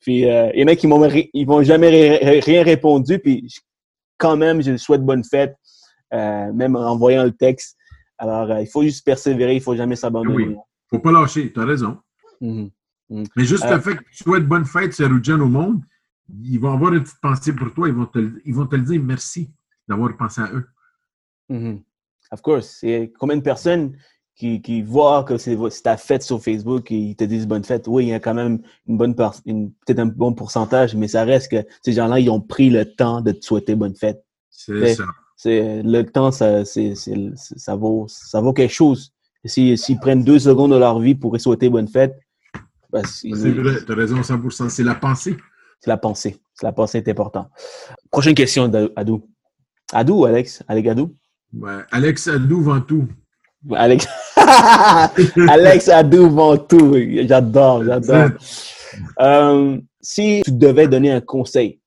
Puis 0.00 0.26
euh, 0.28 0.50
il 0.52 0.60
y 0.60 0.64
en 0.64 0.66
a 0.66 0.76
qui 0.76 0.86
m'ont 0.86 1.08
ils 1.32 1.46
vont 1.46 1.62
jamais 1.62 2.40
rien 2.40 2.62
répondu, 2.62 3.18
puis 3.20 3.48
quand 4.18 4.36
même, 4.36 4.60
je 4.60 4.76
souhaite 4.76 5.02
bonne 5.02 5.24
fête. 5.24 5.54
euh, 6.12 6.52
même 6.52 6.76
en 6.76 6.84
envoyant 6.90 7.24
le 7.24 7.32
texte. 7.32 7.78
Alors, 8.18 8.50
euh, 8.50 8.60
il 8.60 8.66
faut 8.66 8.82
juste 8.82 9.02
persévérer, 9.02 9.54
il 9.56 9.62
faut 9.62 9.74
jamais 9.74 9.96
s'abandonner. 9.96 10.48
Oui. 10.48 10.56
faut 10.90 10.98
pas 10.98 11.10
lâcher, 11.10 11.50
tu 11.50 11.58
as 11.58 11.64
raison. 11.64 11.96
Mhm. 12.42 12.68
Mhm. 13.08 13.24
Mais 13.34 13.44
juste 13.46 13.64
Euh, 13.64 13.76
le 13.76 13.80
fait 13.80 13.96
que 13.96 14.04
tu 14.04 14.22
souhaites 14.24 14.46
bonne 14.46 14.66
fête, 14.66 14.92
Serujan, 14.92 15.40
au 15.40 15.46
monde, 15.48 15.80
ils 16.44 16.60
vont 16.60 16.74
avoir 16.74 16.92
une 16.92 17.02
petite 17.02 17.22
pensée 17.22 17.54
pour 17.54 17.72
toi. 17.72 17.88
Ils 17.88 17.94
vont 17.94 18.04
te, 18.04 18.18
ils 18.44 18.54
vont 18.54 18.66
te 18.66 18.76
le 18.76 18.82
dire 18.82 19.00
merci 19.02 19.50
d'avoir 19.92 20.16
pensé 20.16 20.40
à 20.40 20.50
eux. 20.52 20.66
Mhm. 21.48 21.82
Of 22.30 22.40
course. 22.42 22.82
Et 22.82 23.12
combien 23.18 23.36
de 23.36 23.42
personnes 23.42 23.96
qui, 24.34 24.62
qui 24.62 24.80
voient 24.82 25.24
que 25.24 25.36
c'est 25.36 25.56
ta 25.82 25.96
fête 25.96 26.22
sur 26.22 26.42
Facebook 26.42 26.90
et 26.90 26.96
ils 26.96 27.16
te 27.16 27.24
disent 27.24 27.46
bonne 27.46 27.64
fête? 27.64 27.86
Oui, 27.88 28.06
il 28.06 28.08
y 28.08 28.14
a 28.14 28.20
quand 28.20 28.34
même 28.34 28.60
une 28.86 28.96
bonne 28.96 29.14
peut-être 29.14 29.98
un 29.98 30.06
bon 30.06 30.32
pourcentage, 30.32 30.94
mais 30.94 31.08
ça 31.08 31.24
reste 31.24 31.50
que 31.50 31.66
ces 31.82 31.92
gens-là, 31.92 32.18
ils 32.20 32.30
ont 32.30 32.40
pris 32.40 32.70
le 32.70 32.84
temps 32.94 33.20
de 33.20 33.32
te 33.32 33.44
souhaiter 33.44 33.74
bonne 33.74 33.94
fête. 33.94 34.24
C'est 34.50 34.94
ça. 34.94 35.04
Le 35.44 36.02
temps, 36.02 36.30
ça, 36.30 36.62
vaut, 37.76 38.06
ça 38.08 38.40
vaut 38.40 38.52
quelque 38.52 38.72
chose. 38.72 39.12
Et 39.44 39.48
si- 39.48 39.76
S'ils 39.76 39.98
prennent 39.98 40.22
deux 40.24 40.38
secondes 40.38 40.70
de 40.72 40.76
leur 40.78 41.00
vie 41.00 41.14
pour 41.16 41.38
souhaiter 41.40 41.68
bonne 41.68 41.88
fête, 41.88 42.18
ben, 42.90 43.02
c'est, 43.04 43.28
vrai, 43.30 43.84
tu 43.84 43.90
as 43.90 43.94
raison 43.94 44.22
100 44.22 44.68
C'est 44.68 44.84
la 44.84 44.94
pensée. 44.94 45.36
c'est 45.80 45.90
la 45.90 45.96
pensée. 45.96 46.40
C'est 46.54 46.64
la 46.66 46.72
pensée 46.72 46.98
est 46.98 47.08
important. 47.08 47.48
Prochaine 48.10 48.34
question, 48.34 48.70
Adou. 48.96 49.26
Adou 49.92 50.20
ou 50.20 50.24
Alex? 50.24 50.62
Alex 50.68 50.88
Adou? 50.88 51.16
Ouais. 51.54 51.82
Alex 51.90 52.28
Adou 52.28 52.62
vend 52.62 52.80
tout. 52.80 53.08
Alex, 53.74 54.08
Alex 55.48 55.88
Adou 55.88 56.30
vend 56.30 56.56
tout. 56.56 56.96
J'adore, 57.26 57.84
j'adore. 57.84 58.30
Euh, 59.20 59.78
si 60.00 60.42
tu 60.44 60.52
devais 60.52 60.88
donner 60.88 61.12
un 61.12 61.20
conseil 61.20 61.80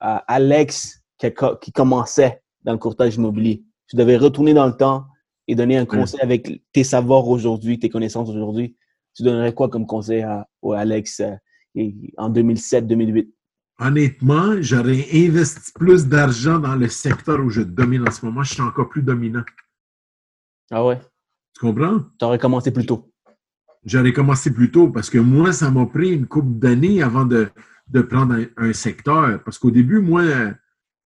à 0.00 0.16
Alex 0.26 1.00
qui, 1.18 1.72
commençait 1.72 2.42
dans 2.62 2.72
le 2.72 2.78
courtage 2.78 3.14
immobilier, 3.14 3.62
tu 3.86 3.96
devais 3.96 4.16
retourner 4.16 4.54
dans 4.54 4.66
le 4.66 4.76
temps 4.76 5.04
et 5.46 5.54
donner 5.54 5.76
un 5.76 5.86
conseil 5.86 6.20
avec 6.20 6.62
tes 6.72 6.84
savoirs 6.84 7.28
aujourd'hui, 7.28 7.78
tes 7.78 7.88
connaissances 7.88 8.28
aujourd'hui, 8.28 8.76
tu 9.14 9.22
donnerais 9.22 9.54
quoi 9.54 9.68
comme 9.68 9.86
conseil 9.86 10.22
à, 10.22 10.48
Alex 10.74 11.20
euh, 11.20 11.90
en 12.16 12.30
2007-2008? 12.30 13.28
Honnêtement, 13.78 14.60
j'aurais 14.60 15.06
investi 15.12 15.72
plus 15.72 16.06
d'argent 16.06 16.58
dans 16.58 16.76
le 16.76 16.88
secteur 16.88 17.40
où 17.40 17.50
je 17.50 17.62
domine 17.62 18.06
en 18.06 18.10
ce 18.10 18.24
moment. 18.24 18.42
Je 18.42 18.54
suis 18.54 18.62
encore 18.62 18.88
plus 18.88 19.02
dominant. 19.02 19.44
Ah 20.70 20.84
ouais? 20.84 21.00
Tu 21.54 21.60
comprends? 21.60 22.00
Tu 22.18 22.24
aurais 22.24 22.38
commencé 22.38 22.70
plus 22.70 22.86
tôt. 22.86 23.12
J'aurais 23.84 24.12
commencé 24.12 24.52
plus 24.52 24.70
tôt 24.70 24.88
parce 24.90 25.10
que 25.10 25.18
moi, 25.18 25.52
ça 25.52 25.70
m'a 25.70 25.86
pris 25.86 26.12
une 26.12 26.26
couple 26.26 26.58
d'années 26.58 27.02
avant 27.02 27.24
de, 27.24 27.48
de 27.88 28.00
prendre 28.02 28.34
un, 28.34 28.44
un 28.56 28.72
secteur. 28.72 29.42
Parce 29.42 29.58
qu'au 29.58 29.70
début, 29.70 30.00
moi, 30.00 30.22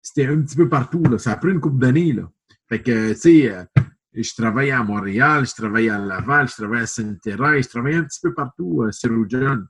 c'était 0.03 0.27
un 0.27 0.41
petit 0.43 0.57
peu 0.57 0.69
partout. 0.69 1.03
Là. 1.03 1.19
Ça 1.19 1.33
a 1.33 1.37
pris 1.37 1.53
une 1.53 1.61
couple 1.61 1.79
d'années. 1.79 2.13
Là. 2.13 2.31
Fait 2.69 2.83
que, 2.83 3.13
tu 3.13 3.19
sais, 3.19 3.51
euh, 3.53 3.65
je 4.13 4.35
travaillais 4.35 4.73
à 4.73 4.83
Montréal, 4.83 5.47
je 5.47 5.55
travaillais 5.55 5.91
à 5.91 5.99
Laval, 5.99 6.49
je 6.49 6.55
travaillais 6.55 6.83
à 6.83 6.87
Sainte-Thérèse, 6.87 7.65
je 7.65 7.71
travaillais 7.71 7.99
un 7.99 8.05
petit 8.05 8.21
peu 8.23 8.35
partout, 8.35 8.83
euh, 8.83 8.93
sur 8.93 9.11
John. 9.29 9.67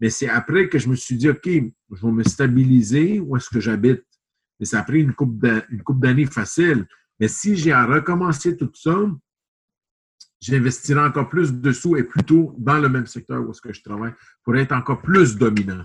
Mais 0.00 0.10
c'est 0.10 0.28
après 0.28 0.68
que 0.68 0.78
je 0.78 0.88
me 0.88 0.96
suis 0.96 1.16
dit, 1.16 1.30
OK, 1.30 1.48
je 1.94 2.06
vais 2.06 2.12
me 2.12 2.22
stabiliser 2.24 3.20
où 3.20 3.36
est-ce 3.36 3.48
que 3.50 3.60
j'habite. 3.60 4.02
Mais 4.60 4.66
ça 4.66 4.80
a 4.80 4.82
pris 4.82 5.00
une 5.02 5.12
couple 5.14 5.38
d'années 6.00 6.26
facile. 6.26 6.86
Mais 7.20 7.28
si 7.28 7.56
j'ai 7.56 7.72
à 7.72 7.84
recommencer 7.86 8.56
tout 8.56 8.70
ça, 8.74 8.96
j'investirais 10.40 11.00
encore 11.04 11.28
plus 11.28 11.52
de 11.52 11.72
sous 11.72 11.96
et 11.96 12.04
plutôt 12.04 12.54
dans 12.58 12.78
le 12.78 12.88
même 12.88 13.06
secteur 13.06 13.40
où 13.46 13.50
est-ce 13.50 13.60
que 13.60 13.72
je 13.72 13.82
travaille 13.82 14.12
pour 14.44 14.56
être 14.56 14.72
encore 14.72 15.00
plus 15.02 15.36
dominant. 15.36 15.84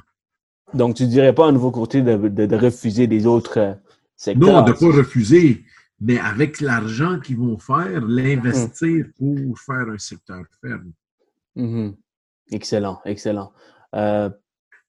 Donc, 0.74 0.96
tu 0.96 1.06
dirais 1.08 1.34
pas 1.34 1.48
à 1.48 1.52
nouveau 1.52 1.72
courtier 1.72 2.02
de, 2.02 2.17
de- 2.28 2.46
de 2.46 2.56
refuser 2.56 3.08
des 3.08 3.26
autres 3.26 3.60
euh, 3.60 3.74
secteurs? 4.15 4.48
Non, 4.48 4.62
de 4.63 4.72
ne 4.72 4.76
pas 4.91 4.98
refuser, 4.98 5.63
mais 6.02 6.20
avec 6.20 6.60
l'argent 6.60 7.20
qu'ils 7.20 7.38
vont 7.38 7.58
faire, 7.58 8.06
l'investir 8.06 9.06
pour 9.17 9.60
faire 9.60 9.88
un 9.89 9.98
secteur 9.98 10.43
ferme. 10.62 10.91
Mhm. 11.56 11.96
Excellent, 12.52 13.00
excellent. 13.06 13.54
Euh, 13.96 14.30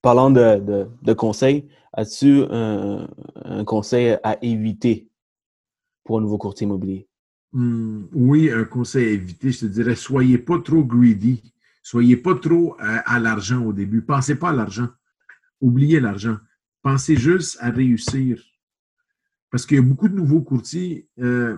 parlant 0.02 0.30
de, 0.30 0.88
de, 1.02 1.12
conseils, 1.12 1.68
as-tu 1.92 2.44
un, 2.50 3.08
un 3.44 3.64
conseil 3.64 4.16
à 4.22 4.36
éviter 4.42 5.08
pour 6.04 6.18
un 6.18 6.20
nouveau 6.20 6.38
courtier 6.38 6.66
immobilier? 6.66 7.08
Hmm, 7.52 8.04
oui, 8.12 8.50
un 8.50 8.64
conseil 8.64 9.06
à 9.06 9.10
éviter, 9.10 9.52
je 9.52 9.60
te 9.60 9.66
dirais, 9.66 9.94
soyez 9.94 10.38
pas 10.38 10.58
trop 10.60 10.84
greedy. 10.84 11.42
Soyez 11.82 12.18
pas 12.18 12.34
trop 12.34 12.76
euh, 12.82 12.98
à 13.06 13.18
l'argent 13.18 13.64
au 13.64 13.72
début. 13.72 14.02
Pensez 14.02 14.34
pas 14.34 14.50
à 14.50 14.52
l'argent. 14.52 14.88
Oubliez 15.62 16.00
l'argent. 16.00 16.36
Pensez 16.82 17.16
juste 17.16 17.56
à 17.60 17.70
réussir. 17.70 18.42
Parce 19.50 19.64
qu'il 19.64 19.78
y 19.78 19.80
a 19.80 19.82
beaucoup 19.82 20.08
de 20.08 20.14
nouveaux 20.14 20.42
courtiers. 20.42 21.08
euh, 21.18 21.56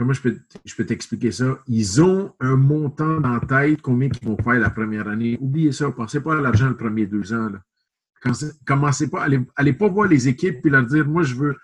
comment 0.00 0.14
je 0.14 0.22
peux, 0.22 0.38
je 0.64 0.74
peux 0.74 0.86
t'expliquer 0.86 1.30
ça? 1.30 1.58
Ils 1.68 2.02
ont 2.02 2.32
un 2.40 2.56
montant 2.56 3.20
dans 3.20 3.34
la 3.34 3.40
tête, 3.40 3.82
combien 3.82 4.08
ils 4.08 4.26
vont 4.26 4.36
faire 4.42 4.58
la 4.58 4.70
première 4.70 5.06
année. 5.06 5.36
Oubliez 5.42 5.72
ça. 5.72 5.90
Pensez 5.90 6.22
pas 6.22 6.38
à 6.38 6.40
l'argent 6.40 6.68
le 6.70 6.76
premier 6.76 7.04
deux 7.04 7.34
ans. 7.34 7.50
Là. 7.50 8.32
Commencez 8.66 9.10
pas, 9.10 9.24
allez, 9.24 9.40
allez 9.56 9.74
pas 9.74 9.88
voir 9.88 10.08
les 10.08 10.26
équipes 10.26 10.64
et 10.64 10.70
leur 10.70 10.86
dire, 10.86 11.06
moi, 11.06 11.22
je 11.22 11.34
veux 11.34 11.54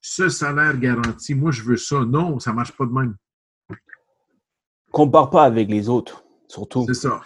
ce 0.00 0.28
salaire 0.28 0.76
garanti, 0.76 1.36
moi, 1.36 1.52
je 1.52 1.62
veux 1.62 1.76
ça. 1.76 2.04
Non, 2.04 2.40
ça 2.40 2.52
marche 2.52 2.72
pas 2.72 2.84
de 2.84 2.90
même. 2.90 3.14
Compare 4.90 5.30
pas 5.30 5.44
avec 5.44 5.68
les 5.68 5.88
autres, 5.88 6.24
surtout. 6.48 6.84
C'est 6.88 6.94
ça. 6.94 7.20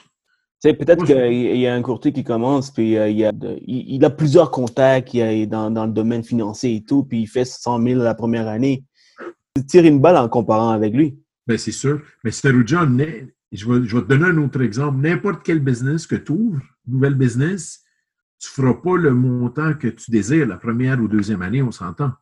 Tu 0.60 0.68
sais, 0.68 0.74
peut-être 0.74 1.06
qu'il 1.06 1.56
y 1.56 1.66
a 1.66 1.74
un 1.74 1.82
courtier 1.82 2.12
qui 2.12 2.24
commence, 2.24 2.70
puis 2.70 2.98
euh, 2.98 3.08
il, 3.08 3.16
y 3.16 3.24
a 3.24 3.32
de- 3.32 3.58
il, 3.62 3.94
il 3.94 4.04
a 4.04 4.10
plusieurs 4.10 4.50
contacts 4.50 5.14
il 5.14 5.20
y 5.20 5.22
a 5.22 5.46
dans, 5.46 5.70
dans 5.70 5.86
le 5.86 5.92
domaine 5.92 6.24
financier 6.24 6.74
et 6.76 6.84
tout, 6.84 7.04
puis 7.04 7.22
il 7.22 7.26
fait 7.26 7.46
100 7.46 7.80
000 7.82 8.02
la 8.02 8.14
première 8.14 8.48
année. 8.48 8.84
Tu 9.60 9.66
tires 9.66 9.84
une 9.84 10.00
balle 10.00 10.16
en 10.16 10.28
comparant 10.28 10.70
avec 10.70 10.94
lui. 10.94 11.18
Ben, 11.46 11.58
c'est 11.58 11.72
sûr. 11.72 12.02
Mais 12.24 12.30
n'est- 12.86 13.34
je 13.52 13.66
vais, 13.66 13.86
je 13.86 13.96
vais 13.96 14.02
te 14.02 14.08
donner 14.08 14.26
un 14.26 14.38
autre 14.38 14.60
exemple. 14.60 14.98
N'importe 14.98 15.42
quel 15.42 15.60
business 15.60 16.06
que 16.06 16.16
tu 16.16 16.32
ouvres, 16.32 16.62
nouvelle 16.86 17.14
business, 17.14 17.82
tu 18.38 18.48
ne 18.50 18.62
feras 18.62 18.74
pas 18.74 18.96
le 18.96 19.12
montant 19.14 19.74
que 19.74 19.88
tu 19.88 20.10
désires 20.10 20.46
la 20.46 20.56
première 20.56 21.00
ou 21.00 21.08
deuxième 21.08 21.42
année, 21.42 21.62
on 21.62 21.72
s'entend. 21.72 22.12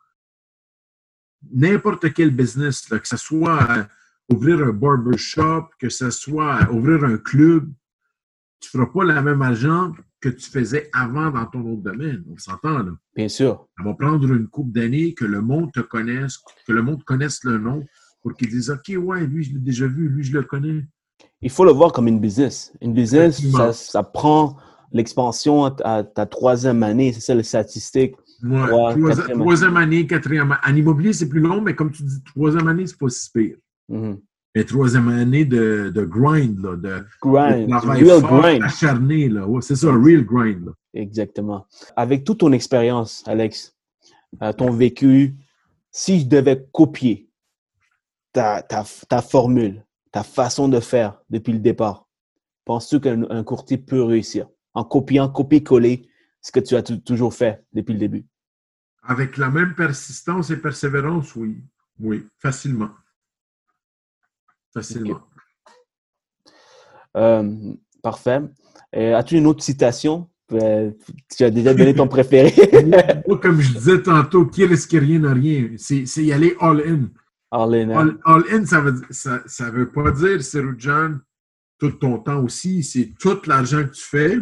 N'importe 1.52 2.12
quel 2.12 2.30
business, 2.30 2.86
que 2.88 3.06
ce 3.06 3.16
soit 3.16 3.70
euh, 3.70 3.84
ouvrir 4.32 4.62
un 4.62 4.72
barbershop, 4.72 5.68
que 5.78 5.88
ce 5.88 6.10
soit 6.10 6.62
euh, 6.62 6.72
ouvrir 6.72 7.04
un 7.04 7.18
club, 7.18 7.70
tu 8.60 8.76
ne 8.76 8.82
feras 8.82 8.92
pas 8.92 9.04
le 9.04 9.22
même 9.22 9.42
argent 9.42 9.92
que 10.20 10.28
tu 10.28 10.50
faisais 10.50 10.88
avant 10.92 11.30
dans 11.30 11.46
ton 11.46 11.60
autre 11.72 11.82
domaine. 11.82 12.24
On 12.32 12.36
s'entend, 12.38 12.78
là. 12.78 12.92
Bien 13.14 13.28
sûr. 13.28 13.66
Ça 13.76 13.84
va 13.84 13.94
prendre 13.94 14.32
une 14.32 14.48
couple 14.48 14.72
d'années 14.72 15.14
que 15.14 15.24
le 15.24 15.40
monde 15.40 15.72
te 15.72 15.80
connaisse, 15.80 16.38
que 16.66 16.72
le 16.72 16.82
monde 16.82 17.04
connaisse 17.04 17.44
le 17.44 17.58
nom 17.58 17.84
pour 18.22 18.34
qu'ils 18.34 18.48
disent 18.48 18.70
OK, 18.70 18.92
ouais, 18.96 19.26
lui, 19.26 19.44
je 19.44 19.52
l'ai 19.52 19.60
déjà 19.60 19.86
vu, 19.86 20.08
lui, 20.08 20.24
je 20.24 20.32
le 20.32 20.42
connais. 20.42 20.84
Il 21.42 21.50
faut 21.50 21.64
le 21.64 21.72
voir 21.72 21.92
comme 21.92 22.08
une 22.08 22.20
business. 22.20 22.72
Une 22.80 22.92
business, 22.92 23.40
ça, 23.52 23.72
ça 23.72 24.02
prend 24.02 24.56
l'expansion 24.92 25.64
à, 25.64 26.02
ta 26.02 26.26
troisième 26.26 26.82
année. 26.82 27.12
C'est 27.12 27.20
ça, 27.20 27.34
les 27.34 27.42
statistiques. 27.42 28.16
Ouais, 28.42 29.30
troisième 29.32 29.76
année, 29.76 30.06
quatrième 30.06 30.52
année. 30.52 30.60
En 30.66 30.76
immobilier, 30.76 31.12
c'est 31.12 31.28
plus 31.28 31.40
long, 31.40 31.60
mais 31.60 31.74
comme 31.74 31.90
tu 31.90 32.02
dis, 32.02 32.22
troisième 32.24 32.68
année, 32.68 32.86
c'est 32.86 32.98
pas 32.98 33.08
si 33.08 33.30
pire. 33.30 33.56
Mhm. 33.88 34.18
Mais 34.56 34.64
troisième 34.64 35.08
année 35.08 35.44
de, 35.44 35.90
de 35.94 36.02
grind, 36.06 36.58
là, 36.64 36.76
de, 36.76 37.04
Grind, 37.20 37.66
de 37.66 37.70
travail 37.78 38.04
real 38.04 38.20
fort, 38.22 38.40
grind. 38.40 38.62
acharné. 38.62 39.30
Ouais, 39.30 39.60
c'est 39.60 39.76
ça, 39.76 39.92
real 39.92 40.24
grind. 40.24 40.64
Là. 40.64 40.72
Exactement. 40.94 41.66
Avec 41.94 42.24
toute 42.24 42.38
ton 42.40 42.52
expérience, 42.52 43.22
Alex, 43.26 43.76
euh, 44.42 44.54
ton 44.54 44.70
vécu, 44.70 45.36
si 45.90 46.20
je 46.20 46.26
devais 46.26 46.66
copier 46.72 47.28
ta, 48.32 48.62
ta, 48.62 48.82
ta 49.10 49.20
formule, 49.20 49.84
ta 50.10 50.22
façon 50.22 50.68
de 50.68 50.80
faire 50.80 51.20
depuis 51.28 51.52
le 51.52 51.58
départ, 51.58 52.08
penses-tu 52.64 52.98
qu'un 52.98 53.28
un 53.28 53.44
courtier 53.44 53.76
peut 53.76 54.02
réussir? 54.02 54.48
En 54.72 54.84
copiant, 54.84 55.28
copier-coller 55.28 56.08
ce 56.40 56.50
que 56.50 56.60
tu 56.60 56.76
as 56.76 56.82
tou- 56.82 56.96
toujours 56.96 57.34
fait 57.34 57.62
depuis 57.74 57.92
le 57.92 57.98
début? 57.98 58.24
Avec 59.02 59.36
la 59.36 59.50
même 59.50 59.74
persistance 59.74 60.48
et 60.48 60.56
persévérance, 60.56 61.36
oui. 61.36 61.58
Oui, 62.00 62.26
facilement. 62.38 62.88
Facilement. 64.76 65.20
Euh, 67.16 67.72
parfait. 68.02 68.42
Euh, 68.94 69.16
As-tu 69.16 69.36
une 69.36 69.46
autre 69.46 69.62
citation? 69.62 70.28
Euh, 70.52 70.90
tu 71.34 71.44
as 71.44 71.50
déjà 71.50 71.72
donné 71.72 71.94
ton 71.94 72.08
préféré. 72.08 72.52
Moi, 73.26 73.40
comme 73.40 73.58
je 73.58 73.72
disais 73.72 74.02
tantôt, 74.02 74.44
qui 74.44 74.66
risque 74.66 74.92
rien 74.92 75.20
n'a 75.20 75.32
rien? 75.32 75.70
C'est 75.78 76.04
y 76.18 76.30
aller 76.30 76.54
all-in. 76.60 77.08
Arlene, 77.50 77.90
All, 77.92 78.18
all 78.24 78.44
in, 78.52 78.66
ça 78.66 78.80
veut, 78.82 79.00
ça, 79.08 79.42
ça 79.46 79.70
veut 79.70 79.90
pas 79.90 80.10
dire, 80.10 80.42
Serujan, 80.42 81.20
tout 81.78 81.92
ton 81.92 82.18
temps 82.18 82.42
aussi. 82.42 82.82
C'est 82.82 83.14
tout 83.18 83.38
l'argent 83.46 83.82
que 83.84 83.94
tu 83.94 84.02
fais, 84.02 84.36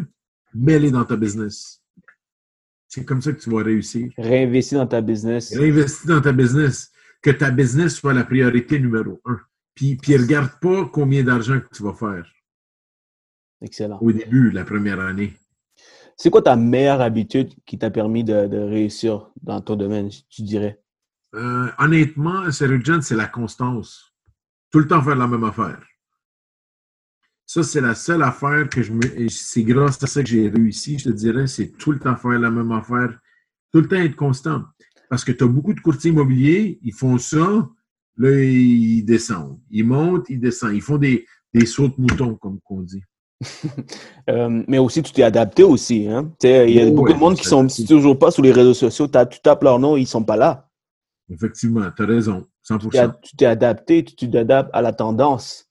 mets-les 0.52 0.90
dans 0.90 1.04
ta 1.04 1.14
business. 1.14 1.80
C'est 2.88 3.04
comme 3.04 3.22
ça 3.22 3.32
que 3.32 3.40
tu 3.40 3.50
vas 3.50 3.62
réussir. 3.62 4.10
réinvestir 4.18 4.78
dans 4.80 4.86
ta 4.88 5.00
business. 5.00 5.56
Investis 5.56 6.06
dans 6.06 6.20
ta 6.20 6.32
business. 6.32 6.90
Que 7.22 7.30
ta 7.30 7.52
business 7.52 7.94
soit 7.94 8.14
la 8.14 8.24
priorité 8.24 8.80
numéro 8.80 9.20
un. 9.26 9.38
Puis, 9.74 9.96
puis 9.96 10.16
regarde 10.16 10.50
pas 10.60 10.86
combien 10.86 11.22
d'argent 11.24 11.60
que 11.60 11.74
tu 11.74 11.82
vas 11.82 11.94
faire 11.94 12.24
Excellent. 13.60 13.98
au 14.00 14.12
début, 14.12 14.50
la 14.50 14.64
première 14.64 15.00
année. 15.00 15.34
C'est 16.16 16.30
quoi 16.30 16.42
ta 16.42 16.54
meilleure 16.54 17.00
habitude 17.00 17.52
qui 17.66 17.78
t'a 17.78 17.90
permis 17.90 18.22
de, 18.22 18.46
de 18.46 18.58
réussir 18.58 19.30
dans 19.42 19.60
ton 19.60 19.74
domaine, 19.74 20.10
tu 20.28 20.42
dirais? 20.42 20.80
Euh, 21.34 21.68
honnêtement, 21.78 22.50
Sergent, 22.52 23.00
c'est 23.02 23.16
la 23.16 23.26
constance. 23.26 24.14
Tout 24.70 24.78
le 24.78 24.86
temps 24.86 25.02
faire 25.02 25.16
la 25.16 25.26
même 25.26 25.44
affaire. 25.44 25.82
Ça, 27.46 27.62
c'est 27.62 27.80
la 27.80 27.94
seule 27.94 28.22
affaire 28.22 28.68
que 28.68 28.82
je 28.82 28.92
me. 28.92 29.28
C'est 29.28 29.64
grâce 29.64 30.02
à 30.02 30.06
ça 30.06 30.22
que 30.22 30.28
j'ai 30.28 30.48
réussi, 30.48 30.98
je 30.98 31.10
te 31.10 31.14
dirais, 31.14 31.46
c'est 31.46 31.68
tout 31.72 31.92
le 31.92 31.98
temps 31.98 32.16
faire 32.16 32.38
la 32.38 32.50
même 32.50 32.72
affaire. 32.72 33.18
Tout 33.72 33.80
le 33.80 33.88
temps 33.88 33.96
être 33.96 34.16
constant. 34.16 34.62
Parce 35.10 35.24
que 35.24 35.32
tu 35.32 35.44
as 35.44 35.46
beaucoup 35.48 35.74
de 35.74 35.80
courtiers 35.80 36.10
immobiliers, 36.10 36.78
ils 36.82 36.94
font 36.94 37.18
ça, 37.18 37.68
là, 38.16 38.30
ils 38.42 39.04
descendent. 39.04 39.58
Ils 39.70 39.84
montent, 39.84 40.26
ils 40.28 40.40
descendent. 40.40 40.74
Ils 40.74 40.82
font 40.82 40.98
des, 40.98 41.26
des 41.52 41.66
sauts 41.66 41.88
de 41.88 41.94
moutons, 41.98 42.36
comme 42.36 42.58
on 42.70 42.82
dit. 42.82 43.02
Euh, 44.30 44.64
mais 44.68 44.78
aussi, 44.78 45.02
tu 45.02 45.12
t'es 45.12 45.22
adapté 45.22 45.62
aussi. 45.62 46.08
Hein? 46.08 46.32
Il 46.42 46.70
y 46.70 46.80
a 46.80 46.90
beaucoup 46.90 47.12
de 47.12 47.18
monde 47.18 47.36
qui 47.36 47.44
sont 47.44 47.66
toujours 47.86 48.18
pas 48.18 48.30
sur 48.30 48.42
les 48.42 48.52
réseaux 48.52 48.72
sociaux. 48.72 49.06
tu 49.06 49.40
tapes 49.40 49.62
leur 49.62 49.78
nom, 49.78 49.98
ils 49.98 50.02
ne 50.02 50.06
sont 50.06 50.24
pas 50.24 50.38
là. 50.38 50.70
Effectivement, 51.28 51.90
tu 51.94 52.02
as 52.02 52.06
raison. 52.06 52.46
100%. 52.66 53.12
Tu 53.20 53.36
t'es 53.36 53.44
adapté, 53.44 54.02
tu 54.02 54.30
t'adaptes 54.30 54.70
à 54.72 54.80
la 54.80 54.94
tendance. 54.94 55.68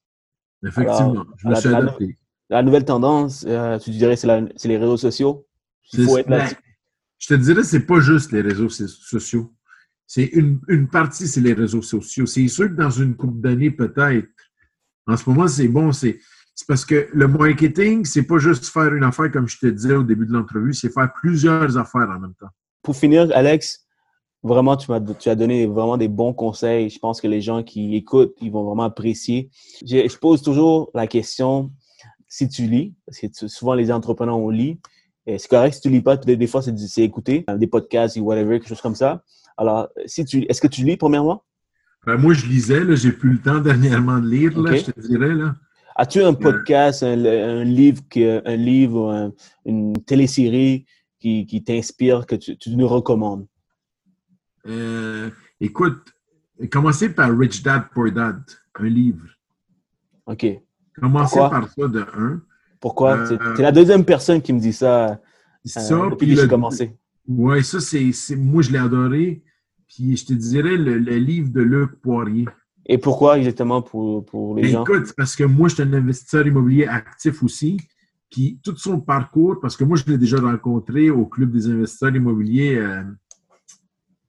Effectivement, 0.63 1.25
je 1.37 1.47
me 1.47 1.55
suis 1.55 1.69
adapté. 1.69 2.17
La, 2.51 2.61
nouvelle 2.61 2.85
tendance, 2.85 3.43
euh, 3.47 3.79
tu 3.79 3.89
dirais, 3.89 4.15
c'est 4.17 4.67
les 4.67 4.77
réseaux 4.77 4.97
sociaux. 4.97 5.47
Il 5.93 6.05
faut 6.05 6.19
être 6.19 6.29
là 6.29 6.47
je 7.23 7.33
te 7.33 7.33
dirais, 7.35 7.63
c'est 7.63 7.85
pas 7.85 8.01
juste 8.01 8.33
les 8.33 8.41
réseaux 8.41 8.67
sociaux. 8.67 9.53
C'est 10.07 10.25
une, 10.25 10.59
une, 10.67 10.87
partie, 10.87 11.27
c'est 11.27 11.41
les 11.41 11.53
réseaux 11.53 11.81
sociaux. 11.81 12.25
C'est 12.25 12.47
sûr 12.47 12.69
que 12.69 12.75
dans 12.75 12.89
une 12.89 13.15
couple 13.15 13.39
d'années, 13.39 13.71
peut-être, 13.71 14.27
en 15.07 15.17
ce 15.17 15.29
moment, 15.29 15.47
c'est 15.47 15.67
bon, 15.67 15.91
c'est 15.91 16.19
parce 16.67 16.85
que 16.85 17.09
le 17.13 17.27
marketing, 17.27 18.05
c'est 18.05 18.23
pas 18.23 18.37
juste 18.37 18.65
faire 18.65 18.93
une 18.93 19.03
affaire, 19.03 19.31
comme 19.31 19.47
je 19.47 19.57
te 19.57 19.65
disais 19.67 19.95
au 19.95 20.03
début 20.03 20.25
de 20.25 20.33
l'entrevue, 20.33 20.73
c'est 20.73 20.89
faire 20.89 21.11
plusieurs 21.13 21.77
affaires 21.77 22.09
en 22.09 22.19
même 22.19 22.35
temps. 22.39 22.49
Pour 22.83 22.95
finir, 22.95 23.29
Alex, 23.33 23.85
vraiment, 24.43 24.77
tu, 24.77 24.91
as, 24.93 25.01
tu 25.01 25.29
as 25.29 25.35
donné 25.35 25.65
vraiment 25.65 25.97
des 25.97 26.07
bons 26.07 26.33
conseils. 26.33 26.89
Je 26.89 26.99
pense 26.99 27.21
que 27.21 27.27
les 27.27 27.41
gens 27.41 27.63
qui 27.63 27.95
écoutent, 27.95 28.35
ils 28.41 28.51
vont 28.51 28.63
vraiment 28.63 28.83
apprécier. 28.83 29.49
Je, 29.85 30.17
pose 30.17 30.41
toujours 30.41 30.91
la 30.93 31.07
question, 31.07 31.71
si 32.27 32.47
tu 32.47 32.67
lis, 32.67 32.93
parce 33.05 33.19
que 33.19 33.47
souvent 33.47 33.73
les 33.73 33.91
entrepreneurs, 33.91 34.37
on 34.37 34.49
lit, 34.49 34.79
c'est 35.25 35.47
correct 35.47 35.73
si 35.75 35.81
tu 35.81 35.89
lis 35.89 36.01
pas, 36.01 36.17
des, 36.17 36.47
fois, 36.47 36.61
c'est 36.61 37.01
écouter 37.01 37.45
des 37.57 37.67
podcasts 37.67 38.17
ou 38.17 38.21
whatever, 38.21 38.59
quelque 38.59 38.69
chose 38.69 38.81
comme 38.81 38.95
ça. 38.95 39.23
Alors, 39.57 39.89
si 40.05 40.25
tu, 40.25 40.43
est-ce 40.49 40.61
que 40.61 40.67
tu 40.67 40.83
lis 40.83 40.97
premièrement? 40.97 41.43
Ben, 42.05 42.17
moi, 42.17 42.33
je 42.33 42.45
lisais, 42.45 42.83
là, 42.83 42.95
j'ai 42.95 43.11
plus 43.11 43.33
le 43.33 43.39
temps 43.39 43.59
dernièrement 43.59 44.19
de 44.19 44.27
lire, 44.27 44.59
là, 44.59 44.75
je 44.75 44.91
te 44.91 44.99
dirais, 44.99 45.33
là. 45.33 45.55
As-tu 45.95 46.23
un 46.23 46.33
podcast, 46.33 47.03
un, 47.03 47.63
livre, 47.63 48.01
un 48.15 48.55
livre, 48.55 49.31
une 49.63 49.93
télésérie 49.93 50.87
qui, 51.19 51.45
qui 51.45 51.63
t'inspire, 51.63 52.25
que 52.25 52.35
tu, 52.35 52.57
tu, 52.57 52.75
nous 52.75 52.87
recommandes? 52.87 53.45
Euh, 54.65 55.29
écoute, 55.59 56.13
commencez 56.71 57.09
par 57.09 57.37
Rich 57.37 57.61
Dad 57.61 57.83
Poor 57.93 58.11
Dad, 58.11 58.41
un 58.75 58.85
livre. 58.85 59.27
OK. 60.25 60.45
Commencez 60.99 61.37
par 61.37 61.69
ça 61.69 61.87
de 61.87 62.05
un. 62.15 62.41
Pourquoi? 62.79 63.17
Euh, 63.17 63.37
c'est 63.55 63.61
la 63.61 63.71
deuxième 63.71 64.03
personne 64.05 64.41
qui 64.41 64.51
me 64.51 64.59
dit 64.59 64.73
ça, 64.73 65.19
ça 65.63 65.93
euh, 65.93 66.09
depuis 66.09 66.35
que 66.35 66.41
j'ai 66.41 66.47
commencé. 66.47 66.95
Oui, 67.27 67.63
ça, 67.63 67.79
c'est 67.79 68.35
moi, 68.35 68.61
je 68.61 68.71
l'ai 68.71 68.77
adoré. 68.77 69.43
Puis 69.87 70.17
je 70.17 70.25
te 70.25 70.33
dirais 70.33 70.77
le, 70.77 70.97
livre 70.97 71.49
de 71.49 71.61
Luc 71.61 72.01
Poirier. 72.01 72.47
Et 72.85 72.97
pourquoi 72.97 73.37
exactement 73.37 73.81
pour, 73.81 74.25
pour 74.25 74.55
les 74.55 74.63
ben, 74.63 74.71
gens? 74.71 74.83
Écoute, 74.83 75.13
parce 75.15 75.35
que 75.35 75.43
moi, 75.43 75.69
je 75.69 75.75
suis 75.75 75.83
un 75.83 75.93
investisseur 75.93 76.45
immobilier 76.45 76.85
actif 76.85 77.43
aussi. 77.43 77.77
Puis 78.29 78.59
tout 78.63 78.75
son 78.75 78.99
parcours, 78.99 79.59
parce 79.61 79.77
que 79.77 79.83
moi, 79.83 79.95
je 79.95 80.05
l'ai 80.11 80.17
déjà 80.17 80.39
rencontré 80.39 81.09
au 81.09 81.25
Club 81.25 81.51
des 81.51 81.69
investisseurs 81.69 82.15
immobiliers, 82.15 82.77
euh, 82.77 83.03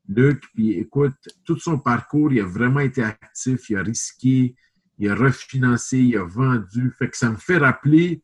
Luc. 0.08 0.42
Puis 0.54 0.72
écoute, 0.72 1.14
tout 1.44 1.58
son 1.58 1.78
parcours, 1.78 2.32
il 2.32 2.40
a 2.40 2.44
vraiment 2.44 2.80
été 2.80 3.02
actif, 3.02 3.70
il 3.70 3.76
a 3.76 3.82
risqué, 3.82 4.54
il 4.98 5.08
a 5.08 5.14
refinancé, 5.14 5.98
il 5.98 6.16
a 6.16 6.24
vendu. 6.24 6.92
Fait 6.98 7.08
que 7.08 7.16
ça 7.16 7.30
me 7.30 7.36
fait 7.36 7.56
rappeler 7.56 8.22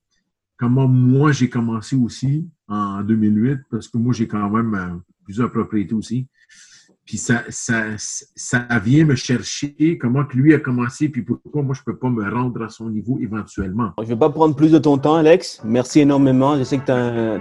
comment 0.56 0.86
moi 0.86 1.32
j'ai 1.32 1.48
commencé 1.48 1.96
aussi 1.96 2.48
en 2.70 3.02
2008, 3.02 3.60
parce 3.70 3.88
que 3.88 3.98
moi 3.98 4.14
j'ai 4.14 4.28
quand 4.28 4.48
même 4.48 4.74
euh, 4.74 4.96
plusieurs 5.24 5.50
propriétés 5.50 5.94
aussi. 5.94 6.26
Puis 7.04 7.18
ça, 7.18 7.42
ça, 7.48 7.86
ça 7.96 8.66
vient 8.84 9.04
me 9.04 9.16
chercher 9.16 9.98
comment 10.00 10.24
que 10.24 10.36
lui 10.36 10.54
a 10.54 10.60
commencé, 10.60 11.08
puis 11.08 11.22
pourquoi 11.22 11.62
moi 11.62 11.74
je 11.74 11.82
peux 11.82 11.96
pas 11.96 12.08
me 12.08 12.22
rendre 12.32 12.62
à 12.62 12.68
son 12.68 12.88
niveau 12.88 13.18
éventuellement. 13.20 13.90
Je 14.00 14.06
vais 14.06 14.16
pas 14.16 14.30
prendre 14.30 14.54
plus 14.54 14.70
de 14.70 14.78
ton 14.78 14.96
temps, 14.96 15.16
Alex. 15.16 15.60
Merci 15.64 16.00
énormément. 16.00 16.56
Je 16.56 16.62
sais 16.62 16.78
que 16.78 16.84
tu 16.84 16.92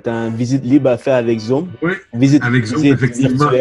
as, 0.10 0.12
un 0.12 0.30
visite 0.32 0.66
libre 0.66 0.90
à 0.90 0.98
faire 0.98 1.18
avec 1.18 1.40
Zoom. 1.40 1.68
Oui, 1.84 1.92
visite, 2.14 2.44
avec 2.44 2.66
Zoom, 2.66 2.84
effectivement. 2.84 3.52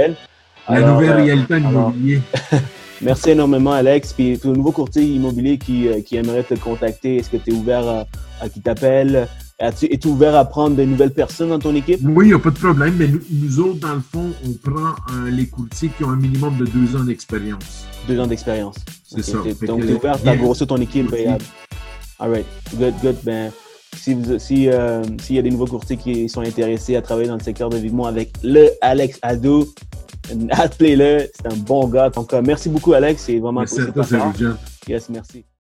La 0.69 0.81
nouvelle 0.81 1.11
euh, 1.11 1.17
réalité 1.17 1.59
immobilier. 1.59 2.21
Merci 3.03 3.31
énormément, 3.31 3.73
Alex. 3.73 4.15
Puis 4.15 4.39
pour 4.39 4.53
le 4.53 4.57
nouveau 4.57 4.73
courtier 4.73 5.03
immobilier 5.03 5.59
qui, 5.59 5.89
euh, 5.89 6.01
qui 6.01 6.17
aimerait 6.17 6.43
te 6.43 6.55
contacter, 6.55 7.17
est-ce 7.17 7.29
que 7.29 7.37
tu 7.37 7.51
es 7.51 7.53
ouvert 7.53 7.87
à, 7.87 8.07
à 8.41 8.49
qui 8.49 8.63
t'appelle? 8.63 9.29
Es-tu 9.61 10.07
ouvert 10.07 10.37
à 10.37 10.45
prendre 10.45 10.77
de 10.77 10.85
nouvelles 10.85 11.13
personnes 11.13 11.49
dans 11.49 11.59
ton 11.59 11.75
équipe? 11.75 11.99
Oui, 12.05 12.27
il 12.27 12.29
n'y 12.29 12.35
a 12.35 12.39
pas 12.39 12.51
de 12.51 12.59
problème. 12.59 12.95
Mais 12.97 13.09
nous, 13.09 13.59
autres, 13.59 13.81
dans 13.81 13.95
le 13.95 14.01
fond, 14.01 14.31
on 14.47 14.53
prend 14.53 14.95
euh, 15.13 15.31
les 15.31 15.47
courtiers 15.47 15.91
qui 15.97 16.05
ont 16.05 16.11
un 16.11 16.17
minimum 16.17 16.57
de 16.59 16.65
deux 16.65 16.95
ans 16.97 17.03
d'expérience. 17.03 17.85
Deux 18.07 18.21
ans 18.21 18.29
d'expérience. 18.29 18.77
C'est 19.05 19.25
ça. 19.25 19.39
donc, 19.67 19.81
tu 19.85 19.91
es 19.91 19.95
ouvert 19.95 20.17
à 20.25 20.37
grossir 20.37 20.69
ton 20.69 20.77
équipe. 20.77 21.11
Ben, 21.11 21.39
all 22.21 22.31
right. 22.31 22.47
Good, 22.79 22.95
good. 23.03 23.17
Ben, 23.25 23.51
si 23.97 24.17
si, 24.39 24.69
euh, 24.69 25.03
s'il 25.21 25.35
y 25.35 25.39
a 25.41 25.43
des 25.43 25.51
nouveaux 25.51 25.67
courtiers 25.67 25.97
qui 25.97 26.29
sont 26.29 26.43
intéressés 26.43 26.95
à 26.95 27.03
travailler 27.03 27.27
dans 27.27 27.37
le 27.37 27.43
secteur 27.43 27.69
de 27.69 27.79
Vivement 27.79 28.07
avec 28.07 28.31
le 28.45 28.69
Alex 28.81 29.19
Adou, 29.23 29.67
appelez-le. 30.51 31.31
C'est 31.35 31.53
un 31.53 31.57
bon 31.57 31.89
gars. 31.89 32.11
Donc, 32.11 32.33
merci 32.33 32.69
beaucoup, 32.69 32.93
Alex. 32.93 33.25
C'est 33.25 33.41
vraiment 33.41 33.61
Merci 33.61 33.81
à 33.81 33.87
toi, 33.87 34.05
Yes, 34.87 35.09
merci. 35.09 35.45